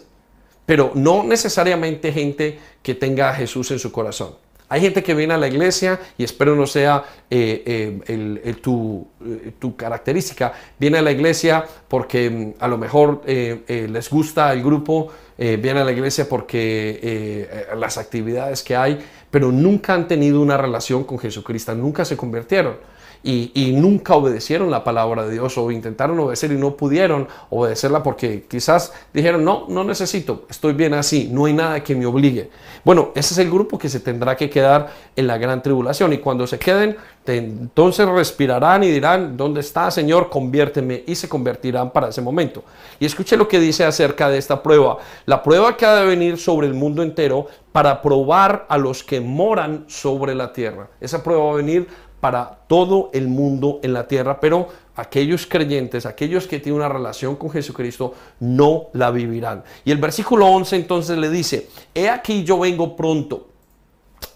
pero 0.65 0.91
no 0.95 1.23
necesariamente 1.23 2.11
gente 2.11 2.59
que 2.81 2.95
tenga 2.95 3.29
a 3.29 3.33
Jesús 3.33 3.69
en 3.71 3.79
su 3.79 3.91
corazón. 3.91 4.35
Hay 4.71 4.79
gente 4.79 5.03
que 5.03 5.13
viene 5.13 5.33
a 5.33 5.37
la 5.37 5.49
iglesia 5.49 5.99
y 6.17 6.23
espero 6.23 6.55
no 6.55 6.65
sea 6.65 7.03
eh, 7.29 7.99
eh, 8.07 8.55
tu, 8.61 9.05
eh, 9.21 9.51
tu, 9.59 9.75
característica. 9.75 10.53
Viene 10.79 10.99
a 10.99 11.01
la 11.01 11.11
iglesia 11.11 11.65
porque 11.89 12.29
mm, 12.29 12.53
a 12.57 12.69
lo 12.69 12.77
mejor 12.77 13.21
les 13.25 14.09
gusta 14.09 14.53
el 14.53 14.63
grupo, 14.63 15.11
viene 15.37 15.81
a 15.81 15.83
la 15.83 15.91
iglesia 15.91 16.29
porque 16.29 17.67
las 17.75 17.97
actividades 17.97 18.63
que 18.63 18.77
hay, 18.77 18.97
pero 19.29 19.51
nunca 19.51 19.93
han 19.93 20.07
tenido 20.07 20.39
una 20.39 20.55
relación 20.55 21.03
con 21.03 21.19
Jesucristo, 21.19 21.75
nunca 21.75 22.05
se 22.05 22.15
convirtieron 22.15 22.77
y, 23.23 23.73
nunca 23.75 24.15
obedecieron 24.15 24.71
la 24.71 24.83
palabra 24.83 25.25
de 25.25 25.33
Dios 25.33 25.57
o 25.57 25.69
intentaron 25.71 26.19
obedecer 26.19 26.51
y 26.51 26.55
no 26.55 26.75
pudieron 26.75 27.27
obedecerla 27.49 28.01
porque 28.01 28.45
quizás 28.47 28.93
dijeron, 29.13 29.45
no, 29.45 29.65
no 29.69 29.83
necesito, 29.83 30.45
estoy 30.49 30.73
bien 30.73 30.93
así, 30.93 31.29
no 31.31 31.45
hay 31.45 31.53
nada 31.53 31.83
que 31.83 31.95
me 31.95 32.05
obligue. 32.05 32.49
Bueno, 32.83 33.11
ese 33.13 33.33
es 33.33 33.37
el 33.37 33.51
grupo 33.51 33.77
que 33.77 33.89
se 33.89 33.99
tendrá 33.99 34.35
que 34.35 34.49
quedar 34.49 34.89
en 35.15 35.27
la 35.27 35.37
gran 35.37 35.61
tribulación 35.61 36.13
y 36.13 36.17
cuando 36.17 36.47
se 36.47 36.57
queden, 36.57 36.97
entonces 37.25 38.07
respirarán 38.07 38.83
y 38.83 38.89
dirán, 38.89 39.37
¿dónde 39.37 39.61
está, 39.61 39.91
Señor? 39.91 40.29
Conviérteme 40.29 41.03
y 41.05 41.13
se 41.13 41.29
convertirán 41.29 41.91
para 41.91 42.09
ese 42.09 42.21
momento. 42.21 42.63
Y 42.99 43.05
escuche 43.05 43.37
lo 43.37 43.47
que 43.47 43.59
dice 43.59 43.83
acerca 43.83 44.29
de 44.29 44.39
esta 44.39 44.63
prueba. 44.63 44.97
La 45.25 45.43
prueba 45.43 45.77
que 45.77 45.85
ha 45.85 45.95
de 45.95 46.05
venir 46.07 46.39
sobre 46.39 46.67
el 46.67 46.73
mundo 46.73 47.03
entero 47.03 47.45
para 47.71 48.01
probar 48.01 48.65
a 48.67 48.77
los 48.77 49.03
que 49.03 49.21
moran 49.21 49.85
sobre 49.87 50.33
la 50.33 50.51
tierra. 50.51 50.89
Esa 50.99 51.21
prueba 51.23 51.45
va 51.45 51.51
a 51.51 51.55
venir 51.55 51.87
para 52.21 52.59
todo 52.67 53.09
el 53.13 53.27
mundo 53.27 53.79
en 53.83 53.93
la 53.93 54.07
tierra, 54.07 54.39
pero 54.39 54.69
aquellos 54.95 55.47
creyentes, 55.47 56.05
aquellos 56.05 56.47
que 56.47 56.59
tienen 56.59 56.79
una 56.79 56.87
relación 56.87 57.35
con 57.35 57.49
Jesucristo, 57.49 58.13
no 58.39 58.85
la 58.93 59.09
vivirán. 59.11 59.63
Y 59.83 59.91
el 59.91 59.97
versículo 59.97 60.45
11 60.45 60.75
entonces 60.77 61.17
le 61.17 61.29
dice, 61.29 61.67
he 61.93 62.07
aquí 62.09 62.43
yo 62.43 62.59
vengo 62.59 62.95
pronto. 62.95 63.47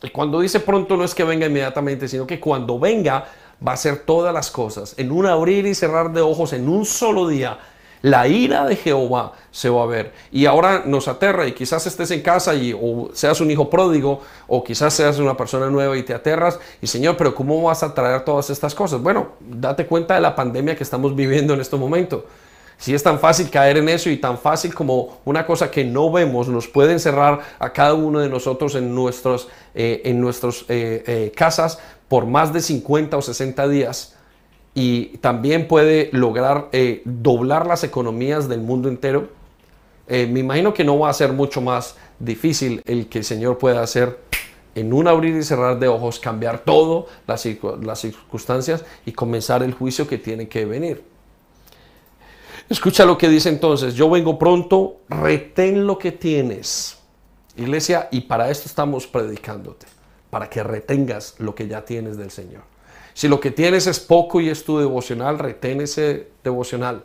Y 0.02 0.10
cuando 0.10 0.40
dice 0.40 0.60
pronto 0.60 0.98
no 0.98 1.04
es 1.04 1.14
que 1.14 1.24
venga 1.24 1.46
inmediatamente, 1.46 2.08
sino 2.08 2.26
que 2.26 2.40
cuando 2.40 2.80
venga 2.80 3.26
va 3.66 3.72
a 3.72 3.76
hacer 3.76 4.00
todas 4.00 4.34
las 4.34 4.50
cosas, 4.50 4.96
en 4.98 5.12
un 5.12 5.28
abrir 5.28 5.66
y 5.68 5.76
cerrar 5.76 6.12
de 6.12 6.22
ojos, 6.22 6.54
en 6.54 6.68
un 6.68 6.86
solo 6.86 7.28
día 7.28 7.58
la 8.06 8.28
ira 8.28 8.68
de 8.68 8.76
Jehová 8.76 9.34
se 9.50 9.68
va 9.68 9.82
a 9.82 9.88
ver. 9.88 10.14
Y 10.32 10.46
ahora 10.46 10.84
nos 10.86 11.08
aterra 11.08 11.48
y 11.48 11.54
quizás 11.54 11.88
estés 11.88 12.12
en 12.12 12.22
casa 12.22 12.54
y 12.54 12.72
o 12.72 13.10
seas 13.14 13.42
un 13.42 13.50
hijo 13.50 13.68
pródigo 13.68 14.22
o 14.46 14.64
quizás 14.64 14.94
seas 14.94 15.18
una 15.18 15.36
persona 15.36 15.72
nueva 15.72 15.98
y 15.98 16.04
te 16.04 16.14
aterras 16.14 16.60
y 16.80 16.86
Señor, 16.86 17.18
pero 17.18 17.34
¿cómo 17.34 17.64
vas 17.64 17.82
a 17.82 17.96
traer 17.96 18.24
todas 18.24 18.52
estas 18.52 18.76
cosas? 18.76 19.02
Bueno, 19.02 19.30
date 19.40 19.88
cuenta 19.88 20.14
de 20.14 20.22
la 20.22 20.36
pandemia 20.36 20.76
que 20.76 20.84
estamos 20.84 21.16
viviendo 21.16 21.56
en 21.56 21.62
este 21.62 21.78
momento. 21.78 22.26
Si 22.78 22.94
es 22.94 23.02
tan 23.02 23.18
fácil 23.18 23.50
caer 23.50 23.78
en 23.78 23.90
eso 23.90 24.12
y 24.12 24.18
tan 24.18 24.38
fácil 24.38 24.76
como 24.76 25.18
una 25.26 25.44
cosa 25.44 25.72
que 25.72 25.84
no 25.84 26.12
vemos 26.12 26.48
nos 26.48 26.68
puede 26.68 26.94
encerrar 26.94 27.40
a 27.58 27.74
cada 27.74 27.96
uno 27.96 28.20
de 28.20 28.30
nosotros 28.30 28.76
en 28.76 28.94
nuestros, 28.94 29.48
eh, 29.74 30.02
eh, 30.04 31.04
eh, 31.08 31.32
casas 31.36 31.80
por 32.08 32.28
más 32.28 32.54
de 32.54 32.62
50 32.62 33.18
o 33.18 33.22
60 33.24 33.68
días, 33.68 34.15
y 34.78 35.18
también 35.20 35.70
puede 35.70 36.10
lograr 36.12 36.68
eh, 36.74 37.02
doblar 37.06 37.66
las 37.66 37.86
economías 37.86 38.50
del 38.50 38.60
mundo 38.60 38.90
entero. 38.90 39.30
Eh, 40.08 40.28
me 40.28 40.42
imagino 40.42 40.74
que 40.74 40.84
no 40.84 41.00
va 41.00 41.10
a 41.10 41.14
ser 41.14 41.32
mucho 41.32 41.62
más 41.62 41.96
difícil 42.20 42.82
el 42.86 43.08
que 43.08 43.20
el 43.20 43.24
Señor 43.24 43.58
pueda 43.58 43.82
hacer 43.82 44.20
en 44.76 44.92
un 44.92 45.08
abrir 45.08 45.34
y 45.38 45.44
cerrar 45.44 45.80
de 45.80 45.88
ojos, 45.88 46.20
cambiar 46.20 46.60
todo 46.60 47.08
las, 47.26 47.48
las 47.82 48.00
circunstancias 48.00 48.84
y 49.06 49.14
comenzar 49.14 49.64
el 49.64 49.74
juicio 49.74 50.08
que 50.10 50.18
tiene 50.18 50.50
que 50.50 50.66
venir. 50.66 51.06
Escucha 52.70 53.06
lo 53.06 53.18
que 53.18 53.30
dice 53.30 53.48
entonces, 53.48 53.94
yo 53.94 54.10
vengo 54.10 54.38
pronto, 54.38 54.98
retén 55.08 55.88
lo 55.88 55.98
que 55.98 56.12
tienes. 56.12 56.98
Iglesia, 57.56 58.10
y 58.12 58.22
para 58.22 58.50
esto 58.50 58.68
estamos 58.68 59.08
predicándote, 59.08 59.86
para 60.30 60.50
que 60.50 60.62
retengas 60.64 61.36
lo 61.40 61.56
que 61.56 61.70
ya 61.70 61.86
tienes 61.86 62.18
del 62.18 62.32
Señor. 62.32 62.75
Si 63.16 63.30
lo 63.30 63.40
que 63.40 63.50
tienes 63.50 63.88
es 63.88 64.02
poco 64.02 64.42
y 64.42 64.50
es 64.50 64.66
tu 64.66 64.78
devocional, 64.78 65.40
retén 65.40 65.80
ese 65.80 66.28
devocional. 66.44 67.02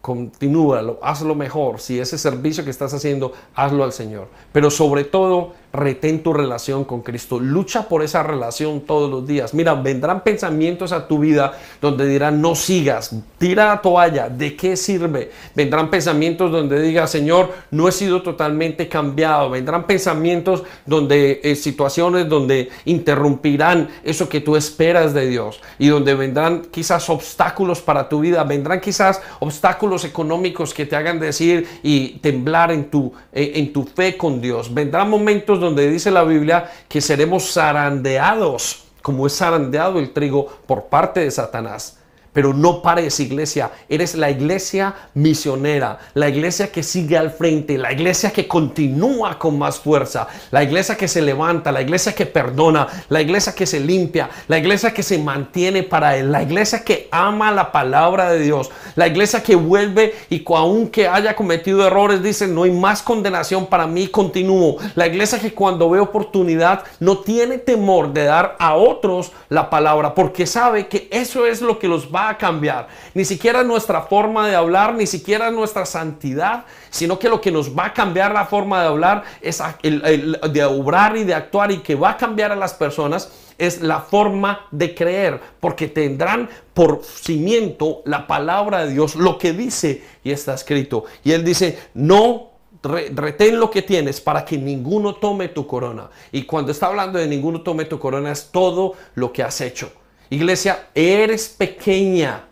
Continúalo, 0.00 0.98
hazlo 1.02 1.34
mejor. 1.34 1.80
Si 1.80 2.00
ese 2.00 2.16
servicio 2.16 2.64
que 2.64 2.70
estás 2.70 2.94
haciendo, 2.94 3.34
hazlo 3.54 3.84
al 3.84 3.92
Señor. 3.92 4.28
Pero 4.52 4.70
sobre 4.70 5.04
todo, 5.04 5.52
retén 5.72 6.22
tu 6.22 6.32
relación 6.32 6.84
con 6.84 7.02
Cristo. 7.02 7.38
Lucha 7.38 7.88
por 7.88 8.02
esa 8.02 8.22
relación 8.22 8.80
todos 8.82 9.10
los 9.10 9.26
días. 9.26 9.54
Mira, 9.54 9.74
vendrán 9.74 10.22
pensamientos 10.22 10.92
a 10.92 11.06
tu 11.06 11.18
vida 11.18 11.52
donde 11.80 12.06
dirán, 12.06 12.40
no 12.40 12.54
sigas, 12.54 13.14
tira 13.38 13.66
la 13.66 13.82
toalla, 13.82 14.28
¿de 14.28 14.56
qué 14.56 14.76
sirve? 14.76 15.30
Vendrán 15.54 15.90
pensamientos 15.90 16.50
donde 16.50 16.80
diga, 16.80 17.06
Señor, 17.06 17.52
no 17.70 17.88
he 17.88 17.92
sido 17.92 18.22
totalmente 18.22 18.88
cambiado. 18.88 19.50
Vendrán 19.50 19.86
pensamientos 19.86 20.62
donde, 20.86 21.40
eh, 21.42 21.54
situaciones 21.54 22.28
donde 22.28 22.70
interrumpirán 22.84 23.88
eso 24.04 24.28
que 24.28 24.40
tú 24.40 24.56
esperas 24.56 25.12
de 25.14 25.26
Dios 25.26 25.60
y 25.78 25.88
donde 25.88 26.14
vendrán 26.14 26.62
quizás 26.70 27.10
obstáculos 27.10 27.80
para 27.80 28.08
tu 28.08 28.20
vida. 28.20 28.42
Vendrán 28.44 28.80
quizás 28.80 29.20
obstáculos 29.40 30.04
económicos 30.04 30.72
que 30.72 30.86
te 30.86 30.96
hagan 30.96 31.20
decir 31.20 31.66
y 31.82 32.18
temblar 32.18 32.72
en 32.72 32.90
tu, 32.90 33.12
eh, 33.32 33.52
en 33.56 33.72
tu 33.72 33.84
fe 33.84 34.16
con 34.16 34.40
Dios. 34.40 34.72
Vendrán 34.72 35.10
momentos 35.10 35.57
donde 35.58 35.90
dice 35.90 36.10
la 36.10 36.24
Biblia 36.24 36.70
que 36.88 37.00
seremos 37.00 37.52
zarandeados, 37.52 38.84
como 39.02 39.26
es 39.26 39.36
zarandeado 39.36 39.98
el 39.98 40.12
trigo 40.12 40.46
por 40.66 40.84
parte 40.84 41.20
de 41.20 41.30
Satanás. 41.30 41.97
Pero 42.32 42.52
no 42.52 42.82
pares, 42.82 43.18
iglesia. 43.20 43.70
Eres 43.88 44.14
la 44.14 44.30
iglesia 44.30 44.94
misionera, 45.14 45.98
la 46.14 46.28
iglesia 46.28 46.70
que 46.70 46.82
sigue 46.82 47.16
al 47.16 47.30
frente, 47.30 47.78
la 47.78 47.92
iglesia 47.92 48.30
que 48.30 48.46
continúa 48.46 49.38
con 49.38 49.58
más 49.58 49.78
fuerza, 49.78 50.28
la 50.50 50.62
iglesia 50.62 50.96
que 50.96 51.08
se 51.08 51.22
levanta, 51.22 51.72
la 51.72 51.82
iglesia 51.82 52.14
que 52.14 52.26
perdona, 52.26 52.86
la 53.08 53.20
iglesia 53.20 53.54
que 53.54 53.66
se 53.66 53.80
limpia, 53.80 54.28
la 54.46 54.58
iglesia 54.58 54.92
que 54.92 55.02
se 55.02 55.18
mantiene 55.18 55.82
para 55.82 56.16
Él, 56.16 56.30
la 56.30 56.42
iglesia 56.42 56.84
que 56.84 57.08
ama 57.10 57.50
la 57.50 57.72
palabra 57.72 58.30
de 58.30 58.40
Dios, 58.40 58.70
la 58.94 59.06
iglesia 59.06 59.42
que 59.42 59.56
vuelve 59.56 60.14
y 60.28 60.44
aunque 60.58 61.08
haya 61.08 61.36
cometido 61.36 61.86
errores, 61.86 62.22
dice, 62.22 62.46
no 62.46 62.64
hay 62.64 62.70
más 62.72 63.02
condenación 63.02 63.66
para 63.66 63.86
mí, 63.86 64.08
continúo. 64.08 64.76
La 64.94 65.06
iglesia 65.06 65.38
que 65.38 65.54
cuando 65.54 65.88
ve 65.90 66.00
oportunidad 66.00 66.82
no 67.00 67.18
tiene 67.18 67.58
temor 67.58 68.12
de 68.12 68.24
dar 68.24 68.56
a 68.58 68.74
otros 68.74 69.32
la 69.48 69.70
palabra, 69.70 70.14
porque 70.14 70.46
sabe 70.46 70.88
que 70.88 71.08
eso 71.10 71.46
es 71.46 71.60
lo 71.60 71.78
que 71.78 71.88
los 71.88 72.12
va 72.12 72.27
a 72.28 72.38
cambiar. 72.38 72.88
Ni 73.14 73.24
siquiera 73.24 73.62
nuestra 73.62 74.02
forma 74.02 74.48
de 74.48 74.56
hablar, 74.56 74.94
ni 74.94 75.06
siquiera 75.06 75.50
nuestra 75.50 75.86
santidad, 75.86 76.64
sino 76.90 77.18
que 77.18 77.28
lo 77.28 77.40
que 77.40 77.50
nos 77.50 77.76
va 77.76 77.86
a 77.86 77.92
cambiar 77.92 78.32
la 78.32 78.46
forma 78.46 78.80
de 78.80 78.88
hablar 78.88 79.22
es 79.40 79.62
de 79.82 80.64
obrar 80.64 81.16
y 81.16 81.24
de 81.24 81.34
actuar 81.34 81.70
y 81.70 81.78
que 81.78 81.94
va 81.94 82.10
a 82.10 82.16
cambiar 82.16 82.52
a 82.52 82.56
las 82.56 82.74
personas 82.74 83.30
es 83.58 83.82
la 83.82 84.00
forma 84.00 84.66
de 84.70 84.94
creer, 84.94 85.40
porque 85.58 85.88
tendrán 85.88 86.48
por 86.72 87.02
cimiento 87.02 88.02
la 88.04 88.26
palabra 88.26 88.86
de 88.86 88.92
Dios, 88.92 89.16
lo 89.16 89.36
que 89.36 89.52
dice 89.52 90.02
y 90.22 90.30
está 90.30 90.54
escrito. 90.54 91.04
Y 91.24 91.32
él 91.32 91.44
dice, 91.44 91.76
no 91.94 92.52
retén 92.82 93.58
lo 93.58 93.70
que 93.70 93.82
tienes 93.82 94.20
para 94.20 94.44
que 94.44 94.56
ninguno 94.56 95.16
tome 95.16 95.48
tu 95.48 95.66
corona. 95.66 96.08
Y 96.30 96.44
cuando 96.44 96.70
está 96.70 96.86
hablando 96.86 97.18
de 97.18 97.26
ninguno 97.26 97.62
tome 97.62 97.84
tu 97.84 97.98
corona 97.98 98.30
es 98.30 98.50
todo 98.52 98.94
lo 99.16 99.32
que 99.32 99.42
has 99.42 99.60
hecho. 99.60 99.90
Iglesia, 100.30 100.88
eres 100.94 101.48
pequeña, 101.48 102.44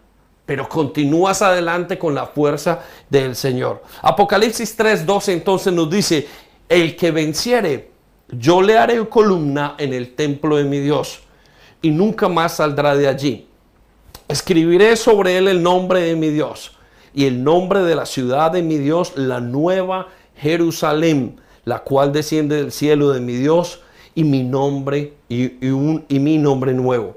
pero 0.46 0.68
continúas 0.68 1.42
adelante 1.42 1.98
con 1.98 2.14
la 2.14 2.26
fuerza 2.26 2.82
del 3.10 3.36
Señor. 3.36 3.82
Apocalipsis 4.00 4.76
3:12 4.78 5.32
entonces 5.32 5.72
nos 5.72 5.90
dice, 5.90 6.26
el 6.68 6.96
que 6.96 7.10
venciere, 7.10 7.90
yo 8.28 8.62
le 8.62 8.78
haré 8.78 9.06
columna 9.08 9.74
en 9.78 9.92
el 9.92 10.14
templo 10.14 10.56
de 10.56 10.64
mi 10.64 10.78
Dios 10.78 11.20
y 11.82 11.90
nunca 11.90 12.28
más 12.28 12.56
saldrá 12.56 12.96
de 12.96 13.08
allí. 13.08 13.46
Escribiré 14.26 14.96
sobre 14.96 15.36
él 15.36 15.46
el 15.46 15.62
nombre 15.62 16.00
de 16.00 16.16
mi 16.16 16.30
Dios 16.30 16.72
y 17.14 17.26
el 17.26 17.44
nombre 17.44 17.82
de 17.82 17.94
la 17.94 18.06
ciudad 18.06 18.50
de 18.50 18.62
mi 18.62 18.78
Dios, 18.78 19.12
la 19.16 19.40
nueva 19.40 20.08
Jerusalén, 20.36 21.40
la 21.64 21.80
cual 21.80 22.12
desciende 22.12 22.56
del 22.56 22.72
cielo 22.72 23.10
de 23.12 23.20
mi 23.20 23.34
Dios 23.34 23.82
y 24.14 24.24
mi 24.24 24.42
nombre 24.42 25.12
y, 25.28 25.44
y 25.64 26.18
mi 26.18 26.38
nombre 26.38 26.72
nuevo 26.72 27.16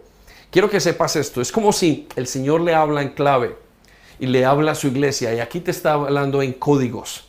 Quiero 0.52 0.70
que 0.70 0.80
sepas 0.80 1.16
esto. 1.16 1.42
Es 1.42 1.52
como 1.52 1.72
si 1.72 2.08
el 2.16 2.28
Señor 2.28 2.62
le 2.62 2.74
habla 2.74 3.02
en 3.02 3.10
clave 3.10 3.56
y 4.20 4.26
le 4.26 4.46
habla 4.46 4.72
a 4.72 4.76
su 4.76 4.88
iglesia 4.88 5.34
y 5.34 5.40
aquí 5.40 5.60
te 5.60 5.72
está 5.72 5.94
hablando 5.94 6.42
en 6.42 6.54
códigos. 6.54 7.29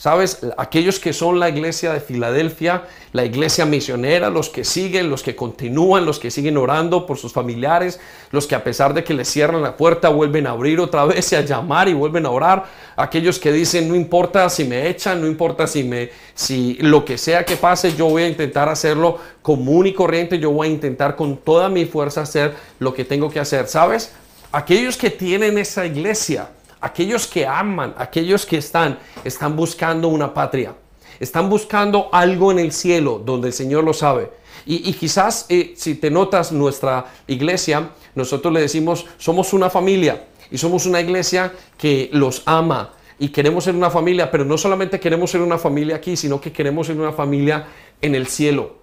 Sabes, 0.00 0.38
aquellos 0.56 0.98
que 0.98 1.12
son 1.12 1.38
la 1.38 1.50
iglesia 1.50 1.92
de 1.92 2.00
Filadelfia, 2.00 2.84
la 3.12 3.26
iglesia 3.26 3.66
misionera, 3.66 4.30
los 4.30 4.48
que 4.48 4.64
siguen, 4.64 5.10
los 5.10 5.22
que 5.22 5.36
continúan, 5.36 6.06
los 6.06 6.18
que 6.18 6.30
siguen 6.30 6.56
orando 6.56 7.04
por 7.04 7.18
sus 7.18 7.34
familiares, 7.34 8.00
los 8.30 8.46
que 8.46 8.54
a 8.54 8.64
pesar 8.64 8.94
de 8.94 9.04
que 9.04 9.12
les 9.12 9.28
cierran 9.28 9.60
la 9.60 9.76
puerta 9.76 10.08
vuelven 10.08 10.46
a 10.46 10.52
abrir 10.52 10.80
otra 10.80 11.04
vez 11.04 11.30
y 11.32 11.36
a 11.36 11.42
llamar 11.42 11.86
y 11.90 11.92
vuelven 11.92 12.24
a 12.24 12.30
orar, 12.30 12.64
aquellos 12.96 13.38
que 13.38 13.52
dicen 13.52 13.90
no 13.90 13.94
importa 13.94 14.48
si 14.48 14.64
me 14.64 14.88
echan, 14.88 15.20
no 15.20 15.26
importa 15.26 15.66
si 15.66 15.84
me 15.84 16.08
si 16.34 16.78
lo 16.80 17.04
que 17.04 17.18
sea 17.18 17.44
que 17.44 17.56
pase, 17.56 17.94
yo 17.94 18.08
voy 18.08 18.22
a 18.22 18.28
intentar 18.28 18.70
hacerlo 18.70 19.18
común 19.42 19.86
y 19.86 19.92
corriente, 19.92 20.38
yo 20.38 20.50
voy 20.50 20.68
a 20.68 20.70
intentar 20.70 21.14
con 21.14 21.36
toda 21.36 21.68
mi 21.68 21.84
fuerza 21.84 22.22
hacer 22.22 22.54
lo 22.78 22.94
que 22.94 23.04
tengo 23.04 23.28
que 23.28 23.38
hacer, 23.38 23.68
¿sabes? 23.68 24.12
Aquellos 24.50 24.96
que 24.96 25.10
tienen 25.10 25.58
esa 25.58 25.84
iglesia, 25.84 26.48
aquellos 26.80 27.26
que 27.26 27.46
aman, 27.46 27.94
aquellos 27.98 28.46
que 28.46 28.58
están, 28.58 28.98
están 29.24 29.56
buscando 29.56 30.08
una 30.08 30.32
patria. 30.32 30.74
Están 31.18 31.50
buscando 31.50 32.08
algo 32.12 32.50
en 32.50 32.58
el 32.58 32.72
cielo 32.72 33.20
donde 33.24 33.48
el 33.48 33.54
Señor 33.54 33.84
lo 33.84 33.92
sabe. 33.92 34.30
Y, 34.66 34.92
quizás 34.92 35.46
eh, 35.48 35.74
si 35.76 35.94
te 35.94 36.10
notas 36.10 36.52
nuestra 36.52 37.06
iglesia, 37.26 37.90
nosotros 38.14 38.52
le 38.52 38.60
decimos, 38.60 39.06
somos 39.18 39.52
una 39.52 39.70
familia 39.70 40.26
y 40.50 40.58
somos 40.58 40.86
una 40.86 41.00
iglesia 41.00 41.52
que 41.78 42.10
los 42.12 42.42
ama 42.46 42.92
y 43.18 43.28
queremos 43.28 43.64
ser 43.64 43.74
una 43.74 43.90
familia, 43.90 44.30
pero 44.30 44.44
no 44.44 44.56
solamente 44.56 45.00
queremos 45.00 45.30
ser 45.30 45.40
una 45.40 45.58
familia 45.58 45.96
aquí, 45.96 46.16
sino 46.16 46.40
que 46.40 46.52
queremos 46.52 46.86
ser 46.86 46.98
una 46.98 47.12
familia 47.12 47.66
en 48.00 48.14
el 48.14 48.26
cielo. 48.26 48.76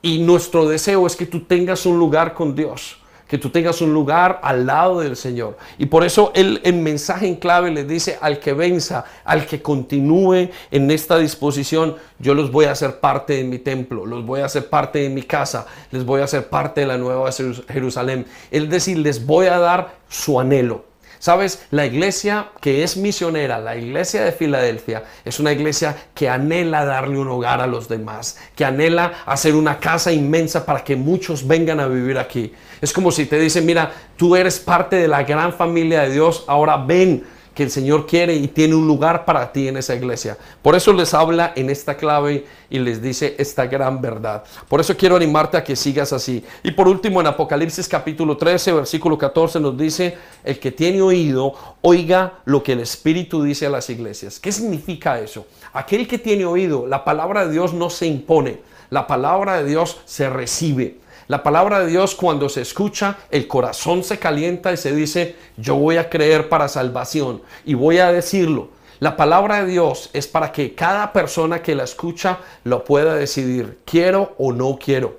Y 0.00 0.18
nuestro 0.18 0.68
deseo 0.68 1.06
es 1.06 1.16
que 1.16 1.26
tú 1.26 1.40
tengas 1.40 1.86
un 1.86 1.98
lugar 1.98 2.34
con 2.34 2.54
Dios 2.54 2.98
que 3.26 3.38
tú 3.38 3.50
tengas 3.50 3.80
un 3.80 3.92
lugar 3.92 4.40
al 4.42 4.66
lado 4.66 5.00
del 5.00 5.16
Señor. 5.16 5.56
Y 5.78 5.86
por 5.86 6.04
eso 6.04 6.32
el, 6.34 6.60
el 6.64 6.74
mensaje 6.74 7.26
en 7.26 7.36
clave 7.36 7.70
le 7.70 7.84
dice 7.84 8.18
al 8.20 8.38
que 8.38 8.52
venza, 8.52 9.04
al 9.24 9.46
que 9.46 9.62
continúe 9.62 10.48
en 10.70 10.90
esta 10.90 11.18
disposición, 11.18 11.96
yo 12.18 12.34
los 12.34 12.50
voy 12.52 12.66
a 12.66 12.72
hacer 12.72 13.00
parte 13.00 13.34
de 13.34 13.44
mi 13.44 13.58
templo, 13.58 14.06
los 14.06 14.24
voy 14.24 14.40
a 14.40 14.46
hacer 14.46 14.68
parte 14.68 15.00
de 15.00 15.08
mi 15.08 15.22
casa, 15.22 15.66
les 15.90 16.04
voy 16.04 16.20
a 16.20 16.24
hacer 16.24 16.48
parte 16.48 16.82
de 16.82 16.86
la 16.86 16.98
nueva 16.98 17.30
Jerusalén. 17.68 18.26
Es 18.50 18.68
decir, 18.70 18.98
les 18.98 19.24
voy 19.24 19.46
a 19.46 19.58
dar 19.58 19.96
su 20.08 20.38
anhelo. 20.38 20.84
Sabes, 21.18 21.66
la 21.70 21.86
iglesia 21.86 22.48
que 22.60 22.82
es 22.82 22.96
misionera, 22.96 23.58
la 23.58 23.76
iglesia 23.76 24.24
de 24.24 24.32
Filadelfia, 24.32 25.04
es 25.24 25.40
una 25.40 25.52
iglesia 25.52 25.96
que 26.14 26.28
anhela 26.28 26.84
darle 26.84 27.18
un 27.18 27.28
hogar 27.28 27.60
a 27.60 27.66
los 27.66 27.88
demás, 27.88 28.38
que 28.54 28.64
anhela 28.64 29.12
hacer 29.26 29.54
una 29.54 29.78
casa 29.78 30.12
inmensa 30.12 30.64
para 30.66 30.84
que 30.84 30.96
muchos 30.96 31.46
vengan 31.46 31.80
a 31.80 31.86
vivir 31.86 32.18
aquí. 32.18 32.52
Es 32.80 32.92
como 32.92 33.10
si 33.10 33.26
te 33.26 33.38
dicen, 33.38 33.64
mira, 33.64 33.92
tú 34.16 34.36
eres 34.36 34.58
parte 34.58 34.96
de 34.96 35.08
la 35.08 35.22
gran 35.22 35.52
familia 35.52 36.02
de 36.02 36.12
Dios, 36.12 36.44
ahora 36.46 36.76
ven 36.76 37.24
que 37.56 37.62
el 37.62 37.70
Señor 37.70 38.06
quiere 38.06 38.34
y 38.34 38.48
tiene 38.48 38.74
un 38.74 38.86
lugar 38.86 39.24
para 39.24 39.50
ti 39.50 39.66
en 39.66 39.78
esa 39.78 39.94
iglesia. 39.94 40.36
Por 40.60 40.76
eso 40.76 40.92
les 40.92 41.14
habla 41.14 41.54
en 41.56 41.70
esta 41.70 41.96
clave 41.96 42.44
y 42.68 42.78
les 42.78 43.00
dice 43.00 43.34
esta 43.38 43.66
gran 43.66 44.02
verdad. 44.02 44.44
Por 44.68 44.78
eso 44.78 44.94
quiero 44.94 45.16
animarte 45.16 45.56
a 45.56 45.64
que 45.64 45.74
sigas 45.74 46.12
así. 46.12 46.44
Y 46.62 46.72
por 46.72 46.86
último, 46.86 47.18
en 47.18 47.28
Apocalipsis 47.28 47.88
capítulo 47.88 48.36
13, 48.36 48.74
versículo 48.74 49.16
14 49.16 49.58
nos 49.58 49.76
dice, 49.78 50.18
el 50.44 50.58
que 50.58 50.70
tiene 50.70 51.00
oído, 51.00 51.54
oiga 51.80 52.40
lo 52.44 52.62
que 52.62 52.72
el 52.72 52.80
Espíritu 52.80 53.42
dice 53.42 53.64
a 53.64 53.70
las 53.70 53.88
iglesias. 53.88 54.38
¿Qué 54.38 54.52
significa 54.52 55.18
eso? 55.18 55.46
Aquel 55.72 56.06
que 56.06 56.18
tiene 56.18 56.44
oído, 56.44 56.86
la 56.86 57.04
palabra 57.04 57.46
de 57.46 57.52
Dios 57.52 57.72
no 57.72 57.88
se 57.88 58.06
impone, 58.06 58.60
la 58.90 59.06
palabra 59.06 59.62
de 59.62 59.64
Dios 59.64 59.96
se 60.04 60.28
recibe. 60.28 60.98
La 61.28 61.42
palabra 61.42 61.80
de 61.80 61.88
Dios 61.88 62.14
cuando 62.14 62.48
se 62.48 62.60
escucha, 62.60 63.18
el 63.30 63.48
corazón 63.48 64.04
se 64.04 64.18
calienta 64.18 64.72
y 64.72 64.76
se 64.76 64.94
dice, 64.94 65.34
yo 65.56 65.74
voy 65.74 65.96
a 65.96 66.08
creer 66.08 66.48
para 66.48 66.68
salvación 66.68 67.42
y 67.64 67.74
voy 67.74 67.98
a 67.98 68.12
decirlo. 68.12 68.68
La 69.00 69.16
palabra 69.16 69.64
de 69.64 69.72
Dios 69.72 70.08
es 70.12 70.28
para 70.28 70.52
que 70.52 70.74
cada 70.74 71.12
persona 71.12 71.62
que 71.62 71.74
la 71.74 71.82
escucha 71.82 72.38
lo 72.62 72.84
pueda 72.84 73.16
decidir, 73.16 73.78
quiero 73.84 74.34
o 74.38 74.52
no 74.52 74.78
quiero. 74.78 75.18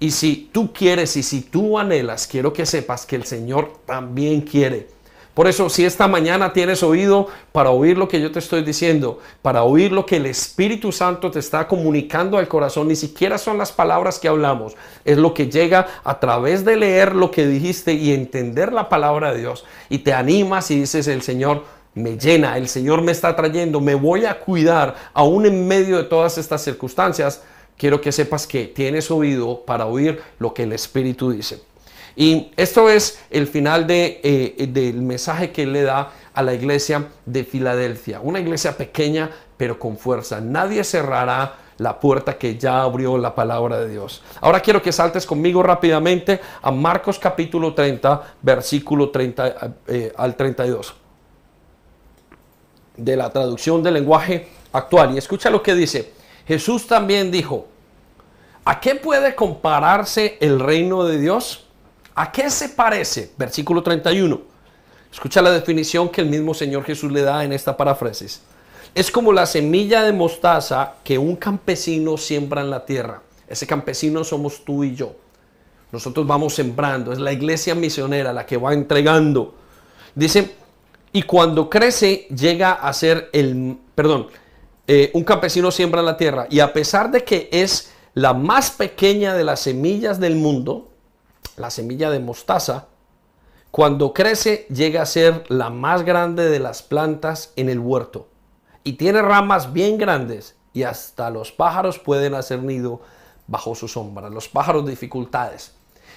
Y 0.00 0.10
si 0.10 0.50
tú 0.52 0.72
quieres 0.72 1.16
y 1.16 1.22
si 1.22 1.42
tú 1.42 1.78
anhelas, 1.78 2.26
quiero 2.26 2.52
que 2.52 2.66
sepas 2.66 3.06
que 3.06 3.14
el 3.14 3.24
Señor 3.24 3.74
también 3.86 4.40
quiere. 4.40 4.88
Por 5.34 5.48
eso, 5.48 5.68
si 5.68 5.84
esta 5.84 6.06
mañana 6.06 6.52
tienes 6.52 6.84
oído 6.84 7.26
para 7.50 7.70
oír 7.70 7.98
lo 7.98 8.06
que 8.06 8.20
yo 8.20 8.30
te 8.30 8.38
estoy 8.38 8.62
diciendo, 8.62 9.18
para 9.42 9.64
oír 9.64 9.90
lo 9.90 10.06
que 10.06 10.16
el 10.16 10.26
Espíritu 10.26 10.92
Santo 10.92 11.28
te 11.32 11.40
está 11.40 11.66
comunicando 11.66 12.38
al 12.38 12.46
corazón, 12.46 12.86
ni 12.86 12.94
siquiera 12.94 13.36
son 13.36 13.58
las 13.58 13.72
palabras 13.72 14.20
que 14.20 14.28
hablamos, 14.28 14.76
es 15.04 15.18
lo 15.18 15.34
que 15.34 15.48
llega 15.50 15.88
a 16.04 16.20
través 16.20 16.64
de 16.64 16.76
leer 16.76 17.16
lo 17.16 17.32
que 17.32 17.48
dijiste 17.48 17.94
y 17.94 18.12
entender 18.12 18.72
la 18.72 18.88
palabra 18.88 19.32
de 19.32 19.40
Dios. 19.40 19.64
Y 19.88 19.98
te 19.98 20.12
animas 20.12 20.70
y 20.70 20.80
dices, 20.80 21.08
el 21.08 21.22
Señor 21.22 21.64
me 21.94 22.16
llena, 22.16 22.56
el 22.56 22.68
Señor 22.68 23.02
me 23.02 23.10
está 23.10 23.34
trayendo, 23.34 23.80
me 23.80 23.96
voy 23.96 24.26
a 24.26 24.38
cuidar, 24.38 24.94
aún 25.12 25.46
en 25.46 25.66
medio 25.66 25.96
de 25.96 26.04
todas 26.04 26.38
estas 26.38 26.62
circunstancias. 26.62 27.42
Quiero 27.76 28.00
que 28.00 28.12
sepas 28.12 28.46
que 28.46 28.66
tienes 28.66 29.10
oído 29.10 29.64
para 29.64 29.86
oír 29.86 30.20
lo 30.38 30.54
que 30.54 30.62
el 30.62 30.72
Espíritu 30.72 31.32
dice. 31.32 31.73
Y 32.16 32.52
esto 32.56 32.88
es 32.88 33.20
el 33.30 33.46
final 33.46 33.86
eh, 33.88 34.68
del 34.68 35.02
mensaje 35.02 35.50
que 35.50 35.64
él 35.64 35.72
le 35.72 35.82
da 35.82 36.12
a 36.32 36.42
la 36.42 36.54
iglesia 36.54 37.08
de 37.26 37.44
Filadelfia. 37.44 38.20
Una 38.20 38.40
iglesia 38.40 38.76
pequeña 38.76 39.30
pero 39.56 39.78
con 39.78 39.96
fuerza. 39.96 40.40
Nadie 40.40 40.82
cerrará 40.84 41.56
la 41.78 41.98
puerta 41.98 42.38
que 42.38 42.56
ya 42.56 42.82
abrió 42.82 43.18
la 43.18 43.34
palabra 43.34 43.80
de 43.80 43.88
Dios. 43.88 44.22
Ahora 44.40 44.60
quiero 44.60 44.82
que 44.82 44.92
saltes 44.92 45.26
conmigo 45.26 45.62
rápidamente 45.62 46.40
a 46.62 46.70
Marcos 46.70 47.18
capítulo 47.18 47.74
30, 47.74 48.36
versículo 48.42 49.10
30 49.10 49.74
eh, 49.86 50.12
al 50.16 50.36
32. 50.36 50.94
De 52.96 53.16
la 53.16 53.30
traducción 53.30 53.82
del 53.82 53.94
lenguaje 53.94 54.48
actual. 54.72 55.14
Y 55.14 55.18
escucha 55.18 55.50
lo 55.50 55.62
que 55.62 55.74
dice. 55.74 56.12
Jesús 56.46 56.86
también 56.86 57.30
dijo, 57.30 57.66
¿a 58.64 58.78
qué 58.80 58.94
puede 58.94 59.34
compararse 59.34 60.38
el 60.40 60.60
reino 60.60 61.04
de 61.04 61.18
Dios? 61.18 61.63
¿A 62.14 62.30
qué 62.30 62.48
se 62.50 62.68
parece? 62.70 63.32
Versículo 63.36 63.82
31. 63.82 64.40
Escucha 65.12 65.42
la 65.42 65.50
definición 65.50 66.08
que 66.08 66.20
el 66.20 66.28
mismo 66.28 66.54
Señor 66.54 66.84
Jesús 66.84 67.10
le 67.10 67.22
da 67.22 67.44
en 67.44 67.52
esta 67.52 67.76
paráfrasis. 67.76 68.42
Es 68.94 69.10
como 69.10 69.32
la 69.32 69.46
semilla 69.46 70.02
de 70.02 70.12
mostaza 70.12 70.94
que 71.02 71.18
un 71.18 71.36
campesino 71.36 72.16
siembra 72.16 72.60
en 72.60 72.70
la 72.70 72.86
tierra. 72.86 73.22
Ese 73.48 73.66
campesino 73.66 74.22
somos 74.22 74.64
tú 74.64 74.84
y 74.84 74.94
yo. 74.94 75.14
Nosotros 75.90 76.26
vamos 76.26 76.54
sembrando. 76.54 77.12
Es 77.12 77.18
la 77.18 77.32
iglesia 77.32 77.74
misionera 77.74 78.32
la 78.32 78.46
que 78.46 78.56
va 78.56 78.72
entregando. 78.72 79.54
Dice, 80.14 80.54
y 81.12 81.22
cuando 81.22 81.68
crece 81.68 82.26
llega 82.34 82.72
a 82.72 82.92
ser 82.92 83.30
el, 83.32 83.76
perdón, 83.94 84.28
eh, 84.86 85.10
un 85.14 85.24
campesino 85.24 85.70
siembra 85.70 86.00
en 86.00 86.06
la 86.06 86.16
tierra. 86.16 86.46
Y 86.50 86.60
a 86.60 86.72
pesar 86.72 87.10
de 87.10 87.24
que 87.24 87.48
es 87.52 87.92
la 88.14 88.34
más 88.34 88.70
pequeña 88.70 89.34
de 89.34 89.44
las 89.44 89.60
semillas 89.60 90.20
del 90.20 90.36
mundo, 90.36 90.90
la 91.56 91.70
semilla 91.70 92.10
de 92.10 92.20
mostaza, 92.20 92.86
cuando 93.70 94.12
crece 94.12 94.66
llega 94.70 95.02
a 95.02 95.06
ser 95.06 95.44
la 95.48 95.68
más 95.70 96.04
grande 96.04 96.48
de 96.48 96.60
las 96.60 96.82
plantas 96.82 97.52
en 97.56 97.68
el 97.68 97.80
huerto 97.80 98.28
y 98.84 98.92
tiene 98.92 99.20
ramas 99.20 99.72
bien 99.72 99.98
grandes 99.98 100.54
y 100.72 100.84
hasta 100.84 101.30
los 101.30 101.50
pájaros 101.50 101.98
pueden 101.98 102.34
hacer 102.34 102.62
nido 102.62 103.00
bajo 103.46 103.74
su 103.74 103.88
sombra. 103.88 104.28
Los 104.30 104.48
pájaros 104.48 104.86
dificultades. 104.86 105.72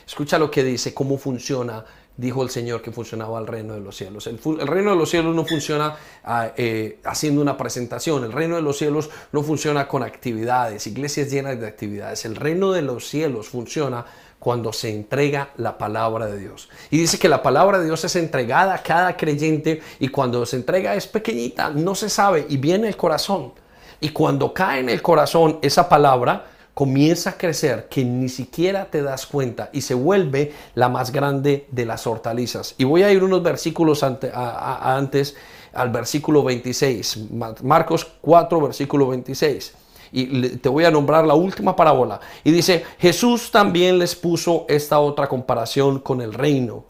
Escucha 0.05 0.37
lo 0.37 0.51
que 0.51 0.63
dice, 0.63 0.93
cómo 0.93 1.17
funciona, 1.17 1.83
dijo 2.15 2.41
el 2.43 2.49
Señor 2.49 2.81
que 2.81 2.91
funcionaba 2.91 3.39
el 3.39 3.47
reino 3.47 3.73
de 3.73 3.81
los 3.81 3.95
cielos. 3.95 4.27
El, 4.27 4.39
reino 4.67 4.91
de 4.91 4.95
los 4.95 5.09
cielos 5.09 5.35
no 5.35 5.45
funciona 5.45 5.95
ah, 6.23 6.51
eh, 6.57 6.99
haciendo 7.03 7.41
una 7.41 7.57
presentación, 7.57 8.23
el 8.23 8.31
reino 8.31 8.55
de 8.55 8.61
los 8.61 8.77
cielos 8.77 9.09
no 9.31 9.43
funciona 9.43 9.87
con 9.87 10.03
actividades, 10.03 10.87
iglesias 10.87 11.29
llenas 11.29 11.59
de 11.59 11.67
actividades. 11.67 12.25
El 12.25 12.35
reino 12.35 12.71
de 12.71 12.81
los 12.81 13.07
cielos 13.07 13.49
funciona 13.49 14.05
cuando 14.39 14.71
se 14.71 14.93
entrega 14.93 15.49
la 15.57 15.77
palabra 15.77 16.27
de 16.27 16.37
Dios. 16.37 16.69
Y 16.91 16.99
dice 16.99 17.17
que 17.19 17.29
la 17.29 17.41
palabra 17.41 17.79
de 17.79 17.85
Dios 17.85 18.03
es 18.03 18.15
entregada 18.15 18.75
a 18.75 18.83
cada 18.83 19.17
creyente 19.17 19.81
y 19.99 20.09
cuando 20.09 20.45
se 20.45 20.57
entrega 20.57 20.95
es 20.95 21.07
pequeñita, 21.07 21.69
no 21.69 21.95
se 21.95 22.09
sabe 22.09 22.45
y 22.49 22.57
viene 22.57 22.87
el 22.87 22.97
corazón. 22.97 23.53
Y 23.99 24.09
cuando 24.09 24.53
cae 24.53 24.79
en 24.79 24.89
el 24.89 25.01
corazón 25.01 25.57
esa 25.61 25.89
palabra, 25.89 26.45
comienza 26.73 27.31
a 27.31 27.37
crecer 27.37 27.87
que 27.89 28.05
ni 28.05 28.29
siquiera 28.29 28.85
te 28.85 29.01
das 29.01 29.25
cuenta 29.25 29.71
y 29.73 29.81
se 29.81 29.95
vuelve 29.95 30.53
la 30.75 30.89
más 30.89 31.11
grande 31.11 31.67
de 31.71 31.85
las 31.85 32.05
hortalizas. 32.05 32.75
Y 32.77 32.83
voy 32.83 33.01
a 33.01 33.11
ir 33.11 33.23
unos 33.23 33.41
versículos 33.41 34.03
antes 34.03 35.35
al 35.73 35.89
versículo 35.89 36.43
26, 36.43 37.31
Marcos 37.63 38.05
4, 38.21 38.61
versículo 38.61 39.07
26 39.07 39.73
y 40.11 40.57
te 40.57 40.69
voy 40.69 40.85
a 40.85 40.91
nombrar 40.91 41.25
la 41.25 41.33
última 41.33 41.75
parábola. 41.75 42.19
Y 42.43 42.51
dice, 42.51 42.85
Jesús 42.99 43.51
también 43.51 43.99
les 43.99 44.15
puso 44.15 44.65
esta 44.67 44.99
otra 44.99 45.27
comparación 45.27 45.99
con 45.99 46.21
el 46.21 46.33
reino 46.33 46.85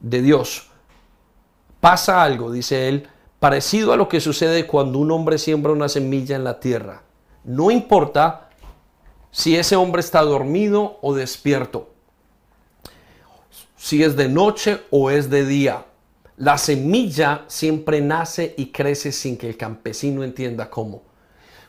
de 0.00 0.22
Dios. 0.22 0.68
Pasa 1.80 2.22
algo, 2.22 2.50
dice 2.50 2.88
él, 2.88 3.08
parecido 3.38 3.92
a 3.92 3.96
lo 3.96 4.08
que 4.08 4.20
sucede 4.20 4.66
cuando 4.66 4.98
un 4.98 5.10
hombre 5.10 5.38
siembra 5.38 5.72
una 5.72 5.88
semilla 5.88 6.36
en 6.36 6.44
la 6.44 6.58
tierra. 6.58 7.02
No 7.44 7.70
importa 7.70 8.48
si 9.30 9.56
ese 9.56 9.76
hombre 9.76 10.00
está 10.00 10.22
dormido 10.22 10.98
o 11.02 11.14
despierto, 11.14 11.90
si 13.76 14.02
es 14.02 14.16
de 14.16 14.28
noche 14.28 14.80
o 14.90 15.10
es 15.10 15.30
de 15.30 15.44
día. 15.44 15.84
La 16.38 16.58
semilla 16.58 17.44
siempre 17.46 18.00
nace 18.00 18.54
y 18.58 18.72
crece 18.72 19.12
sin 19.12 19.38
que 19.38 19.48
el 19.48 19.56
campesino 19.56 20.24
entienda 20.24 20.68
cómo. 20.68 21.02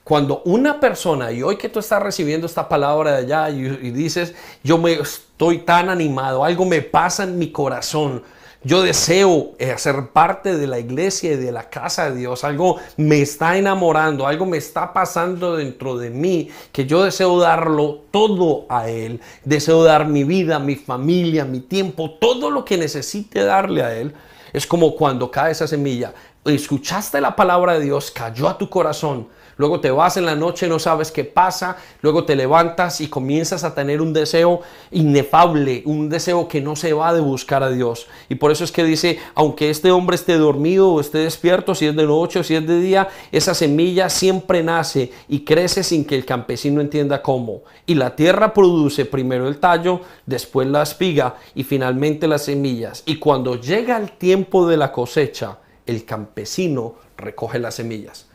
Cuando 0.07 0.41
una 0.45 0.79
persona, 0.79 1.33
y 1.33 1.43
hoy 1.43 1.57
que 1.57 1.67
tú 1.67 1.79
estás 1.79 2.01
recibiendo 2.01 2.47
esta 2.47 2.69
palabra 2.69 3.11
de 3.11 3.17
allá 3.25 3.49
y, 3.49 3.91
dices, 3.91 4.33
yo 4.63 4.77
me 4.77 4.93
estoy 4.93 5.57
tan 5.57 5.89
animado, 5.89 6.45
algo 6.45 6.63
me 6.63 6.81
pasa 6.81 7.25
en 7.25 7.37
mi 7.37 7.51
corazón, 7.51 8.23
yo 8.63 8.81
deseo 8.83 9.51
eh, 9.59 9.77
ser 9.77 10.11
parte 10.13 10.55
de 10.55 10.65
la 10.65 10.79
iglesia 10.79 11.33
y 11.33 11.35
de 11.35 11.51
la 11.51 11.69
casa 11.69 12.09
de 12.09 12.19
Dios. 12.19 12.45
Algo 12.45 12.77
me 12.95 13.21
está 13.21 13.57
enamorando, 13.57 14.25
algo 14.25 14.45
me 14.45 14.55
está 14.55 14.93
pasando 14.93 15.57
dentro 15.57 15.97
de 15.97 16.09
mí, 16.09 16.51
que 16.71 16.85
yo 16.85 17.03
deseo 17.03 17.37
darlo 17.37 18.05
todo 18.09 18.65
a 18.69 18.87
Él. 18.87 19.19
Deseo 19.43 19.83
dar 19.83 20.07
mi 20.07 20.23
vida, 20.23 20.57
mi 20.57 20.77
familia, 20.77 21.43
mi 21.43 21.59
tiempo, 21.59 22.11
todo 22.11 22.49
lo 22.49 22.63
que 22.63 22.77
necesite 22.77 23.43
darle 23.43 23.83
a 23.83 23.93
Él. 23.93 24.13
Es 24.53 24.65
como 24.65 24.95
cuando 24.95 25.29
cae 25.29 25.51
esa 25.51 25.67
semilla. 25.67 26.13
Escuchaste 26.45 27.19
la 27.19 27.35
palabra 27.35 27.73
de 27.73 27.81
Dios, 27.81 28.09
cayó 28.09 28.47
a 28.47 28.57
tu 28.57 28.69
corazón 28.69 29.35
luego 29.57 29.79
te 29.79 29.91
vas 29.91 30.17
en 30.17 30.25
la 30.25 30.35
noche, 30.35 30.67
no 30.67 30.79
sabes 30.79 31.11
qué 31.11 31.23
pasa, 31.23 31.77
luego 32.01 32.25
te 32.25 32.35
levantas 32.35 33.01
y 33.01 33.07
comienzas 33.07 33.63
a 33.63 33.75
tener 33.75 34.01
un 34.01 34.13
deseo 34.13 34.61
inefable, 34.91 35.83
un 35.85 36.09
deseo 36.09 36.47
que 36.47 36.61
no 36.61 36.75
se 36.75 36.93
va 36.93 37.13
de 37.13 37.19
buscar 37.19 37.63
a 37.63 37.69
Dios. 37.69 38.07
Y 38.29 38.35
por 38.35 38.51
eso 38.51 38.63
es 38.63 38.71
que 38.71 38.83
dice, 38.83 39.19
aunque 39.35 39.69
este 39.69 39.91
hombre 39.91 40.15
esté 40.15 40.37
dormido 40.37 40.89
o 40.89 41.01
esté 41.01 41.19
despierto, 41.19 41.75
si 41.75 41.87
es 41.87 41.95
de 41.95 42.05
noche 42.05 42.39
o 42.39 42.43
si 42.43 42.55
es 42.55 42.65
de 42.65 42.79
día, 42.79 43.07
esa 43.31 43.53
semilla 43.53 44.09
siempre 44.09 44.63
nace 44.63 45.11
y 45.27 45.41
crece 45.41 45.83
sin 45.83 46.05
que 46.05 46.15
el 46.15 46.25
campesino 46.25 46.81
entienda 46.81 47.21
cómo. 47.21 47.61
Y 47.85 47.95
la 47.95 48.15
tierra 48.15 48.53
produce 48.53 49.05
primero 49.05 49.47
el 49.47 49.59
tallo, 49.59 50.01
después 50.25 50.67
la 50.67 50.83
espiga 50.83 51.35
y 51.55 51.63
finalmente 51.63 52.27
las 52.27 52.45
semillas. 52.45 53.03
Y 53.05 53.17
cuando 53.17 53.59
llega 53.59 53.97
el 53.97 54.11
tiempo 54.11 54.67
de 54.67 54.77
la 54.77 54.91
cosecha, 54.91 55.59
el 55.85 56.05
campesino 56.05 56.95
recoge 57.17 57.59
las 57.59 57.75
semillas. 57.75 58.27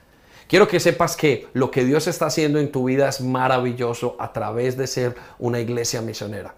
Quiero 0.53 0.69
que 0.69 0.81
sepas 0.81 1.17
que 1.17 1.49
lo 1.55 1.71
que 1.71 1.83
Dios 1.83 2.07
está 2.09 2.27
haciendo 2.27 2.59
en 2.59 2.71
tu 2.71 2.85
vida 2.85 3.09
es 3.09 3.23
maravilloso 3.23 4.17
a 4.19 4.35
través 4.35 4.77
de 4.77 4.87
ser 4.87 5.15
una 5.39 5.61
iglesia 5.61 6.03
misionera. 6.03 6.55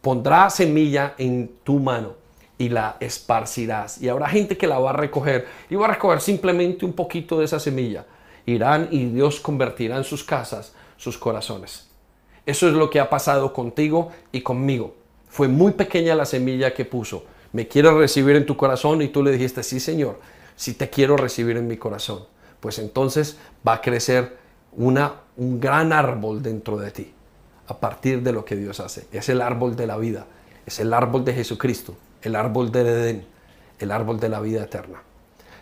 Pondrá 0.00 0.48
semilla 0.50 1.16
en 1.18 1.50
tu 1.64 1.80
mano 1.80 2.14
y 2.58 2.68
la 2.68 2.96
esparcirás. 3.00 4.00
Y 4.00 4.08
habrá 4.08 4.28
gente 4.28 4.56
que 4.56 4.68
la 4.68 4.78
va 4.78 4.90
a 4.90 4.92
recoger 4.92 5.48
y 5.68 5.74
va 5.74 5.86
a 5.86 5.94
recoger 5.94 6.20
simplemente 6.20 6.84
un 6.86 6.92
poquito 6.92 7.40
de 7.40 7.46
esa 7.46 7.58
semilla. 7.58 8.06
Irán 8.46 8.86
y 8.92 9.06
Dios 9.06 9.40
convertirá 9.40 9.96
en 9.96 10.04
sus 10.04 10.22
casas 10.22 10.72
sus 10.96 11.18
corazones. 11.18 11.88
Eso 12.46 12.68
es 12.68 12.74
lo 12.74 12.88
que 12.88 13.00
ha 13.00 13.10
pasado 13.10 13.52
contigo 13.52 14.12
y 14.30 14.42
conmigo. 14.42 14.94
Fue 15.28 15.48
muy 15.48 15.72
pequeña 15.72 16.14
la 16.14 16.24
semilla 16.24 16.72
que 16.72 16.84
puso. 16.84 17.24
Me 17.50 17.66
quiero 17.66 17.98
recibir 17.98 18.36
en 18.36 18.46
tu 18.46 18.56
corazón 18.56 19.02
y 19.02 19.08
tú 19.08 19.24
le 19.24 19.32
dijiste, 19.32 19.64
sí 19.64 19.80
Señor, 19.80 20.20
sí 20.54 20.74
te 20.74 20.88
quiero 20.88 21.16
recibir 21.16 21.56
en 21.56 21.66
mi 21.66 21.76
corazón 21.76 22.32
pues 22.64 22.78
entonces 22.78 23.36
va 23.68 23.74
a 23.74 23.80
crecer 23.82 24.38
una, 24.72 25.16
un 25.36 25.60
gran 25.60 25.92
árbol 25.92 26.42
dentro 26.42 26.78
de 26.78 26.90
ti 26.90 27.12
a 27.66 27.78
partir 27.78 28.22
de 28.22 28.32
lo 28.32 28.46
que 28.46 28.56
Dios 28.56 28.80
hace. 28.80 29.06
Es 29.12 29.28
el 29.28 29.42
árbol 29.42 29.76
de 29.76 29.86
la 29.86 29.98
vida, 29.98 30.24
es 30.64 30.78
el 30.80 30.94
árbol 30.94 31.26
de 31.26 31.34
Jesucristo, 31.34 31.94
el 32.22 32.34
árbol 32.34 32.72
del 32.72 32.86
Edén, 32.86 33.26
el 33.78 33.90
árbol 33.90 34.18
de 34.18 34.30
la 34.30 34.40
vida 34.40 34.64
eterna. 34.64 35.02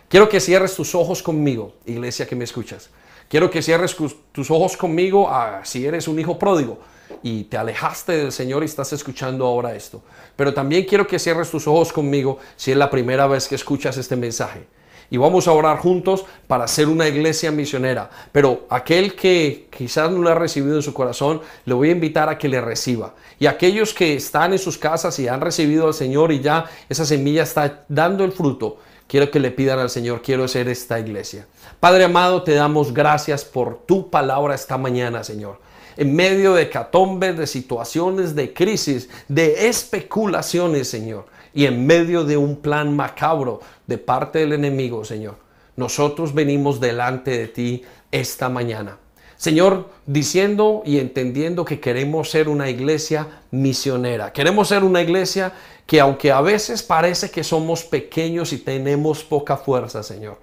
Quiero 0.07 0.29
que 0.29 0.39
cierres 0.39 0.75
tus 0.75 0.95
ojos 0.95 1.21
conmigo, 1.21 1.73
iglesia 1.85 2.25
que 2.25 2.37
me 2.37 2.45
escuchas. 2.45 2.89
Quiero 3.27 3.51
que 3.51 3.61
cierres 3.61 3.97
tus 4.31 4.49
ojos 4.49 4.77
conmigo 4.77 5.29
si 5.63 5.85
eres 5.85 6.07
un 6.07 6.17
hijo 6.19 6.39
pródigo 6.39 6.79
y 7.21 7.43
te 7.43 7.57
alejaste 7.57 8.13
del 8.13 8.31
Señor 8.31 8.63
y 8.63 8.67
estás 8.67 8.93
escuchando 8.93 9.45
ahora 9.45 9.75
esto. 9.75 10.01
Pero 10.37 10.53
también 10.53 10.85
quiero 10.85 11.05
que 11.05 11.19
cierres 11.19 11.51
tus 11.51 11.67
ojos 11.67 11.91
conmigo 11.91 12.39
si 12.55 12.71
es 12.71 12.77
la 12.77 12.89
primera 12.89 13.27
vez 13.27 13.49
que 13.49 13.55
escuchas 13.55 13.97
este 13.97 14.15
mensaje 14.15 14.67
y 15.09 15.17
vamos 15.17 15.47
a 15.47 15.51
orar 15.51 15.77
juntos 15.77 16.25
para 16.47 16.67
ser 16.67 16.87
una 16.87 17.07
iglesia 17.07 17.51
misionera. 17.51 18.09
Pero 18.31 18.65
aquel 18.69 19.15
que 19.15 19.67
quizás 19.75 20.11
no 20.11 20.19
lo 20.19 20.29
ha 20.29 20.35
recibido 20.35 20.75
en 20.75 20.81
su 20.81 20.93
corazón, 20.93 21.41
le 21.65 21.73
voy 21.73 21.89
a 21.89 21.93
invitar 21.93 22.29
a 22.29 22.37
que 22.37 22.47
le 22.47 22.61
reciba. 22.61 23.13
Y 23.39 23.45
aquellos 23.45 23.93
que 23.93 24.15
están 24.15 24.53
en 24.53 24.59
sus 24.59 24.77
casas 24.77 25.17
y 25.19 25.27
han 25.27 25.41
recibido 25.41 25.87
al 25.87 25.93
Señor 25.93 26.31
y 26.31 26.41
ya 26.41 26.65
esa 26.89 27.05
semilla 27.05 27.43
está 27.43 27.83
dando 27.87 28.23
el 28.23 28.31
fruto, 28.31 28.77
quiero 29.07 29.29
que 29.29 29.39
le 29.39 29.51
pidan 29.51 29.79
al 29.79 29.89
Señor, 29.89 30.21
quiero 30.21 30.47
ser 30.47 30.67
esta 30.67 30.99
iglesia. 30.99 31.47
Padre 31.79 32.05
amado, 32.05 32.43
te 32.43 32.53
damos 32.53 32.93
gracias 32.93 33.45
por 33.45 33.85
tu 33.85 34.09
palabra 34.09 34.55
esta 34.55 34.77
mañana, 34.77 35.23
Señor 35.23 35.61
en 35.95 36.15
medio 36.15 36.55
de 36.55 36.71
catombes, 36.71 37.37
de 37.37 37.45
situaciones, 37.45 38.33
de 38.33 38.51
crisis, 38.51 39.09
de 39.27 39.67
especulaciones, 39.67 40.87
Señor 40.87 41.25
y 41.53 41.65
en 41.65 41.85
medio 41.85 42.23
de 42.23 42.37
un 42.37 42.55
plan 42.57 42.95
macabro 42.95 43.61
de 43.87 43.97
parte 43.97 44.39
del 44.39 44.53
enemigo, 44.53 45.05
Señor, 45.05 45.35
nosotros 45.75 46.33
venimos 46.33 46.79
delante 46.79 47.37
de 47.37 47.47
ti 47.47 47.83
esta 48.11 48.49
mañana. 48.49 48.97
Señor, 49.43 49.89
diciendo 50.05 50.83
y 50.85 50.99
entendiendo 50.99 51.65
que 51.65 51.79
queremos 51.79 52.29
ser 52.29 52.47
una 52.47 52.69
iglesia 52.69 53.41
misionera. 53.51 54.31
Queremos 54.31 54.69
ser 54.69 54.83
una 54.83 55.01
iglesia 55.01 55.51
que 55.85 55.99
aunque 55.99 56.31
a 56.31 56.39
veces 56.39 56.81
parece 56.81 57.29
que 57.29 57.43
somos 57.43 57.83
pequeños 57.83 58.53
y 58.53 58.57
tenemos 58.59 59.23
poca 59.23 59.57
fuerza, 59.57 60.01
Señor, 60.01 60.37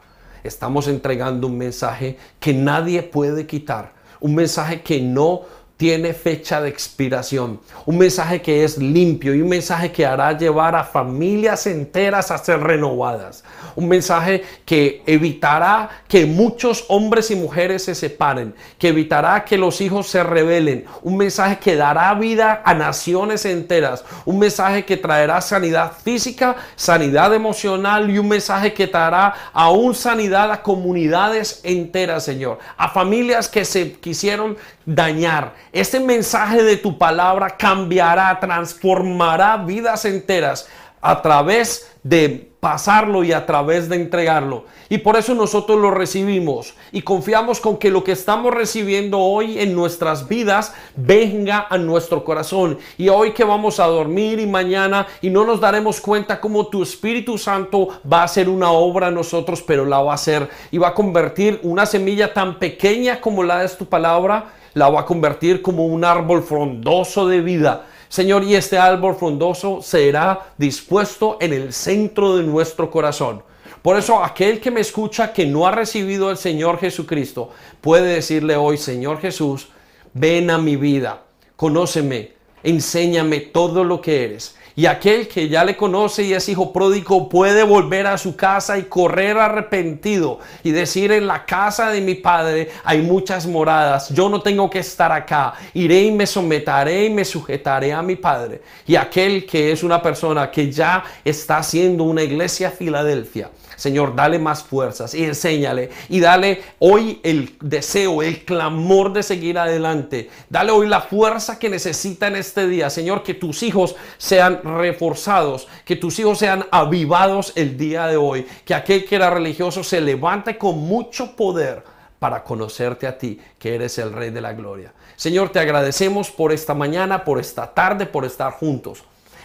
estamos 0.45 0.87
entregando 0.87 1.47
un 1.47 1.57
mensaje 1.57 2.19
que 2.39 2.53
nadie 2.53 3.03
puede 3.03 3.47
quitar. 3.47 3.95
Un 4.21 4.35
mensaje 4.35 4.83
que 4.83 5.01
no 5.01 5.43
tiene 5.81 6.13
fecha 6.13 6.61
de 6.61 6.69
expiración. 6.69 7.59
Un 7.87 7.97
mensaje 7.97 8.43
que 8.43 8.65
es 8.65 8.77
limpio 8.77 9.35
y 9.35 9.41
un 9.41 9.49
mensaje 9.49 9.91
que 9.91 10.05
hará 10.05 10.37
llevar 10.37 10.77
a 10.77 10.85
familias 10.85 11.67
enteras 11.67 12.31
a 12.31 12.37
ser 12.37 12.61
renovadas. 12.61 13.45
Un 13.77 13.89
mensaje 13.89 14.45
que 14.67 15.03
evitará 15.07 15.89
que 16.07 16.27
muchos 16.27 16.85
hombres 16.89 17.31
y 17.31 17.37
mujeres 17.37 17.85
se 17.85 17.95
separen, 17.95 18.55
que 18.79 18.89
evitará 18.89 19.43
que 19.43 19.57
los 19.57 19.81
hijos 19.81 20.07
se 20.09 20.23
rebelen. 20.23 20.85
Un 21.01 21.17
mensaje 21.17 21.59
que 21.59 21.77
dará 21.77 22.13
vida 22.13 22.61
a 22.63 22.75
naciones 22.75 23.47
enteras. 23.47 24.05
Un 24.27 24.39
mensaje 24.39 24.85
que 24.85 24.99
traerá 24.99 25.41
sanidad 25.41 25.93
física, 25.93 26.57
sanidad 26.77 27.33
emocional 27.33 28.11
y 28.11 28.19
un 28.19 28.29
mensaje 28.29 28.75
que 28.75 28.87
traerá 28.87 29.33
aún 29.55 29.95
sanidad 29.95 30.53
a 30.53 30.61
comunidades 30.61 31.61
enteras, 31.63 32.23
Señor. 32.23 32.59
A 32.77 32.91
familias 32.91 33.49
que 33.49 33.65
se 33.65 33.93
quisieron 33.93 34.59
dañar. 34.85 35.55
Este 35.73 36.01
mensaje 36.01 36.65
de 36.65 36.77
tu 36.77 36.99
palabra 36.99 37.57
cambiará, 37.57 38.41
transformará 38.41 39.57
vidas 39.59 40.05
enteras 40.05 40.69
a 41.01 41.23
través 41.23 41.93
de 42.03 42.51
pasarlo 42.59 43.23
y 43.25 43.33
a 43.33 43.47
través 43.47 43.89
de 43.89 43.97
entregarlo. 43.97 44.65
Y 44.89 44.99
por 44.99 45.17
eso 45.17 45.35
nosotros 45.35 45.79
lo 45.79 45.93
recibimos 45.93 46.75
y 46.91 47.03
confiamos 47.03 47.61
con 47.61 47.79
que 47.79 47.91
lo 47.91 48.03
que 48.03 48.13
estamos 48.13 48.53
recibiendo 48.53 49.21
hoy 49.21 49.61
en 49.61 49.75
nuestras 49.75 50.29
vidas 50.29 50.75
venga 50.97 51.67
a 51.71 51.79
nuestro 51.79 52.25
corazón. 52.25 52.79
Y 52.99 53.09
hoy 53.09 53.33
que 53.33 53.45
vamos 53.45 53.79
a 53.79 53.87
dormir 53.87 54.41
y 54.41 54.47
mañana 54.47 55.07
y 55.23 55.31
no 55.31 55.45
nos 55.45 55.61
daremos 55.61 56.01
cuenta 56.01 56.41
cómo 56.41 56.67
tu 56.67 56.83
Espíritu 56.83 57.39
Santo 57.39 58.01
va 58.13 58.23
a 58.23 58.25
hacer 58.25 58.49
una 58.49 58.73
obra 58.73 59.09
en 59.09 59.15
nosotros, 59.15 59.63
pero 59.63 59.87
la 59.87 60.03
va 60.03 60.13
a 60.13 60.17
hacer 60.17 60.49
y 60.73 60.79
va 60.79 60.89
a 60.89 60.95
convertir 60.95 61.61
una 61.63 61.87
semilla 61.87 62.35
tan 62.35 62.59
pequeña 62.59 63.21
como 63.21 63.45
la 63.45 63.61
de 63.61 63.69
tu 63.69 63.87
palabra 63.87 64.55
la 64.75 64.89
va 64.89 65.01
a 65.01 65.07
convertir 65.07 65.63
como 65.63 65.87
un 65.87 66.05
árbol 66.05 66.43
frondoso 66.43 67.27
de 67.29 67.41
vida. 67.41 67.87
Señor, 68.09 68.45
y 68.45 68.55
este 68.55 68.79
árbol 68.79 69.15
frondoso 69.15 69.83
será 69.83 70.53
dispuesto 70.59 71.39
en 71.41 71.53
el 71.53 71.73
centro 71.73 72.37
de 72.37 72.43
nuestro 72.43 72.91
corazón. 72.91 73.43
Por 73.83 73.97
eso 73.97 74.23
aquel 74.23 74.61
que 74.61 74.71
me 74.71 74.81
escucha 74.81 75.33
que 75.33 75.47
no 75.47 75.67
ha 75.67 75.71
recibido 75.71 76.29
al 76.29 76.37
Señor 76.37 76.79
Jesucristo 76.79 77.51
puede 77.81 78.15
decirle 78.15 78.57
hoy, 78.57 78.77
Señor 78.77 79.21
Jesús, 79.21 79.69
ven 80.13 80.51
a 80.51 80.59
mi 80.59 80.77
vida, 80.77 81.23
conóceme, 81.57 82.33
enséñame 82.63 83.41
todo 83.41 83.85
lo 83.85 84.01
que 84.01 84.25
eres. 84.25 84.57
Y 84.81 84.87
aquel 84.87 85.29
que 85.29 85.47
ya 85.47 85.63
le 85.63 85.77
conoce 85.77 86.23
y 86.23 86.33
es 86.33 86.49
hijo 86.49 86.73
pródigo 86.73 87.29
puede 87.29 87.65
volver 87.65 88.07
a 88.07 88.17
su 88.17 88.35
casa 88.35 88.79
y 88.79 88.85
correr 88.85 89.37
arrepentido 89.37 90.39
y 90.63 90.71
decir 90.71 91.13
en 91.13 91.27
la 91.27 91.45
casa 91.45 91.91
de 91.91 92.01
mi 92.01 92.15
padre 92.15 92.71
hay 92.83 93.03
muchas 93.03 93.47
moradas, 93.47 94.09
yo 94.09 94.31
no 94.31 94.41
tengo 94.41 94.71
que 94.71 94.79
estar 94.79 95.13
acá, 95.13 95.53
iré 95.75 96.05
y 96.05 96.11
me 96.11 96.27
someteré 96.27 97.05
y 97.05 97.11
me 97.11 97.27
sujetaré 97.27 97.93
a 97.93 98.01
mi 98.01 98.17
padre. 98.17 98.63
Y 98.87 98.97
aquel 98.97 99.45
que 99.45 99.71
es 99.71 99.83
una 99.83 100.01
persona 100.01 100.51
que 100.51 100.73
ya 100.73 101.05
está 101.27 101.59
haciendo 101.59 102.05
una 102.05 102.23
iglesia 102.23 102.71
Filadelfia 102.71 103.51
Señor, 103.81 104.15
dale 104.15 104.39
más 104.39 104.63
fuerzas 104.63 105.15
y 105.15 105.25
enséñale 105.25 105.89
y 106.11 106.21
dale 106.21 106.61
hoy 106.81 107.19
el 107.23 107.57
deseo, 107.63 108.23
el 108.23 108.45
clamor 108.45 109.11
de 109.15 109.23
seguir 109.23 109.59
adelante. 109.59 110.29
Dale 110.51 110.71
hoy 110.71 110.87
la 110.87 111.01
fuerza 111.01 111.59
que 111.59 111.71
necesita 111.71 112.27
en 112.27 112.37
este 112.37 112.69
día. 112.69 112.91
Señor, 112.91 113.23
que 113.23 113.33
tus 113.33 113.63
hijos 113.63 113.97
sean 114.19 114.61
reforzados, 114.63 115.67
que 115.87 115.97
tus 115.97 116.19
hijos 116.19 116.39
sean 116.39 116.67
avivados 116.71 117.55
el 117.57 117.79
día 117.79 118.07
de 118.07 118.19
hoy. 118.19 118.47
Que 118.67 118.75
aquel 118.75 119.07
que 119.07 119.17
era 119.17 119.31
religioso 119.31 119.83
se 119.83 120.03
levante 120.03 120.59
con 120.59 120.77
mucho 120.77 121.35
poder 121.35 121.83
para 122.19 122.45
conocerte 122.45 123.07
a 123.07 123.17
ti, 123.17 123.41
que 123.59 123.77
eres 123.77 123.97
el 123.97 124.13
Rey 124.13 124.29
de 124.29 124.43
la 124.43 124.53
Gloria. 124.53 124.93
Señor, 125.17 125.49
te 125.49 125.59
agradecemos 125.59 126.31
por 126.31 126.53
esta 126.53 126.75
mañana, 126.75 127.25
por 127.25 127.41
esta 127.41 127.73
tarde, 127.73 128.05
por 128.05 128.27
estar 128.27 128.53
juntos. 128.53 129.05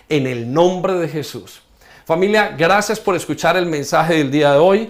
En 0.09 0.27
el 0.27 0.51
nombre 0.51 0.95
de 0.95 1.07
Jesús. 1.07 1.61
Familia, 2.05 2.53
gracias 2.55 2.99
por 2.99 3.15
escuchar 3.15 3.57
el 3.57 3.65
mensaje 3.65 4.13
del 4.17 4.29
día 4.29 4.51
de 4.51 4.59
hoy. 4.59 4.83